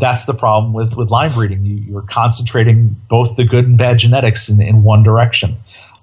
That's 0.00 0.24
the 0.24 0.34
problem 0.34 0.72
with, 0.72 0.94
with 0.94 1.10
line 1.10 1.32
breeding. 1.32 1.64
You, 1.64 1.76
you're 1.76 2.02
concentrating 2.02 2.96
both 3.08 3.36
the 3.36 3.44
good 3.44 3.66
and 3.66 3.78
bad 3.78 3.98
genetics 3.98 4.48
in, 4.48 4.60
in 4.60 4.82
one 4.82 5.02
direction. 5.02 5.56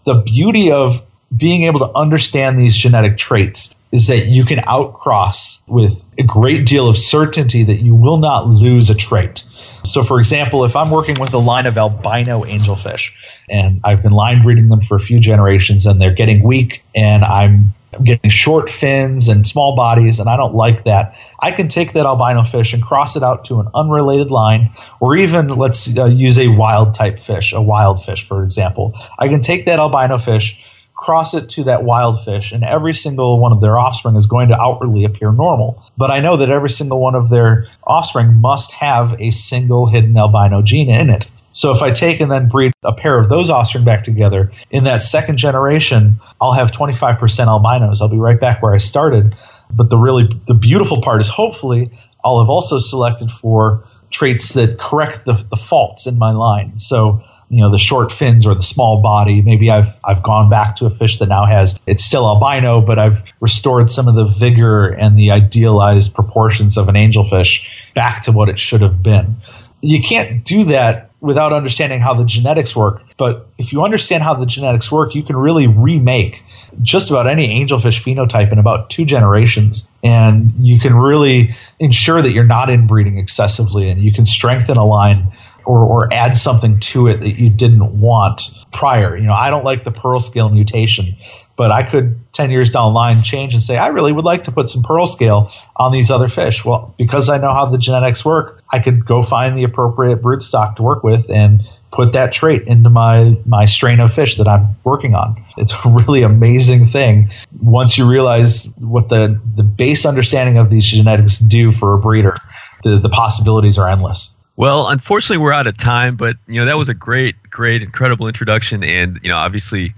The 0.06 0.16
beauty 0.16 0.72
of 0.72 1.02
being 1.36 1.64
able 1.64 1.80
to 1.80 1.92
understand 1.96 2.60
these 2.60 2.76
genetic 2.76 3.18
traits 3.18 3.74
is 3.92 4.08
that 4.08 4.26
you 4.26 4.46
can 4.46 4.60
outcross 4.60 5.60
with 5.68 5.94
a 6.18 6.24
great 6.24 6.66
deal 6.66 6.90
of 6.90 6.98
certainty 6.98 7.64
that 7.64 7.82
you 7.82 7.96
will 7.96 8.18
not 8.18 8.48
lose 8.48 8.90
a 8.90 8.96
trait. 8.96 9.44
So, 9.84 10.04
for 10.04 10.20
example, 10.20 10.66
if 10.66 10.76
I'm 10.76 10.90
working 10.90 11.20
with 11.20 11.34
a 11.34 11.38
line 11.38 11.66
of 11.66 11.78
albino 11.78 12.44
angelfish 12.44 13.12
and 13.50 13.80
I've 13.84 14.02
been 14.02 14.12
line 14.12 14.42
breeding 14.42 14.70
them 14.70 14.82
for 14.82 14.98
a 14.98 15.00
few 15.00 15.20
generations 15.20 15.86
and 15.86 16.02
they're 16.02 16.14
getting 16.14 16.44
weak 16.44 16.84
and 16.96 17.24
I'm 17.24 17.74
getting 18.04 18.30
short 18.30 18.70
fins 18.70 19.28
and 19.28 19.46
small 19.46 19.76
bodies 19.76 20.20
and 20.20 20.30
I 20.30 20.38
don't 20.38 20.56
like 20.56 20.84
that, 20.86 21.16
I 21.40 21.52
can 21.52 21.68
take 21.68 21.94
that 21.94 22.06
albino 22.06 22.44
fish 22.44 22.74
and 22.74 22.84
cross 22.84 23.16
it 23.16 23.24
out 23.24 23.46
to 23.46 23.60
an 23.60 23.68
unrelated 23.74 24.32
line 24.32 24.72
or 25.00 25.16
even 25.16 25.50
let's 25.50 25.96
uh, 25.98 26.06
use 26.06 26.38
a 26.38 26.48
wild 26.50 26.94
type 26.94 27.20
fish, 27.20 27.54
a 27.54 27.62
wild 27.62 28.04
fish, 28.04 28.28
for 28.28 28.44
example. 28.44 28.94
I 29.20 29.28
can 29.28 29.42
take 29.42 29.66
that 29.66 29.80
albino 29.80 30.18
fish 30.18 30.60
cross 30.96 31.34
it 31.34 31.50
to 31.50 31.64
that 31.66 31.84
wild 31.84 32.24
fish, 32.24 32.52
and 32.52 32.64
every 32.64 32.94
single 32.94 33.40
one 33.40 33.52
of 33.52 33.62
their 33.62 33.78
offspring 33.78 34.16
is 34.16 34.26
going 34.26 34.50
to 34.50 34.60
outwardly 34.60 35.04
appear 35.04 35.32
normal. 35.32 35.84
But 35.98 36.10
I 36.10 36.20
know 36.20 36.38
that 36.38 36.50
every 36.50 36.70
single 36.70 37.00
one 37.00 37.16
of 37.16 37.30
their 37.30 37.68
offspring 37.86 38.34
must 38.36 38.72
have 38.72 39.20
a 39.22 39.32
single 39.32 39.88
hidden 39.88 40.18
albino 40.18 40.62
gene 40.62 40.90
in 40.90 41.10
it. 41.10 41.30
So 41.56 41.72
if 41.72 41.82
I 41.82 41.92
take 41.92 42.20
and 42.20 42.30
then 42.30 42.50
breed 42.50 42.74
a 42.84 42.92
pair 42.92 43.18
of 43.18 43.30
those 43.30 43.50
offspring 43.50 43.86
back 43.86 44.04
together, 44.04 44.52
in 44.72 44.84
that 44.84 45.02
second 45.02 45.38
generation, 45.38 46.20
I'll 46.42 46.54
have 46.54 46.70
25% 46.70 47.48
albinos. 47.48 48.02
I'll 48.02 48.10
be 48.10 48.18
right 48.18 48.40
back 48.40 48.62
where 48.62 48.74
I 48.74 48.78
started. 48.78 49.34
But 49.72 49.90
the 49.90 49.98
really 49.98 50.28
the 50.48 50.54
beautiful 50.54 51.02
part 51.02 51.22
is 51.22 51.30
hopefully 51.30 51.90
I'll 52.26 52.40
have 52.40 52.50
also 52.50 52.78
selected 52.78 53.32
for 53.32 53.84
traits 54.12 54.54
that 54.54 54.80
correct 54.80 55.24
the, 55.26 55.46
the 55.50 55.56
faults 55.56 56.06
in 56.06 56.20
my 56.20 56.32
line. 56.32 56.78
So 56.78 57.24
you 57.50 57.62
know 57.62 57.72
the 57.72 57.80
short 57.80 58.12
fins 58.12 58.46
or 58.46 58.54
the 58.54 58.62
small 58.62 59.02
body. 59.02 59.42
Maybe 59.42 59.72
I've 59.72 59.96
I've 60.04 60.24
gone 60.24 60.50
back 60.50 60.76
to 60.78 60.86
a 60.86 60.90
fish 60.90 61.20
that 61.20 61.30
now 61.30 61.46
has 61.46 61.80
it's 61.88 62.04
still 62.04 62.28
albino, 62.28 62.82
but 62.82 63.00
I've 63.00 63.24
restored 63.40 63.90
some 63.90 64.10
of 64.10 64.16
the 64.16 64.26
vigor 64.26 64.90
and 64.90 65.18
the 65.18 65.32
idealized 65.32 66.14
proportions 66.14 66.78
of 66.78 66.90
an 66.90 66.96
angelfish 66.96 67.66
back 67.94 68.24
to 68.24 68.34
what 68.34 68.50
it 68.50 68.60
should 68.60 68.82
have 68.82 69.02
been. 69.02 69.38
You 69.82 70.02
can't 70.04 70.44
do 70.44 70.66
that 70.66 71.12
without 71.26 71.52
understanding 71.52 72.00
how 72.00 72.14
the 72.14 72.24
genetics 72.24 72.76
work. 72.76 73.02
But 73.18 73.48
if 73.58 73.74
you 73.74 73.84
understand 73.84 74.24
how 74.24 74.36
the 74.36 74.46
genetics 74.46 74.92
work, 74.92 75.16
you 75.16 75.24
can 75.24 75.36
really 75.36 75.66
remake 75.66 76.42
just 76.82 77.10
about 77.10 77.28
any 77.28 77.48
angelfish 77.48 78.02
phenotype 78.02 78.52
in 78.52 78.60
about 78.60 78.90
two 78.90 79.06
generations. 79.06 79.88
And 80.04 80.54
you 80.60 80.80
can 80.80 80.94
really 80.94 81.56
ensure 81.80 82.22
that 82.22 82.32
you're 82.32 82.44
not 82.44 82.70
inbreeding 82.70 83.18
excessively 83.18 83.90
and 83.90 84.02
you 84.02 84.14
can 84.14 84.26
strengthen 84.26 84.78
a 84.78 84.86
line 84.86 85.32
or, 85.66 85.80
or 85.80 86.14
add 86.14 86.38
something 86.38 86.80
to 86.80 87.08
it 87.08 87.22
that 87.22 87.40
you 87.40 87.50
didn't 87.50 88.00
want 88.00 88.52
prior. 88.72 89.18
You 89.18 89.26
know, 89.26 89.34
I 89.34 89.50
don't 89.50 89.66
like 89.66 89.84
the 89.84 89.92
pearl 89.92 90.20
scale 90.20 90.50
mutation, 90.50 91.16
but 91.58 91.72
I 91.72 91.84
could 91.84 92.20
10 92.34 92.52
years 92.52 92.72
down 92.72 92.92
the 92.92 92.96
line 92.96 93.24
change 93.24 93.54
and 93.54 93.64
say, 93.64 93.78
I 93.78 93.88
really 93.88 94.12
would 94.12 94.26
like 94.26 94.44
to 94.44 94.52
put 94.52 94.70
some 94.70 94.84
pearl 94.84 95.06
scale 95.06 95.52
on 95.78 95.92
these 95.92 96.12
other 96.12 96.28
fish. 96.28 96.66
Well, 96.66 96.94
because 96.98 97.30
I 97.30 97.38
know 97.38 97.54
how 97.54 97.66
the 97.66 97.78
genetics 97.78 98.26
work, 98.26 98.62
I 98.72 98.80
could 98.80 99.06
go 99.06 99.24
find 99.24 99.58
the 99.58 99.64
appropriate 99.64 100.22
broodstock 100.22 100.76
to 100.76 100.84
work 100.84 101.04
with 101.04 101.30
and 101.30 101.64
put 101.92 102.12
that 102.12 102.34
trait 102.34 102.64
into 102.68 102.90
my 102.90 103.38
my 103.46 103.66
strain 103.66 104.02
of 104.02 104.14
fish 104.14 104.36
that 104.38 104.48
I'm 104.48 104.76
working 104.84 105.16
on. 105.16 105.42
It's 105.58 105.74
a 105.74 105.96
really 106.00 106.24
amazing 106.24 106.88
thing 106.88 107.32
once 107.62 107.98
you 107.98 108.06
realize 108.06 108.66
what 108.78 109.08
the 109.10 109.40
the 109.56 109.64
base 109.64 110.06
understanding 110.06 110.58
of 110.58 110.70
these 110.70 110.86
genetics 110.86 111.40
do 111.40 111.72
for 111.72 111.94
a 111.94 111.98
breeder. 111.98 112.36
The 112.84 113.00
the 113.00 113.10
possibilities 113.10 113.78
are 113.78 113.88
endless. 113.88 114.32
Well, 114.58 114.88
unfortunately, 114.88 115.38
we're 115.38 115.54
out 115.54 115.68
of 115.68 115.78
time, 115.78 116.16
but 116.16 116.38
you 116.48 116.60
know 116.60 116.66
that 116.66 116.78
was 116.78 116.90
a 116.90 116.94
great, 116.94 117.36
great, 117.50 117.82
incredible 117.82 118.28
introduction, 118.28 118.84
and 118.84 119.20
you 119.22 119.30
know, 119.30 119.36
obviously, 119.36 119.94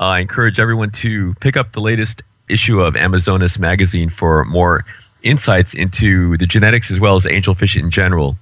uh, 0.00 0.04
I 0.04 0.20
encourage 0.20 0.58
everyone 0.58 0.90
to 0.92 1.34
pick 1.40 1.56
up 1.56 1.72
the 1.72 1.80
latest 1.80 2.22
issue 2.48 2.80
of 2.80 2.96
Amazonas 2.96 3.58
magazine 3.58 4.10
for 4.10 4.44
more 4.46 4.84
insights 5.22 5.74
into 5.74 6.36
the 6.38 6.46
genetics 6.46 6.90
as 6.90 6.98
well 6.98 7.16
as 7.16 7.24
angelfish 7.24 7.78
in 7.78 7.90
general. 7.90 8.36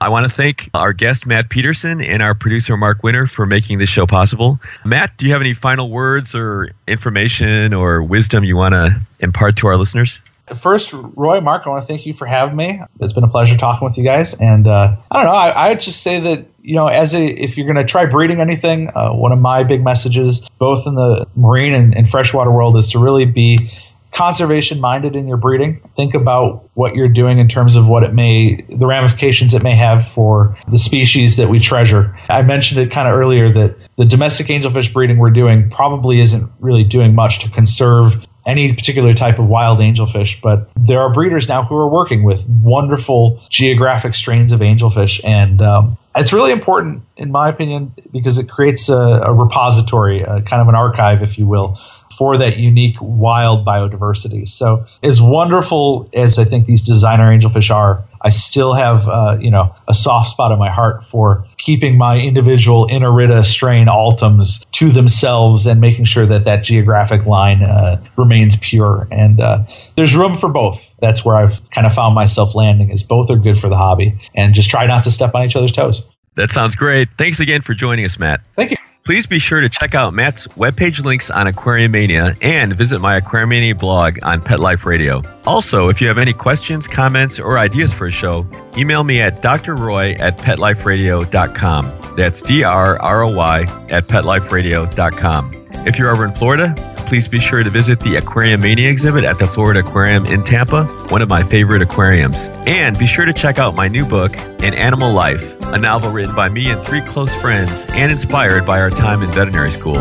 I 0.00 0.08
want 0.08 0.24
to 0.24 0.30
thank 0.30 0.68
our 0.74 0.92
guest 0.92 1.26
Matt 1.26 1.48
Pedersen 1.50 2.00
and 2.02 2.22
our 2.22 2.34
producer 2.34 2.76
Mark 2.76 3.02
Winter 3.02 3.26
for 3.26 3.46
making 3.46 3.78
this 3.78 3.88
show 3.88 4.06
possible. 4.06 4.60
Matt, 4.84 5.16
do 5.16 5.26
you 5.26 5.32
have 5.32 5.40
any 5.40 5.54
final 5.54 5.90
words 5.90 6.34
or 6.34 6.70
information 6.86 7.72
or 7.72 8.02
wisdom 8.02 8.44
you 8.44 8.56
want 8.56 8.74
to 8.74 9.00
impart 9.20 9.56
to 9.56 9.66
our 9.68 9.76
listeners? 9.76 10.20
First, 10.58 10.92
Roy, 10.92 11.40
Mark, 11.40 11.62
I 11.66 11.70
want 11.70 11.82
to 11.82 11.86
thank 11.86 12.06
you 12.06 12.12
for 12.12 12.26
having 12.26 12.56
me. 12.56 12.80
It's 13.00 13.12
been 13.12 13.24
a 13.24 13.28
pleasure 13.28 13.56
talking 13.56 13.86
with 13.86 13.96
you 13.96 14.02
guys. 14.02 14.34
And 14.34 14.66
uh, 14.66 14.96
I 15.10 15.16
don't 15.16 15.26
know, 15.26 15.32
I, 15.32 15.48
I 15.50 15.68
would 15.70 15.80
just 15.80 16.02
say 16.02 16.18
that 16.20 16.46
you 16.62 16.74
know, 16.74 16.86
as 16.88 17.14
a 17.14 17.24
if 17.24 17.56
you're 17.56 17.66
going 17.66 17.84
to 17.84 17.90
try 17.90 18.06
breeding 18.06 18.40
anything, 18.40 18.90
uh, 18.94 19.10
one 19.10 19.32
of 19.32 19.38
my 19.38 19.64
big 19.64 19.82
messages, 19.82 20.46
both 20.58 20.86
in 20.86 20.94
the 20.94 21.26
marine 21.34 21.74
and, 21.74 21.96
and 21.96 22.10
freshwater 22.10 22.50
world, 22.50 22.76
is 22.76 22.90
to 22.90 22.98
really 22.98 23.24
be 23.24 23.70
conservation 24.12 24.80
minded 24.80 25.14
in 25.14 25.26
your 25.28 25.36
breeding. 25.36 25.80
Think 25.96 26.14
about 26.14 26.68
what 26.74 26.94
you're 26.94 27.08
doing 27.08 27.38
in 27.38 27.48
terms 27.48 27.76
of 27.76 27.86
what 27.86 28.02
it 28.02 28.12
may, 28.12 28.64
the 28.68 28.86
ramifications 28.86 29.54
it 29.54 29.62
may 29.62 29.76
have 29.76 30.08
for 30.08 30.56
the 30.68 30.78
species 30.78 31.36
that 31.36 31.48
we 31.48 31.60
treasure. 31.60 32.18
I 32.28 32.42
mentioned 32.42 32.80
it 32.80 32.90
kind 32.90 33.08
of 33.08 33.14
earlier 33.14 33.52
that 33.52 33.76
the 33.96 34.04
domestic 34.04 34.48
angelfish 34.48 34.92
breeding 34.92 35.18
we're 35.18 35.30
doing 35.30 35.70
probably 35.70 36.20
isn't 36.20 36.50
really 36.58 36.84
doing 36.84 37.14
much 37.14 37.38
to 37.40 37.50
conserve 37.50 38.24
any 38.46 38.72
particular 38.72 39.14
type 39.14 39.38
of 39.38 39.46
wild 39.46 39.78
angelfish, 39.78 40.40
but 40.40 40.70
there 40.76 41.00
are 41.00 41.12
breeders 41.12 41.48
now 41.48 41.64
who 41.64 41.76
are 41.76 41.88
working 41.88 42.22
with 42.22 42.42
wonderful 42.62 43.40
geographic 43.50 44.14
strains 44.14 44.52
of 44.52 44.60
angelfish. 44.60 45.20
And 45.24 45.60
um, 45.62 45.98
it's 46.16 46.32
really 46.32 46.52
important, 46.52 47.02
in 47.16 47.30
my 47.30 47.48
opinion, 47.48 47.94
because 48.12 48.38
it 48.38 48.48
creates 48.48 48.88
a, 48.88 48.96
a 48.96 49.32
repository, 49.32 50.22
a 50.22 50.42
kind 50.42 50.62
of 50.62 50.68
an 50.68 50.74
archive, 50.74 51.22
if 51.22 51.38
you 51.38 51.46
will, 51.46 51.78
for 52.20 52.36
that 52.36 52.58
unique 52.58 52.96
wild 53.00 53.64
biodiversity. 53.64 54.46
So, 54.46 54.84
as 55.02 55.22
wonderful 55.22 56.06
as 56.12 56.38
I 56.38 56.44
think 56.44 56.66
these 56.66 56.84
designer 56.84 57.34
angelfish 57.34 57.74
are, 57.74 58.04
I 58.20 58.28
still 58.28 58.74
have 58.74 59.08
uh, 59.08 59.38
you 59.40 59.50
know 59.50 59.74
a 59.88 59.94
soft 59.94 60.28
spot 60.28 60.52
in 60.52 60.58
my 60.58 60.68
heart 60.68 61.02
for 61.06 61.46
keeping 61.56 61.96
my 61.96 62.18
individual 62.18 62.86
Inirida 62.88 63.42
strain 63.42 63.86
Altums 63.86 64.70
to 64.72 64.92
themselves 64.92 65.66
and 65.66 65.80
making 65.80 66.04
sure 66.04 66.26
that 66.26 66.44
that 66.44 66.62
geographic 66.62 67.24
line 67.24 67.62
uh, 67.62 68.04
remains 68.18 68.58
pure. 68.60 69.08
And 69.10 69.40
uh, 69.40 69.64
there's 69.96 70.14
room 70.14 70.36
for 70.36 70.50
both. 70.50 70.94
That's 71.00 71.24
where 71.24 71.36
I've 71.36 71.58
kind 71.74 71.86
of 71.86 71.94
found 71.94 72.14
myself 72.14 72.54
landing. 72.54 72.90
Is 72.90 73.02
both 73.02 73.30
are 73.30 73.36
good 73.36 73.58
for 73.58 73.70
the 73.70 73.78
hobby, 73.78 74.20
and 74.34 74.52
just 74.52 74.68
try 74.68 74.84
not 74.84 75.04
to 75.04 75.10
step 75.10 75.34
on 75.34 75.42
each 75.46 75.56
other's 75.56 75.72
toes. 75.72 76.02
That 76.36 76.50
sounds 76.50 76.74
great. 76.74 77.08
Thanks 77.16 77.40
again 77.40 77.62
for 77.62 77.72
joining 77.72 78.04
us, 78.04 78.18
Matt. 78.18 78.42
Thank 78.56 78.72
you. 78.72 78.76
Please 79.04 79.26
be 79.26 79.38
sure 79.38 79.60
to 79.60 79.68
check 79.68 79.94
out 79.94 80.14
Matt's 80.14 80.46
webpage 80.48 81.02
links 81.04 81.30
on 81.30 81.46
Aquariumania 81.46 82.36
and 82.42 82.76
visit 82.76 83.00
my 83.00 83.18
Aquariumania 83.20 83.76
blog 83.78 84.18
on 84.22 84.42
Pet 84.42 84.60
Life 84.60 84.84
Radio. 84.84 85.22
Also, 85.46 85.88
if 85.88 86.00
you 86.00 86.08
have 86.08 86.18
any 86.18 86.32
questions, 86.32 86.86
comments, 86.86 87.38
or 87.38 87.58
ideas 87.58 87.92
for 87.92 88.06
a 88.06 88.12
show, 88.12 88.46
email 88.76 89.02
me 89.02 89.20
at 89.20 89.42
drroy 89.42 90.18
at 90.20 90.36
petliferadio.com. 90.38 92.16
That's 92.16 92.42
D 92.42 92.62
R 92.62 93.00
R 93.00 93.22
O 93.24 93.32
Y 93.32 93.62
at 93.88 94.04
petliferadio.com. 94.04 95.59
If 95.86 95.98
you're 95.98 96.10
over 96.10 96.24
in 96.24 96.34
Florida, 96.34 96.74
please 97.06 97.26
be 97.26 97.38
sure 97.38 97.62
to 97.62 97.70
visit 97.70 98.00
the 98.00 98.16
Aquariumania 98.16 98.90
exhibit 98.90 99.24
at 99.24 99.38
the 99.38 99.46
Florida 99.46 99.80
Aquarium 99.80 100.26
in 100.26 100.44
Tampa, 100.44 100.84
one 101.08 101.22
of 101.22 101.28
my 101.28 101.42
favorite 101.42 101.82
aquariums. 101.82 102.36
And 102.66 102.98
be 102.98 103.06
sure 103.06 103.24
to 103.24 103.32
check 103.32 103.58
out 103.58 103.74
my 103.74 103.88
new 103.88 104.06
book, 104.06 104.36
An 104.62 104.74
Animal 104.74 105.12
Life, 105.12 105.42
a 105.72 105.78
novel 105.78 106.10
written 106.10 106.34
by 106.34 106.48
me 106.48 106.70
and 106.70 106.84
three 106.86 107.00
close 107.02 107.32
friends 107.40 107.70
and 107.90 108.12
inspired 108.12 108.66
by 108.66 108.80
our 108.80 108.90
time 108.90 109.22
in 109.22 109.30
veterinary 109.30 109.72
school. 109.72 109.94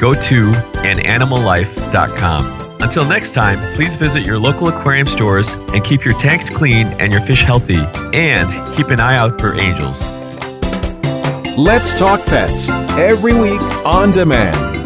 Go 0.00 0.14
to 0.14 0.50
ananimallife.com. 0.82 2.82
Until 2.82 3.06
next 3.06 3.32
time, 3.32 3.74
please 3.74 3.94
visit 3.96 4.24
your 4.24 4.38
local 4.38 4.68
aquarium 4.68 5.06
stores 5.06 5.50
and 5.72 5.84
keep 5.84 6.04
your 6.04 6.18
tanks 6.18 6.50
clean 6.50 6.88
and 7.00 7.12
your 7.12 7.22
fish 7.22 7.42
healthy. 7.42 7.78
And 8.12 8.76
keep 8.76 8.88
an 8.88 9.00
eye 9.00 9.16
out 9.16 9.40
for 9.40 9.54
angels. 9.54 9.98
Let's 11.56 11.98
Talk 11.98 12.20
Pets 12.26 12.68
every 12.98 13.32
week 13.32 13.60
on 13.86 14.10
demand, 14.10 14.85